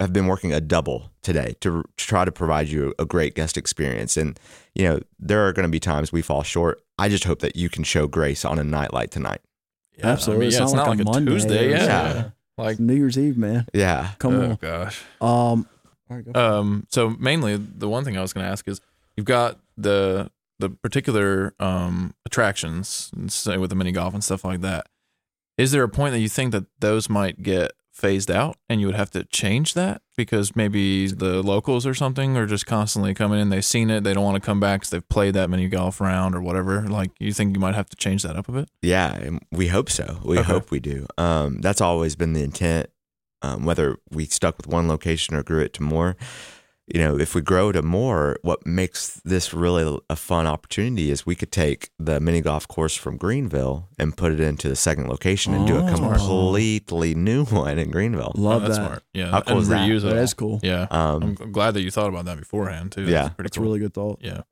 have 0.00 0.12
been 0.12 0.26
working 0.26 0.52
a 0.52 0.60
double 0.60 1.10
today 1.22 1.54
to, 1.60 1.82
to 1.82 2.06
try 2.06 2.24
to 2.24 2.32
provide 2.32 2.68
you 2.68 2.92
a 2.98 3.04
great 3.04 3.34
guest 3.34 3.56
experience. 3.58 4.16
And 4.16 4.40
you 4.74 4.84
know, 4.84 5.00
there 5.18 5.46
are 5.46 5.52
going 5.52 5.64
to 5.66 5.70
be 5.70 5.78
times 5.78 6.10
we 6.10 6.22
fall 6.22 6.42
short. 6.42 6.80
I 6.98 7.08
just 7.10 7.24
hope 7.24 7.40
that 7.40 7.54
you 7.54 7.68
can 7.68 7.84
show 7.84 8.06
grace 8.06 8.44
on 8.46 8.58
a 8.58 8.64
night 8.64 8.92
like 8.94 9.10
tonight. 9.10 9.40
Yeah, 9.98 10.08
Absolutely. 10.08 10.36
I 10.36 10.40
mean, 10.40 10.48
It's 10.48 10.54
yeah, 10.54 10.60
not 10.60 10.64
it's 10.64 10.74
not 10.74 10.88
like 10.88 10.98
like, 10.98 11.06
a 11.06 11.10
a, 11.10 11.12
Monday 11.12 11.30
Tuesday. 11.32 11.66
or 11.74 11.76
Yeah. 11.76 12.30
Like, 12.56 12.80
New 12.80 12.94
Year's 12.94 13.18
Eve, 13.18 13.36
man. 13.38 13.66
Yeah, 13.74 14.10
Come 14.18 14.34
oh 14.34 14.42
on. 14.50 14.54
gosh. 14.60 15.02
Um, 15.20 15.28
all 15.28 15.66
right, 16.16 16.32
go. 16.32 16.40
Um, 16.40 16.86
so 16.90 17.10
mainly 17.18 17.56
the 17.56 17.88
one 17.88 18.04
thing 18.04 18.16
I 18.16 18.20
was 18.22 18.32
going 18.32 18.44
to 18.44 18.50
ask 18.50 18.66
is 18.68 18.80
you've 19.16 19.26
got 19.26 19.58
the 19.76 20.30
the 20.58 20.68
particular 20.70 21.54
um 21.58 22.14
attractions, 22.26 23.10
say 23.28 23.56
with 23.56 23.70
the 23.70 23.76
mini 23.76 23.92
golf 23.92 24.12
and 24.14 24.22
stuff 24.24 24.44
like 24.44 24.60
that. 24.60 24.86
Is 25.56 25.72
there 25.72 25.82
a 25.82 25.88
point 25.88 26.12
that 26.12 26.20
you 26.20 26.28
think 26.28 26.52
that 26.52 26.64
those 26.80 27.08
might 27.08 27.42
get 27.42 27.72
phased 27.92 28.30
out 28.30 28.56
and 28.68 28.80
you 28.80 28.86
would 28.86 28.96
have 28.96 29.10
to 29.10 29.24
change 29.24 29.74
that 29.74 30.00
because 30.16 30.56
maybe 30.56 31.06
the 31.08 31.42
locals 31.42 31.84
or 31.86 31.92
something 31.92 32.34
are 32.36 32.46
just 32.46 32.64
constantly 32.64 33.12
coming 33.12 33.38
in, 33.38 33.50
they've 33.50 33.64
seen 33.64 33.90
it, 33.90 34.04
they 34.04 34.14
don't 34.14 34.24
want 34.24 34.36
to 34.36 34.40
come 34.40 34.58
back 34.58 34.80
because 34.80 34.90
they've 34.90 35.08
played 35.10 35.34
that 35.34 35.50
mini 35.50 35.68
golf 35.68 36.00
round 36.00 36.34
or 36.34 36.40
whatever. 36.40 36.88
Like, 36.88 37.10
you 37.20 37.34
think 37.34 37.54
you 37.54 37.60
might 37.60 37.74
have 37.74 37.90
to 37.90 37.96
change 37.96 38.22
that 38.22 38.36
up 38.36 38.48
a 38.48 38.52
bit? 38.52 38.70
Yeah, 38.80 39.28
we 39.52 39.66
hope 39.68 39.90
so. 39.90 40.18
We 40.24 40.38
Okay. 40.38 40.46
hope 40.46 40.70
we 40.70 40.80
do. 40.80 41.06
Um, 41.18 41.60
that's 41.60 41.82
always 41.82 42.16
been 42.16 42.32
the 42.32 42.42
intent. 42.42 42.88
Um, 43.42 43.64
whether 43.64 43.96
we 44.10 44.26
stuck 44.26 44.56
with 44.58 44.66
one 44.66 44.86
location 44.88 45.34
or 45.34 45.42
grew 45.42 45.60
it 45.60 45.72
to 45.74 45.82
more, 45.82 46.16
you 46.92 46.98
know, 47.00 47.18
if 47.18 47.34
we 47.36 47.40
grow 47.40 47.70
to 47.72 47.82
more, 47.82 48.36
what 48.42 48.66
makes 48.66 49.20
this 49.24 49.54
really 49.54 49.98
a 50.10 50.16
fun 50.16 50.46
opportunity 50.46 51.10
is 51.10 51.24
we 51.24 51.36
could 51.36 51.52
take 51.52 51.90
the 51.98 52.18
mini 52.20 52.40
golf 52.40 52.66
course 52.66 52.96
from 52.96 53.16
Greenville 53.16 53.88
and 53.98 54.16
put 54.16 54.32
it 54.32 54.40
into 54.40 54.68
the 54.68 54.74
second 54.76 55.08
location 55.08 55.54
and 55.54 55.66
do 55.68 55.76
a 55.76 55.84
Oh. 55.88 55.94
completely 55.94 57.14
new 57.14 57.44
one 57.64 57.78
in 57.78 57.90
Greenville. 57.90 58.32
Love 58.34 58.64
oh, 58.64 58.66
that's 58.66 58.78
that. 58.78 58.86
smart. 58.86 59.02
Yeah. 59.14 59.30
How 59.30 59.40
cool 59.42 59.52
and 59.54 59.62
is 59.62 59.68
that? 59.68 59.88
reuse 59.88 59.98
it 59.98 60.00
That 60.02 60.16
all. 60.16 60.22
is 60.24 60.34
cool. 60.34 60.60
Yeah. 60.64 60.86
Um, 60.90 61.36
I'm 61.40 61.52
glad 61.52 61.74
that 61.74 61.82
you 61.82 61.90
thought 61.92 62.08
about 62.08 62.24
that 62.24 62.38
beforehand 62.38 62.92
too. 62.92 63.02
Yeah. 63.04 63.22
That's 63.22 63.34
pretty 63.36 63.46
That's 63.46 63.56
a 63.56 63.60
cool. 63.60 63.66
really 63.68 63.78
good 63.78 63.94
thought. 63.94 64.18
Yeah. 64.22 64.42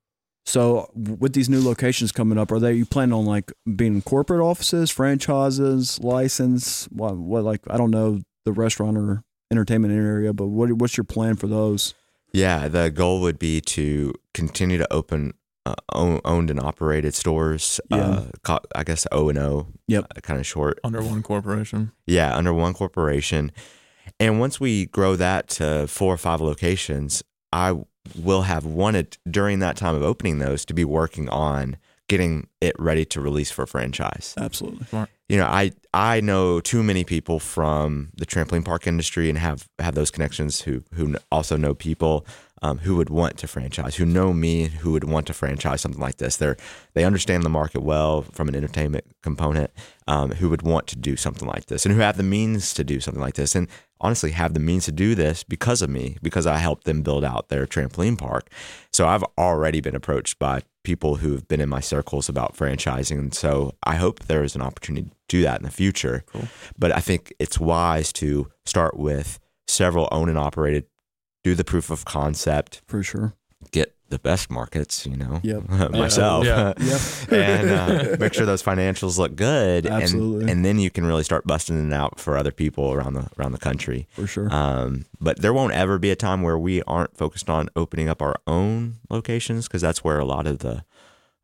So, 0.47 0.91
with 0.95 1.35
these 1.35 1.51
new 1.51 1.61
locations 1.61 2.11
coming 2.11 2.39
up, 2.39 2.51
are 2.53 2.59
they 2.59 2.73
you 2.73 2.87
planning 2.87 3.13
on 3.13 3.27
like 3.27 3.53
being 3.77 4.01
corporate 4.01 4.41
offices, 4.41 4.91
franchises, 4.91 5.99
license? 6.01 6.85
What, 6.91 7.17
what 7.19 7.45
like 7.45 7.61
I 7.69 7.77
don't 7.77 7.91
know 7.91 8.21
the 8.45 8.53
restaurant 8.53 8.97
or 8.97 9.23
entertainment 9.51 9.95
area, 9.95 10.33
but 10.33 10.47
what 10.47 10.73
what's 10.73 10.97
your 10.97 11.05
plan 11.05 11.37
for 11.37 11.47
those? 11.47 11.95
Yeah, 12.33 12.69
the 12.69 12.91
goal 12.91 13.21
would 13.23 13.39
be 13.39 13.61
to 13.63 14.13
continue 14.35 14.79
to 14.79 14.93
open 14.93 15.33
uh, 15.67 15.75
own, 15.93 16.21
owned 16.25 16.51
and 16.51 16.61
operated 16.61 17.15
stores. 17.15 17.81
Yeah. 17.91 18.25
Uh, 18.47 18.59
I 18.75 18.85
guess 18.85 19.07
O 19.13 19.29
and 19.29 19.39
O. 19.39 19.69
Yep. 19.89 20.23
Kind 20.23 20.41
of 20.41 20.47
short. 20.47 20.79
Under 20.85 21.03
one 21.03 21.23
corporation. 21.23 21.93
Yeah, 22.07 22.35
under 22.37 22.55
one 22.55 22.75
corporation. 22.75 23.53
And 24.19 24.41
once 24.41 24.59
we 24.59 24.87
grow 24.87 25.17
that 25.17 25.49
to 25.51 25.87
four 25.87 26.13
or 26.15 26.17
five 26.17 26.41
locations, 26.41 27.23
I 27.53 27.77
will 28.17 28.43
have 28.43 28.65
wanted 28.65 29.19
during 29.31 29.59
that 29.59 29.77
time 29.77 29.95
of 29.95 30.03
opening 30.03 30.39
those 30.39 30.65
to 30.67 30.75
be 30.75 30.85
working 30.85 31.29
on 31.29 31.77
getting 32.09 32.49
it 32.61 32.75
ready 32.79 33.05
to 33.05 33.21
release 33.21 33.51
for 33.51 33.67
franchise. 33.67 34.35
Absolutely. 34.37 34.87
You 35.29 35.37
know, 35.37 35.47
I 35.47 35.73
I 35.93 36.21
know 36.21 36.59
too 36.61 36.83
many 36.83 37.05
people 37.05 37.39
from 37.39 38.09
the 38.17 38.25
trampoline 38.25 38.65
park 38.65 38.87
industry 38.87 39.29
and 39.29 39.39
have 39.39 39.69
have 39.79 39.95
those 39.95 40.11
connections 40.11 40.63
who 40.63 40.83
who 40.95 41.17
also 41.31 41.57
know 41.57 41.75
people 41.75 42.27
um, 42.63 42.79
who 42.79 42.97
would 42.97 43.11
want 43.11 43.37
to 43.39 43.47
franchise, 43.47 43.97
who 43.97 44.05
know 44.05 44.33
me, 44.33 44.65
who 44.65 44.93
would 44.93 45.05
want 45.05 45.27
to 45.29 45.35
franchise 45.35 45.81
something 45.81 46.01
like 46.01 46.17
this. 46.17 46.37
They're 46.37 46.57
they 46.95 47.05
understand 47.05 47.43
the 47.43 47.51
market 47.51 47.83
well 47.83 48.23
from 48.23 48.49
an 48.49 48.55
entertainment 48.55 49.05
component, 49.23 49.71
um, 50.07 50.33
who 50.33 50.49
would 50.49 50.63
want 50.63 50.87
to 50.89 50.97
do 50.97 51.17
something 51.17 51.47
like 51.47 51.67
this, 51.67 51.85
and 51.85 51.95
who 51.95 52.01
have 52.01 52.17
the 52.17 52.23
means 52.23 52.75
to 52.75 52.85
do 52.85 53.01
something 53.01 53.23
like 53.23 53.35
this, 53.35 53.55
and 53.55 53.69
honestly 54.01 54.31
have 54.31 54.55
the 54.55 54.61
means 54.61 54.87
to 54.87 54.93
do 54.93 55.15
this 55.15 55.45
because 55.45 55.83
of 55.83 55.91
me, 55.91 56.17
because 56.23 56.47
I 56.47 56.57
helped 56.59 56.85
them 56.85 57.03
build 57.03 57.25
out 57.25 57.49
their 57.49 57.67
trampoline 57.67 58.19
park. 58.19 58.49
So 58.93 59.07
I've 59.07 59.25
already 59.37 59.81
been 59.81 59.95
approached 59.95 60.39
by 60.39 60.63
people 60.89 61.17
who 61.17 61.33
have 61.33 61.47
been 61.47 61.61
in 61.61 61.69
my 61.69 61.81
circles 61.81 62.31
about 62.31 62.57
franchising, 62.57 63.19
and 63.19 63.35
so 63.35 63.75
I 63.83 63.97
hope 63.97 64.21
there 64.21 64.43
is 64.43 64.55
an 64.55 64.63
opportunity 64.63 65.11
to 65.11 65.15
do 65.29 65.43
that 65.43 65.61
in 65.61 65.65
the 65.67 65.71
future. 65.71 66.25
Cool. 66.33 66.49
But 66.79 66.93
I 66.93 67.01
think 67.01 67.31
it's 67.39 67.59
wise 67.61 68.11
to 68.15 68.51
start 68.65 68.97
with 68.97 69.39
several 69.67 70.09
owned 70.11 70.31
and 70.31 70.39
operated, 70.39 70.87
do 71.45 71.55
the 71.55 71.63
proof 71.63 71.91
of 71.91 72.07
concept, 72.07 72.81
For 72.87 73.03
sure. 73.03 73.35
get 73.71 73.98
the 74.11 74.19
best 74.19 74.51
markets, 74.51 75.05
you 75.07 75.17
know, 75.17 75.41
Yep. 75.43 75.69
myself, 75.91 76.45
Yeah. 76.47 76.73
Yep. 76.81 77.33
and 77.33 77.71
uh, 77.71 78.17
make 78.21 78.33
sure 78.35 78.47
those 78.47 78.63
financials 78.63 79.19
look 79.19 79.37
good, 79.37 79.87
Absolutely. 79.87 80.41
and 80.43 80.51
and 80.51 80.65
then 80.65 80.79
you 80.79 80.91
can 80.91 81.05
really 81.05 81.25
start 81.25 81.47
busting 81.47 81.87
it 81.89 81.93
out 81.93 82.19
for 82.19 82.37
other 82.37 82.51
people 82.53 82.93
around 82.93 83.15
the 83.15 83.29
around 83.39 83.53
the 83.53 83.59
country. 83.59 84.07
For 84.13 84.27
sure. 84.27 84.49
Um, 84.53 85.05
but 85.21 85.41
there 85.43 85.53
won't 85.53 85.73
ever 85.75 85.99
be 85.99 86.11
a 86.11 86.17
time 86.17 86.43
where 86.43 86.59
we 86.59 86.83
aren't 86.85 87.17
focused 87.17 87.51
on 87.51 87.69
opening 87.77 88.09
up 88.09 88.23
our 88.23 88.37
own 88.47 88.97
locations 89.11 89.69
because 89.69 89.83
that's 89.83 90.03
where 90.03 90.19
a 90.19 90.25
lot 90.25 90.47
of 90.47 90.59
the 90.61 90.85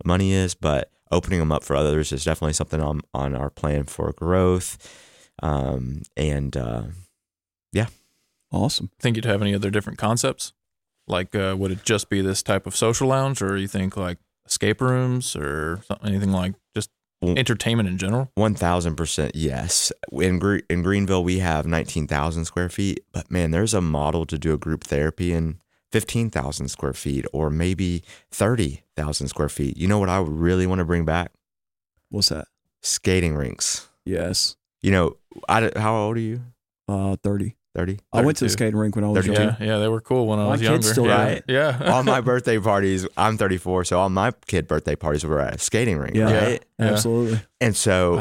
money 0.05 0.33
is. 0.33 0.55
But 0.55 0.91
opening 1.13 1.39
them 1.41 1.53
up 1.53 1.63
for 1.65 1.77
others 1.77 2.13
is 2.13 2.25
definitely 2.25 2.55
something 2.55 2.81
on 2.81 3.03
on 3.13 3.35
our 3.37 3.51
plan 3.51 3.85
for 3.85 4.13
growth. 4.13 4.79
Um, 5.43 6.03
and 6.17 6.57
uh, 6.57 6.83
yeah, 7.73 7.87
awesome. 8.51 8.91
Think 9.01 9.17
you'd 9.17 9.25
have 9.27 9.43
any 9.43 9.55
other 9.55 9.71
different 9.71 9.99
concepts? 9.99 10.53
Like, 11.07 11.35
uh, 11.35 11.55
would 11.59 11.71
it 11.71 11.85
just 11.85 12.09
be 12.09 12.21
this 12.21 12.43
type 12.43 12.67
of 12.67 12.75
social 12.75 13.09
lounge, 13.09 13.43
or 13.43 13.57
you 13.57 13.69
think 13.69 13.97
like 13.97 14.19
escape 14.47 14.81
rooms, 14.81 15.37
or 15.37 15.81
something, 15.87 16.09
anything 16.09 16.33
like 16.33 16.55
just 16.75 16.91
entertainment 17.23 17.89
in 17.89 17.99
general? 17.99 18.31
One 18.35 18.55
thousand 18.55 18.97
percent, 18.97 19.35
yes. 19.35 19.93
In 20.13 20.39
Gre- 20.39 20.65
in 20.71 20.83
Greenville, 20.83 21.23
we 21.25 21.41
have 21.41 21.67
nineteen 21.67 22.07
thousand 22.07 22.47
square 22.47 22.69
feet, 22.69 23.01
but 23.13 23.31
man, 23.31 23.51
there's 23.51 23.75
a 23.75 23.81
model 23.81 24.25
to 24.27 24.39
do 24.39 24.55
a 24.55 24.59
group 24.59 24.85
therapy 24.85 25.33
in 25.33 25.61
fifteen 25.93 26.31
thousand 26.31 26.69
square 26.69 26.95
feet, 26.95 27.27
or 27.33 27.51
maybe 27.51 28.03
thirty 28.31 28.85
thousand 28.97 29.29
square 29.29 29.49
feet. 29.49 29.77
You 29.77 29.89
know 29.89 29.99
what 29.99 30.09
I 30.09 30.21
would 30.21 30.33
really 30.33 30.67
want 30.67 30.79
to 30.79 30.85
bring 30.85 31.05
back? 31.05 31.33
What's 32.09 32.31
that? 32.31 32.49
Skating 32.83 33.35
rinks. 33.35 33.89
Yes. 34.05 34.57
You 34.83 34.91
know, 34.91 35.17
I, 35.49 35.71
how 35.77 35.97
old 35.97 36.17
are 36.17 36.21
you? 36.21 36.43
Uh, 36.89 37.17
thirty. 37.23 37.57
Thirty. 37.75 37.99
I 38.13 38.21
went 38.23 38.37
to 38.37 38.45
the 38.45 38.51
skating 38.51 38.77
rink 38.77 38.95
when 38.95 39.05
I 39.05 39.09
was 39.09 39.27
32. 39.27 39.43
young. 39.43 39.57
Yeah, 39.59 39.67
yeah, 39.67 39.79
they 39.79 39.89
were 39.89 40.01
cool 40.01 40.29
when 40.29 40.39
I 40.39 40.45
My 40.45 40.51
was 40.53 40.61
kids 40.61 40.71
younger. 40.71 40.87
still 40.93 41.07
yeah, 41.07 41.25
right. 41.25 41.43
yeah. 41.49 41.91
all 41.93 42.05
my 42.05 42.21
birthday 42.31 42.59
parties, 42.61 43.05
I'm 43.17 43.37
34, 43.37 43.85
so 43.85 43.99
all 43.99 44.09
my 44.11 44.31
kid 44.47 44.69
birthday 44.69 44.95
parties 44.95 45.25
were 45.27 45.41
at 45.41 45.57
a 45.57 45.59
skating 45.59 45.99
rink, 45.99 46.15
Yeah. 46.15 46.33
right? 46.33 46.65
Yeah. 46.79 46.87
Absolutely. 46.87 47.41
And 47.61 47.71
I 47.71 47.73
so 47.73 48.21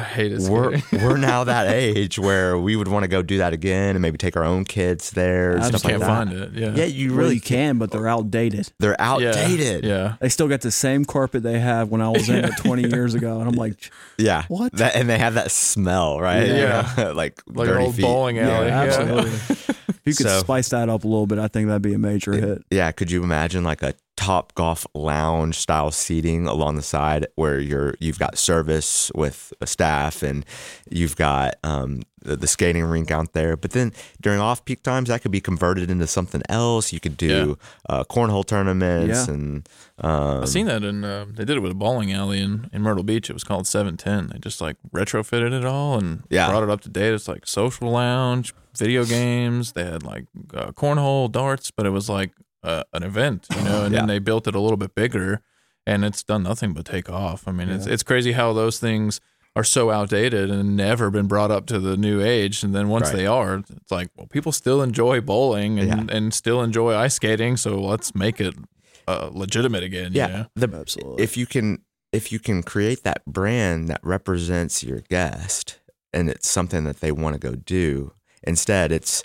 we're 0.49 0.79
we're 0.91 1.17
now 1.17 1.43
that 1.45 1.67
age 1.73 2.19
where 2.19 2.55
we 2.57 2.75
would 2.75 2.87
want 2.87 3.03
to 3.03 3.07
go 3.07 3.23
do 3.23 3.39
that 3.39 3.51
again 3.51 3.95
and 3.95 4.01
maybe 4.01 4.17
take 4.19 4.37
our 4.37 4.43
own 4.43 4.63
kids 4.63 5.09
there. 5.11 5.53
And 5.53 5.61
I 5.63 5.69
stuff 5.69 5.71
just 5.81 5.85
like 5.85 5.91
can't 5.93 6.01
that. 6.01 6.07
find 6.07 6.33
it. 6.33 6.53
Yeah, 6.53 6.75
Yeah, 6.75 6.85
you 6.85 7.09
Well, 7.09 7.17
really 7.19 7.35
you 7.35 7.41
can, 7.41 7.79
but 7.79 7.89
they're 7.89 8.07
outdated. 8.07 8.71
They're 8.79 8.95
outdated. 9.01 9.83
Yeah, 9.85 10.15
They 10.21 10.29
still 10.29 10.47
got 10.47 10.61
the 10.61 10.69
same 10.71 11.03
carpet 11.03 11.41
they 11.41 11.59
had 11.59 11.89
when 11.89 12.01
I 12.01 12.09
was 12.09 12.29
in 12.29 12.45
it 12.45 12.51
20 12.57 12.89
years 12.89 13.15
ago. 13.15 13.39
And 13.39 13.49
I'm 13.49 13.55
like, 13.55 13.91
Yeah. 14.19 14.45
What? 14.49 14.73
That, 14.73 14.95
and 14.95 15.09
they 15.09 15.17
have 15.17 15.33
that 15.33 15.49
smell, 15.49 16.19
right? 16.21 16.47
Yeah. 16.47 17.11
like 17.15 17.41
like 17.47 17.67
an 17.67 17.73
dirty 17.73 17.85
old 17.85 17.95
feet. 17.95 18.01
bowling 18.03 18.37
alley. 18.37 18.67
yeah, 18.67 18.83
Yeah, 18.83 18.89
absolutely. 18.91 19.31
if 19.31 20.01
you 20.05 20.13
could 20.13 20.27
So- 20.27 20.39
spice 20.39 20.69
that 20.69 20.89
up 20.89 21.03
a 21.03 21.07
little 21.07 21.25
bit, 21.27 21.39
I 21.39 21.47
think 21.47 21.67
that'd 21.69 21.81
be 21.81 21.95
a 21.95 21.99
major 21.99 22.33
hit. 22.33 22.63
Yeah, 22.69 22.91
could 22.91 23.09
you 23.09 23.23
imagine 23.23 23.63
like 23.63 23.81
a 23.81 23.95
top 24.23 24.53
golf 24.55 24.86
lounge 24.93 25.55
style 25.57 25.91
seating 25.91 26.47
along 26.47 26.75
the 26.75 26.81
side 26.81 27.27
where 27.36 27.59
you're 27.59 27.95
you've 27.99 28.19
got 28.19 28.38
service 28.38 29.12
with 29.15 29.51
a 29.62 29.67
staff 29.67 30.23
and 30.23 30.45
you've 30.89 31.15
got 31.15 31.55
um, 31.63 32.01
the, 32.21 32.36
the 32.38 32.47
skating 32.47 32.83
rink 32.86 33.12
out 33.12 33.33
there. 33.33 33.57
But 33.57 33.71
then 33.71 33.91
during 34.21 34.39
off 34.39 34.63
peak 34.65 34.81
times, 34.83 35.09
that 35.09 35.21
could 35.21 35.31
be 35.31 35.41
converted 35.41 35.91
into 35.91 36.07
something 36.07 36.41
else. 36.47 36.93
You 36.93 36.99
could 36.99 37.17
do 37.17 37.57
uh, 37.89 38.03
cornhole 38.05 38.45
tournaments 38.45 39.27
Yeah. 39.27 39.33
and 39.33 39.69
um, 39.99 40.41
I've 40.43 40.49
seen 40.49 40.65
that 40.67 40.83
in. 40.83 41.03
Uh, 41.03 41.25
they 41.29 41.45
did 41.45 41.57
it 41.57 41.62
with 41.62 41.71
a 41.71 41.75
bowling 41.75 42.12
alley 42.13 42.39
in, 42.41 42.69
in 42.73 42.81
Myrtle 42.81 43.03
Beach. 43.03 43.29
It 43.29 43.33
was 43.33 43.43
called 43.43 43.67
Seven 43.67 43.97
Ten. 43.97 44.27
They 44.27 44.39
just 44.39 44.62
like 44.62 44.77
retrofitted 44.93 45.51
it 45.53 45.65
all 45.65 45.97
and 45.99 46.23
Yeah. 46.29 46.49
brought 46.49 46.63
it 46.63 46.69
up 46.69 46.81
to 46.81 46.89
date. 46.89 47.13
It's 47.13 47.27
like 47.27 47.45
social 47.45 47.89
lounge, 47.91 48.53
video 48.77 49.03
games. 49.05 49.73
They 49.73 49.83
had 49.83 50.03
like 50.03 50.25
uh, 50.53 50.71
cornhole, 50.71 51.31
darts, 51.31 51.71
but 51.71 51.86
it 51.86 51.91
was 51.91 52.09
like 52.09 52.31
uh, 52.63 52.84
an 52.93 53.04
event, 53.04 53.47
you 53.56 53.62
know. 53.63 53.84
And 53.84 53.93
Yeah. 53.93 53.99
then 54.02 54.08
they 54.08 54.19
built 54.19 54.47
it 54.47 54.56
a 54.56 54.60
little 54.60 54.78
bit 54.78 54.95
bigger, 54.95 55.41
and 55.86 56.04
it's 56.06 56.23
done 56.23 56.43
nothing 56.43 56.73
but 56.73 56.86
take 56.86 57.10
off. 57.10 57.47
I 57.47 57.52
mean, 57.52 57.69
it's 57.69 57.86
Yeah. 57.88 57.93
it's 57.93 58.04
crazy 58.04 58.32
how 58.34 58.54
those 58.54 58.80
things 58.80 59.19
are 59.56 59.63
so 59.63 59.91
outdated 59.91 60.49
and 60.49 60.76
never 60.76 61.12
been 61.12 61.28
brought 61.28 61.52
up 61.52 61.67
to 61.67 61.80
the 61.80 61.95
new 61.95 62.21
age. 62.21 62.63
And 62.63 62.73
then 62.73 62.88
once 62.89 63.10
Right. 63.10 63.17
they 63.17 63.28
are, 63.28 63.58
it's 63.58 63.91
like, 63.91 64.10
well, 64.17 64.26
people 64.26 64.52
still 64.52 64.82
enjoy 64.82 65.21
bowling 65.21 65.78
and, 65.78 66.10
and 66.10 66.34
still 66.34 66.63
enjoy 66.63 66.95
ice 66.95 67.13
skating. 67.15 67.56
So 67.58 67.80
let's 67.80 68.15
make 68.15 68.41
it 68.41 68.56
uh, 69.08 69.30
legitimate 69.32 69.84
again. 69.84 70.13
you 70.13 70.19
Yeah, 70.21 70.28
know? 70.28 70.45
the 70.67 70.76
Absolutely. 70.76 71.23
if 71.23 71.38
you 71.38 71.45
can 71.45 71.80
if 72.12 72.32
you 72.32 72.39
can 72.39 72.63
create 72.63 73.04
that 73.04 73.23
brand 73.26 73.89
that 73.89 73.99
represents 74.04 74.84
your 74.84 75.02
guest 75.10 75.80
and 76.13 76.30
it's 76.30 76.47
something 76.47 76.84
that 76.86 76.99
they 77.02 77.12
want 77.12 77.34
to 77.34 77.39
go 77.39 77.56
do 77.56 78.13
instead 78.43 78.91
it's 78.91 79.23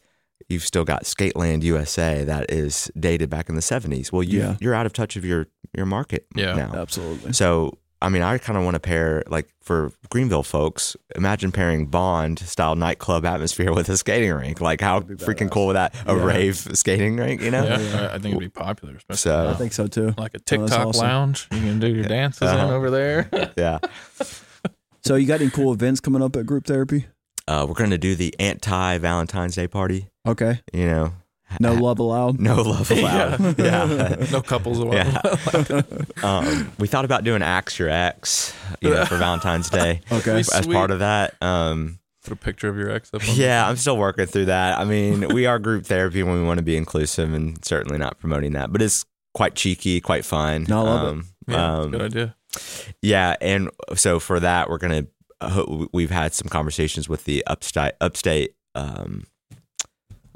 you've 0.49 0.65
still 0.65 0.85
got 0.85 1.05
skateland 1.05 1.63
usa 1.63 2.25
that 2.25 2.51
is 2.51 2.91
dated 2.99 3.29
back 3.31 3.49
in 3.49 3.55
the 3.55 3.61
70s 3.61 4.11
well 4.13 4.23
you 4.23 4.41
Yeah. 4.41 4.57
you're 4.61 4.75
out 4.75 4.87
of 4.87 4.93
touch 4.93 5.17
of 5.17 5.25
your 5.25 5.47
your 5.77 5.87
market 5.87 6.27
Yeah. 6.35 6.55
now 6.55 6.73
Absolutely. 6.75 7.33
so 7.35 7.77
i 8.01 8.09
mean 8.09 8.23
i 8.23 8.39
kind 8.39 8.57
of 8.57 8.65
want 8.65 8.75
to 8.75 8.81
pair 8.81 9.23
like 9.27 9.49
for 9.61 9.93
greenville 10.09 10.43
folks 10.45 10.97
imagine 11.17 11.53
pairing 11.53 11.87
bond 11.87 12.39
style 12.39 12.77
nightclub 12.77 13.27
atmosphere 13.27 13.73
with 13.79 13.89
a 13.89 13.97
skating 13.97 14.33
rink 14.33 14.61
like 14.61 14.81
how 14.81 15.01
freaking 15.01 15.51
cool 15.51 15.67
would 15.67 15.75
that 15.77 15.95
a 16.07 16.15
Yeah. 16.17 16.25
rave 16.25 16.57
skating 16.75 17.17
rink 17.17 17.43
you 17.43 17.51
know 17.51 17.65
Yeah, 17.65 18.09
I 18.13 18.15
I 18.15 18.19
think 18.19 18.27
it'd 18.37 18.39
be 18.41 18.49
popular. 18.49 18.95
Especially 18.97 19.17
So- 19.31 19.45
now. 19.45 19.51
I 19.51 19.55
think 19.55 19.73
so 19.73 19.87
too. 19.87 20.15
like 20.17 20.35
a 20.35 20.39
Oh, 20.39 20.43
TikTok 20.47 20.87
awesome. 20.87 21.07
lounge. 21.07 21.49
You 21.53 21.59
can 21.61 21.79
do 21.81 21.89
your 21.89 22.05
dances 22.05 22.43
in 22.43 22.57
Uh-huh. 22.57 22.75
over 22.75 22.89
there. 22.91 23.29
yeah 23.57 23.79
So 25.05 25.15
you 25.17 25.27
got 25.27 25.41
any 25.41 25.51
cool 25.51 25.73
events 25.73 26.01
coming 26.01 26.23
up 26.23 26.37
at 26.37 26.45
group 26.47 26.67
therapy? 26.67 27.07
Uh, 27.49 27.65
we're 27.67 27.75
going 27.75 27.91
to 27.91 27.99
do 27.99 28.15
the 28.15 28.35
anti 28.39 28.99
valentine's 28.99 29.55
day 29.57 29.67
party 29.67 30.09
Okay. 30.27 30.61
you 30.73 30.85
know 30.87 31.13
No 31.61 31.73
love 31.75 31.99
allowed. 31.99 32.39
no 32.51 32.61
love 32.63 32.91
allowed 32.91 33.59
yeah, 33.59 34.27
no 34.31 34.43
couples 34.43 34.79
allowed. 34.79 34.95
Yeah. 34.95 35.83
um, 36.23 36.71
we 36.79 36.87
thought 36.87 37.05
about 37.05 37.25
doing 37.25 37.43
axe 37.43 37.79
your 37.79 37.89
ex 37.89 38.55
you 38.81 38.91
know, 38.91 39.05
for 39.07 39.17
valentine's 39.17 39.71
day 39.71 40.01
Okay. 40.13 40.39
As 40.41 40.47
Sweet. 40.65 40.75
part 40.75 40.91
of 40.91 40.99
that 41.01 41.35
um, 41.43 41.99
Put 42.25 42.33
a 42.33 42.37
picture 42.37 42.69
of 42.69 42.77
your 42.77 42.91
ex 42.91 43.13
up 43.15 43.27
on 43.27 43.35
yeah 43.37 43.67
i'm 43.67 43.77
still 43.77 43.97
working 43.97 44.27
through 44.27 44.47
that 44.47 44.79
i 44.79 44.85
mean 44.85 45.29
we 45.29 45.47
are 45.47 45.59
group 45.59 45.87
therapy 45.87 46.23
when 46.23 46.35
we 46.35 46.43
want 46.47 46.59
to 46.59 46.63
be 46.65 46.77
inclusive 46.77 47.33
and 47.33 47.65
certainly 47.65 47.97
not 47.99 48.19
promoting 48.19 48.53
that 48.53 48.71
but 48.71 48.83
it's 48.83 49.07
quite 49.33 49.55
cheeky 49.55 50.01
quite 50.03 50.25
fun 50.27 50.67
No, 50.69 50.81
I 50.81 50.83
love 50.83 51.07
it. 51.07 51.09
um, 51.11 51.25
Yeah, 51.47 51.77
um, 51.79 51.91
good 51.93 52.03
idea. 52.03 52.35
Yeah, 53.03 53.37
and 53.41 53.71
so 53.95 54.19
for 54.19 54.41
that, 54.41 54.69
we're 54.69 54.79
gonna. 54.79 55.07
We've 55.93 56.11
had 56.11 56.35
some 56.35 56.49
conversations 56.49 57.09
with 57.09 57.25
the 57.25 57.45
upstate, 57.47 57.95
upstate. 58.01 58.55
Um, 58.75 59.27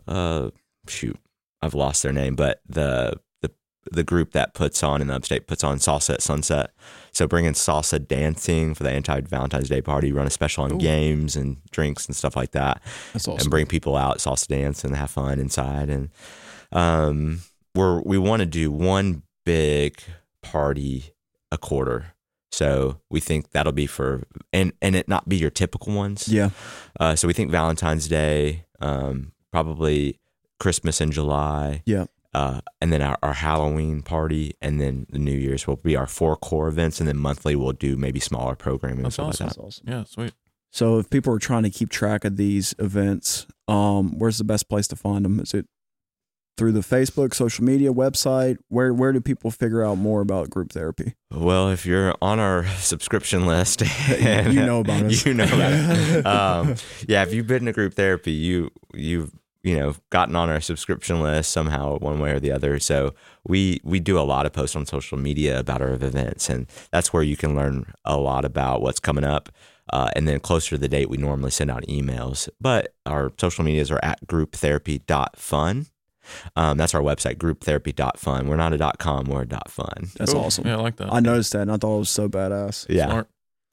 uh, 0.07 0.51
shoot, 0.89 1.19
I've 1.61 1.75
lost 1.75 2.03
their 2.03 2.13
name, 2.13 2.37
but 2.37 2.61
the 2.69 3.15
the 3.41 3.51
the 3.91 4.05
group 4.05 4.33
that 4.33 4.55
puts 4.55 4.83
on 4.83 5.01
in 5.01 5.09
the 5.09 5.15
upstate 5.15 5.47
puts 5.47 5.65
on 5.65 5.79
salsa 5.79 6.15
at 6.15 6.23
sunset. 6.23 6.73
So 7.13 7.27
bringing 7.27 7.53
salsa 7.53 8.07
dancing 8.07 8.75
for 8.75 8.85
the 8.85 8.91
anti 8.91 9.21
Valentine's 9.23 9.69
Day 9.69 9.83
party, 9.83 10.13
run 10.13 10.27
a 10.27 10.31
special 10.31 10.65
on 10.65 10.75
Ooh. 10.75 10.79
games 10.79 11.37
and 11.37 11.59
drinks 11.71 12.07
and 12.07 12.17
stuff 12.17 12.37
like 12.37 12.53
that 12.53 12.83
That's 13.13 13.27
and 13.27 13.51
bring 13.51 13.67
people 13.67 13.97
out 13.97 14.19
salsa 14.19 14.49
dance 14.49 14.85
and 14.85 14.97
have 14.97 15.11
fun 15.11 15.39
inside 15.39 15.89
and 15.89 16.11
um 16.73 17.41
we're 17.75 18.01
we 18.03 18.19
want 18.19 18.41
to 18.41 18.47
do 18.47 18.71
one 18.71 19.23
big 19.45 20.01
party 20.43 21.15
a 21.51 21.59
quarter 21.59 22.15
so 22.53 23.01
we 23.11 23.19
think 23.19 23.51
that'll 23.51 23.73
be 23.73 23.87
for 23.87 24.23
and 24.53 24.73
and 24.83 24.95
it 24.95 25.09
not 25.09 25.29
be 25.29 25.37
your 25.37 25.51
typical 25.51 25.93
ones 25.95 26.29
Yeah. 26.29 26.51
uh, 27.01 27.17
so 27.17 27.27
we 27.27 27.33
think 27.35 27.51
valentine's 27.51 28.07
day 28.09 28.67
um 28.81 29.33
probably 29.51 30.19
christmas 30.61 31.01
in 31.01 31.11
july 31.11 31.83
Yeah. 31.87 32.05
uh, 32.35 32.61
and 32.81 32.93
then 32.93 33.03
our, 33.03 33.19
our 33.23 33.33
Halloween 33.35 34.01
party, 34.03 34.55
and 34.63 34.81
then 34.81 35.07
the 35.11 35.19
New 35.19 35.37
Year's 35.37 35.67
will 35.67 35.77
be 35.77 35.97
our 35.97 36.07
four 36.07 36.35
core 36.37 36.69
events, 36.69 36.99
and 37.01 37.07
then 37.09 37.17
monthly 37.19 37.55
we'll 37.57 37.73
do 37.73 37.97
maybe 37.97 38.21
smaller 38.21 38.55
programming 38.57 39.03
That's 39.03 39.19
and 39.19 39.35
stuff 39.35 39.49
That's 39.49 39.59
awesome. 39.59 39.85
Yeah, 39.87 40.05
sweet. 40.05 40.33
So 40.71 40.99
if 40.99 41.11
people 41.11 41.35
are 41.35 41.39
trying 41.39 41.65
to 41.65 41.71
keep 41.71 41.91
track 41.91 42.25
of 42.25 42.37
these 42.39 42.75
events, 42.79 43.47
um, 43.69 44.19
where's 44.19 44.39
the 44.39 44.45
best 44.45 44.69
place 44.71 44.89
to 44.89 44.97
find 44.97 45.25
them? 45.27 45.41
Is 45.41 45.53
it 45.53 45.67
through 46.57 46.73
the 46.73 46.81
Facebook, 46.81 47.35
social 47.35 47.65
media, 47.65 47.93
website? 47.93 48.59
Where 48.69 48.93
where 48.93 49.13
do 49.13 49.21
people 49.21 49.51
figure 49.51 49.85
out 49.85 49.97
more 49.99 50.21
about 50.21 50.51
group 50.51 50.73
therapy? 50.73 51.15
Well, 51.31 51.71
if 51.71 51.87
you're 51.87 52.15
on 52.21 52.39
our 52.39 52.67
subscription 52.79 53.47
list, 53.47 53.83
and 54.11 54.53
You 54.53 54.65
know 54.65 54.81
about 54.81 55.03
us. 55.05 55.27
You 55.27 55.35
know 55.35 55.45
about 55.45 55.73
it. 55.73 56.27
Um, 56.27 56.75
yeah, 57.09 57.23
if 57.23 57.33
you've 57.33 57.47
been 57.47 57.65
to 57.67 57.73
group 57.73 57.95
therapy, 57.95 58.33
you 58.33 58.71
you've 58.95 59.33
you 59.63 59.79
know 59.79 59.95
gotten 60.11 60.37
on 60.37 60.49
our 60.49 60.61
subscription 60.61 61.21
list 61.21 61.51
somehow 61.51 61.99
one 61.99 62.19
way 62.19 62.33
or 62.33 62.41
the 62.41 62.51
other 62.51 62.79
so 62.79 63.15
we 63.47 63.81
we 63.85 64.01
do 64.01 64.19
a 64.19 64.23
lot 64.23 64.47
of 64.47 64.53
posts 64.53 64.77
on 64.77 64.85
social 64.85 65.17
media 65.17 65.59
about 65.59 65.81
our 65.81 65.93
events 65.93 66.49
and 66.51 66.67
that's 66.91 67.13
where 67.13 67.23
you 67.23 67.37
can 67.37 67.55
learn 67.55 67.93
a 68.05 68.17
lot 68.17 68.45
about 68.45 68.83
what's 68.83 69.01
coming 69.01 69.25
up 69.25 69.51
uh, 69.93 70.11
and 70.15 70.27
then 70.27 70.41
closer 70.41 70.71
to 70.71 70.79
the 70.79 70.89
date 70.89 71.09
we 71.09 71.17
normally 71.17 71.51
send 71.51 71.71
out 71.71 71.85
emails 71.87 72.49
but 72.61 72.95
our 73.07 73.33
social 73.39 73.65
medias 73.65 73.91
are 73.91 74.01
at 74.03 74.25
grouptherapy.fun 74.27 75.87
um, 76.57 76.77
that's 76.77 76.95
our 76.95 77.03
website 77.03 77.37
grouptherapy.fun 77.37 78.49
we're 78.49 78.57
not 78.57 78.73
a 78.73 78.79
dot 78.79 78.99
com 78.99 79.25
we're 79.27 79.43
a 79.43 79.47
dot 79.49 79.71
fun 79.71 80.11
That's 80.19 80.33
Cool. 80.33 80.43
awesome. 80.45 80.67
Yeah, 80.67 80.77
I 80.79 80.81
like 80.81 80.97
that. 80.97 81.13
I 81.13 81.21
noticed 81.21 81.53
that 81.53 81.63
and 81.63 81.73
I 81.73 81.77
thought 81.77 81.97
it 81.97 81.99
was 82.01 82.11
so 82.11 82.29
badass. 82.29 82.87
yeah 82.89 83.07
Smart. 83.07 83.29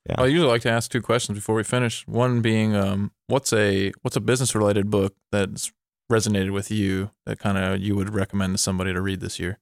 Yeah. 0.08 0.16
I 0.22 0.26
usually 0.28 0.48
like 0.50 0.62
to 0.64 0.70
ask 0.72 0.90
two 0.90 1.02
questions 1.02 1.38
before 1.38 1.56
we 1.56 1.64
finish. 1.64 2.08
One 2.08 2.42
being, 2.42 2.74
um, 2.76 3.12
what's 3.28 3.54
a 3.54 3.92
what's 4.02 4.16
a 4.16 4.22
business 4.22 4.56
related 4.56 4.90
book 4.90 5.14
that's 5.32 5.72
resonated 6.12 6.52
with 6.52 6.72
you 6.72 7.12
that 7.26 7.38
kind 7.38 7.58
of 7.58 7.80
you 7.80 7.96
would 7.96 8.14
recommend 8.14 8.56
to 8.56 8.58
somebody 8.58 8.92
to 8.94 9.02
read 9.02 9.20
this 9.20 9.40
year? 9.40 9.60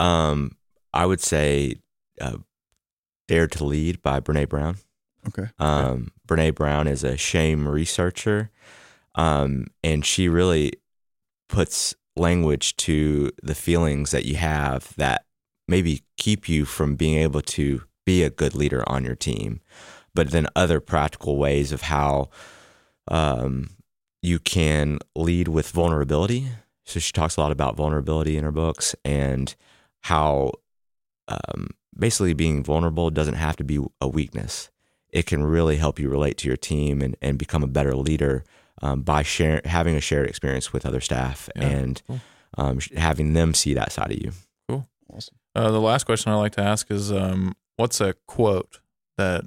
um, 0.00 0.52
i 0.92 1.04
would 1.06 1.20
say 1.20 1.74
uh, 2.20 2.36
dare 3.28 3.46
to 3.46 3.64
lead 3.64 4.00
by 4.02 4.18
brene 4.20 4.48
brown 4.48 4.76
Okay. 5.26 5.48
Um, 5.58 6.12
Brene 6.26 6.54
Brown 6.54 6.86
is 6.86 7.04
a 7.04 7.16
shame 7.16 7.68
researcher, 7.68 8.50
um, 9.14 9.66
and 9.84 10.06
she 10.06 10.28
really 10.28 10.72
puts 11.48 11.94
language 12.18 12.76
to 12.76 13.30
the 13.42 13.54
feelings 13.54 14.10
that 14.10 14.24
you 14.24 14.36
have 14.36 14.94
that 14.96 15.24
maybe 15.66 16.02
keep 16.16 16.48
you 16.48 16.64
from 16.64 16.96
being 16.96 17.18
able 17.18 17.40
to 17.42 17.82
be 18.04 18.22
a 18.22 18.30
good 18.30 18.54
leader 18.54 18.88
on 18.88 19.04
your 19.04 19.14
team, 19.14 19.60
but 20.14 20.30
then 20.30 20.46
other 20.56 20.80
practical 20.80 21.36
ways 21.36 21.72
of 21.72 21.82
how 21.82 22.30
um, 23.08 23.70
you 24.22 24.38
can 24.38 24.98
lead 25.14 25.48
with 25.48 25.70
vulnerability. 25.70 26.48
So 26.84 27.00
she 27.00 27.12
talks 27.12 27.36
a 27.36 27.40
lot 27.40 27.52
about 27.52 27.76
vulnerability 27.76 28.36
in 28.36 28.44
her 28.44 28.52
books 28.52 28.94
and 29.04 29.54
how 30.02 30.52
um, 31.28 31.70
basically 31.98 32.32
being 32.32 32.64
vulnerable 32.64 33.10
doesn't 33.10 33.34
have 33.34 33.56
to 33.56 33.64
be 33.64 33.84
a 34.00 34.08
weakness 34.08 34.70
it 35.10 35.26
can 35.26 35.44
really 35.44 35.76
help 35.76 35.98
you 35.98 36.08
relate 36.08 36.36
to 36.38 36.48
your 36.48 36.56
team 36.56 37.00
and, 37.00 37.16
and 37.22 37.38
become 37.38 37.62
a 37.62 37.68
better 37.68 37.94
leader 37.94 38.44
um, 38.82 39.02
by 39.02 39.22
sharing, 39.22 39.60
having 39.64 39.94
a 39.96 40.00
shared 40.00 40.28
experience 40.28 40.72
with 40.72 40.86
other 40.86 41.00
staff 41.00 41.48
Yeah, 41.56 41.62
and 41.68 42.02
cool. 42.06 42.20
um, 42.56 42.78
sh- 42.78 42.92
having 42.96 43.32
them 43.34 43.54
see 43.54 43.74
that 43.74 43.92
side 43.92 44.10
of 44.12 44.18
you. 44.22 44.32
Cool. 44.68 44.86
Awesome. 45.12 45.34
Uh, 45.54 45.70
the 45.70 45.80
last 45.80 46.04
question 46.04 46.30
I 46.32 46.36
like 46.36 46.52
to 46.52 46.62
ask 46.62 46.90
is, 46.90 47.10
um, 47.10 47.54
what's 47.76 48.00
a 48.00 48.14
quote 48.26 48.80
that 49.16 49.44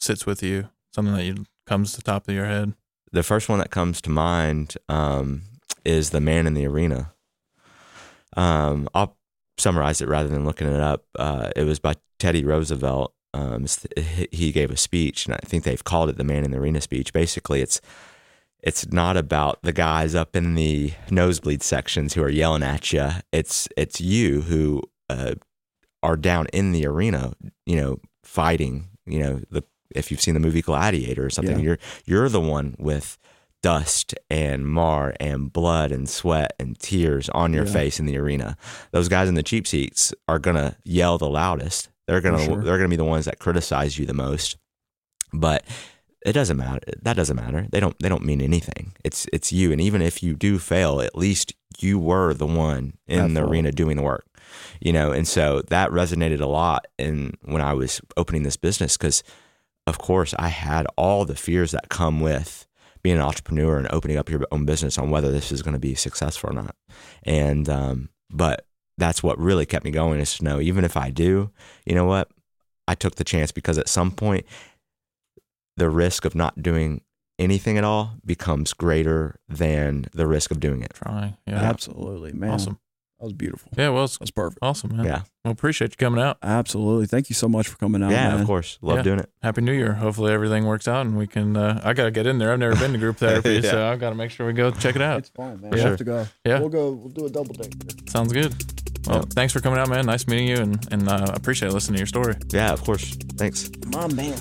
sits 0.00 0.24
with 0.26 0.42
you? 0.42 0.68
Something 0.94 1.14
that 1.14 1.24
you 1.24 1.44
comes 1.66 1.92
to 1.92 1.96
the 1.96 2.02
top 2.04 2.28
of 2.28 2.34
your 2.34 2.44
head. 2.46 2.74
The 3.10 3.22
first 3.22 3.48
one 3.48 3.58
that 3.58 3.70
comes 3.70 4.00
to 4.02 4.10
mind 4.10 4.76
um, 4.88 5.42
is 5.84 6.10
the 6.10 6.20
man 6.20 6.46
in 6.46 6.54
the 6.54 6.66
arena. 6.66 7.12
Um, 8.36 8.88
I'll 8.94 9.16
summarize 9.58 10.00
it 10.00 10.08
rather 10.08 10.28
than 10.28 10.44
looking 10.44 10.66
it 10.68 10.80
up. 10.80 11.04
Uh, 11.18 11.50
it 11.56 11.64
was 11.64 11.78
by 11.78 11.94
Teddy 12.18 12.44
Roosevelt. 12.44 13.14
Um, 13.32 13.66
he- 13.96 14.28
he 14.30 14.52
gave 14.52 14.70
a 14.70 14.76
speech, 14.76 15.26
and 15.26 15.34
I 15.34 15.38
think 15.44 15.64
they've 15.64 15.82
called 15.82 16.08
it 16.10 16.16
the 16.16 16.24
"Man 16.24 16.44
in 16.44 16.50
the 16.52 16.58
Arena" 16.58 16.80
speech. 16.80 17.12
Basically, 17.12 17.60
it's 17.62 17.80
it's 18.66 18.90
not 18.90 19.16
about 19.16 19.60
the 19.62 19.72
guys 19.72 20.14
up 20.14 20.34
in 20.34 20.54
the 20.54 20.92
nosebleed 21.10 21.62
sections 21.62 22.14
who 22.14 22.22
are 22.22 22.30
yelling 22.30 22.62
at 22.62 22.92
you. 22.92 23.10
It's 23.30 23.68
it's 23.76 24.00
you 24.00 24.40
who 24.40 24.82
uh, 25.10 25.34
are 26.02 26.16
down 26.16 26.46
in 26.52 26.72
the 26.72 26.86
arena, 26.86 27.34
you 27.66 27.76
know, 27.76 28.00
fighting. 28.24 28.88
You 29.06 29.18
know, 29.20 29.40
the 29.50 29.62
if 29.94 30.10
you've 30.10 30.20
seen 30.22 30.34
the 30.34 30.40
movie 30.40 30.62
Gladiator 30.62 31.26
or 31.26 31.30
something, 31.30 31.58
Yeah. 31.58 31.64
you're 31.64 31.78
you're 32.06 32.28
the 32.30 32.40
one 32.40 32.74
with 32.78 33.18
dust 33.62 34.14
and 34.30 34.66
mar 34.66 35.14
and 35.20 35.52
blood 35.52 35.90
and 35.92 36.08
sweat 36.08 36.54
and 36.58 36.78
tears 36.78 37.28
on 37.30 37.52
your 37.52 37.64
Yeah. 37.66 37.72
face 37.72 38.00
in 38.00 38.06
the 38.06 38.16
arena. 38.18 38.56
Those 38.92 39.08
guys 39.08 39.28
in 39.28 39.34
the 39.34 39.42
cheap 39.42 39.66
seats 39.66 40.12
are 40.26 40.38
gonna 40.38 40.76
yell 40.84 41.18
the 41.18 41.28
loudest. 41.28 41.88
They're 42.06 42.20
gonna 42.22 42.44
sure. 42.44 42.62
they're 42.62 42.76
gonna 42.78 42.88
be 42.88 42.96
the 42.96 43.04
ones 43.04 43.26
that 43.26 43.38
criticize 43.38 43.98
you 43.98 44.06
the 44.06 44.14
most. 44.14 44.56
But 45.32 45.64
it 46.24 46.32
doesn't 46.32 46.56
matter. 46.56 46.80
That 47.02 47.16
doesn't 47.16 47.36
matter. 47.36 47.66
They 47.70 47.80
don't 47.80 47.98
they 47.98 48.08
don't 48.08 48.24
mean 48.24 48.40
anything. 48.40 48.92
It's 49.04 49.26
it's 49.32 49.52
you. 49.52 49.72
And 49.72 49.80
even 49.80 50.00
if 50.00 50.22
you 50.22 50.34
do 50.34 50.58
fail, 50.58 51.00
at 51.00 51.16
least 51.16 51.52
you 51.78 51.98
were 51.98 52.32
the 52.32 52.46
one 52.46 52.94
in 53.06 53.34
the 53.34 53.44
arena 53.44 53.70
doing 53.70 53.96
the 53.96 54.02
work. 54.02 54.26
You 54.80 54.92
know, 54.92 55.12
and 55.12 55.28
so 55.28 55.62
that 55.68 55.90
resonated 55.90 56.40
a 56.40 56.46
lot 56.46 56.86
in 56.98 57.34
when 57.42 57.60
I 57.60 57.74
was 57.74 58.00
opening 58.16 58.42
this 58.42 58.56
business 58.56 58.96
because 58.96 59.22
of 59.86 59.98
course 59.98 60.34
I 60.38 60.48
had 60.48 60.86
all 60.96 61.24
the 61.24 61.34
fears 61.34 61.72
that 61.72 61.90
come 61.90 62.20
with 62.20 62.66
being 63.02 63.16
an 63.16 63.22
entrepreneur 63.22 63.76
and 63.76 63.90
opening 63.92 64.16
up 64.16 64.30
your 64.30 64.46
own 64.50 64.64
business 64.64 64.96
on 64.96 65.10
whether 65.10 65.30
this 65.30 65.52
is 65.52 65.60
going 65.60 65.74
to 65.74 65.80
be 65.80 65.94
successful 65.94 66.50
or 66.50 66.54
not. 66.54 66.74
And 67.24 67.68
um, 67.68 68.08
but 68.30 68.66
that's 68.96 69.22
what 69.22 69.38
really 69.38 69.66
kept 69.66 69.84
me 69.84 69.90
going 69.90 70.20
is 70.20 70.38
to 70.38 70.44
know 70.44 70.58
even 70.60 70.84
if 70.86 70.96
I 70.96 71.10
do, 71.10 71.50
you 71.84 71.94
know 71.94 72.06
what, 72.06 72.30
I 72.88 72.94
took 72.94 73.16
the 73.16 73.24
chance 73.24 73.52
because 73.52 73.76
at 73.76 73.88
some 73.88 74.10
point 74.10 74.46
the 75.76 75.90
risk 75.90 76.24
of 76.24 76.34
not 76.34 76.62
doing 76.62 77.00
anything 77.38 77.76
at 77.78 77.84
all 77.84 78.14
becomes 78.24 78.72
greater 78.72 79.36
than 79.48 80.06
the 80.12 80.26
risk 80.26 80.50
of 80.50 80.60
doing 80.60 80.82
it. 80.82 80.92
Trying. 80.94 81.36
Yeah. 81.46 81.56
Absolutely, 81.62 82.32
man. 82.32 82.50
Awesome. 82.50 82.78
That 83.20 83.24
was 83.26 83.32
beautiful. 83.32 83.70
Yeah. 83.76 83.88
Well, 83.90 84.04
it's 84.04 84.18
That's 84.18 84.30
perfect. 84.30 84.58
awesome, 84.60 84.96
man. 84.96 85.06
Yeah. 85.06 85.22
Well, 85.44 85.52
appreciate 85.52 85.92
you 85.92 85.96
coming 85.96 86.22
out. 86.22 86.36
Absolutely. 86.42 87.06
Thank 87.06 87.28
you 87.30 87.34
so 87.34 87.48
much 87.48 87.68
for 87.68 87.76
coming 87.78 88.02
out. 88.02 88.10
yeah, 88.10 88.30
man. 88.30 88.40
of 88.40 88.46
course. 88.46 88.78
Love 88.82 88.98
Yeah. 88.98 89.02
doing 89.02 89.18
it. 89.20 89.30
Happy 89.42 89.62
New 89.62 89.72
Year. 89.72 89.94
Hopefully 89.94 90.32
everything 90.32 90.64
works 90.64 90.86
out 90.88 91.06
and 91.06 91.16
we 91.16 91.26
can. 91.26 91.56
Uh, 91.56 91.80
I 91.84 91.92
gotta 91.92 92.10
get 92.10 92.26
in 92.26 92.38
there. 92.38 92.52
I've 92.52 92.58
never 92.58 92.76
been 92.76 92.92
to 92.92 92.98
group 92.98 93.16
therapy, 93.18 93.54
Yeah. 93.62 93.70
so 93.70 93.86
I've 93.86 94.00
got 94.00 94.10
to 94.10 94.16
make 94.16 94.30
sure 94.30 94.46
we 94.46 94.52
go 94.52 94.70
check 94.72 94.94
it 94.96 95.02
out. 95.02 95.18
It's 95.20 95.28
fine, 95.30 95.60
man. 95.60 95.70
For 95.70 95.76
We 95.76 95.80
sure. 95.80 95.88
have 95.90 95.98
to 95.98 96.04
go. 96.04 96.26
Yeah. 96.44 96.58
We'll 96.60 96.68
go. 96.68 96.90
We'll 96.92 97.08
do 97.08 97.26
a 97.26 97.30
double 97.30 97.54
date. 97.54 97.74
Sounds 98.10 98.32
good. 98.32 98.52
Well, 99.06 99.18
Yeah. 99.18 99.22
thanks 99.30 99.52
for 99.52 99.60
coming 99.60 99.78
out, 99.78 99.88
man. 99.88 100.06
Nice 100.06 100.26
meeting 100.26 100.48
you, 100.48 100.56
and 100.56 100.86
and 100.92 101.08
uh, 101.08 101.28
I 101.32 101.34
appreciate 101.36 101.72
listening 101.72 101.94
to 101.96 102.00
your 102.00 102.06
story. 102.06 102.34
Yeah, 102.52 102.72
of 102.72 102.82
course. 102.82 103.14
Thanks. 103.36 103.68
Come 103.68 103.94
on, 103.94 104.14
man. 104.16 104.36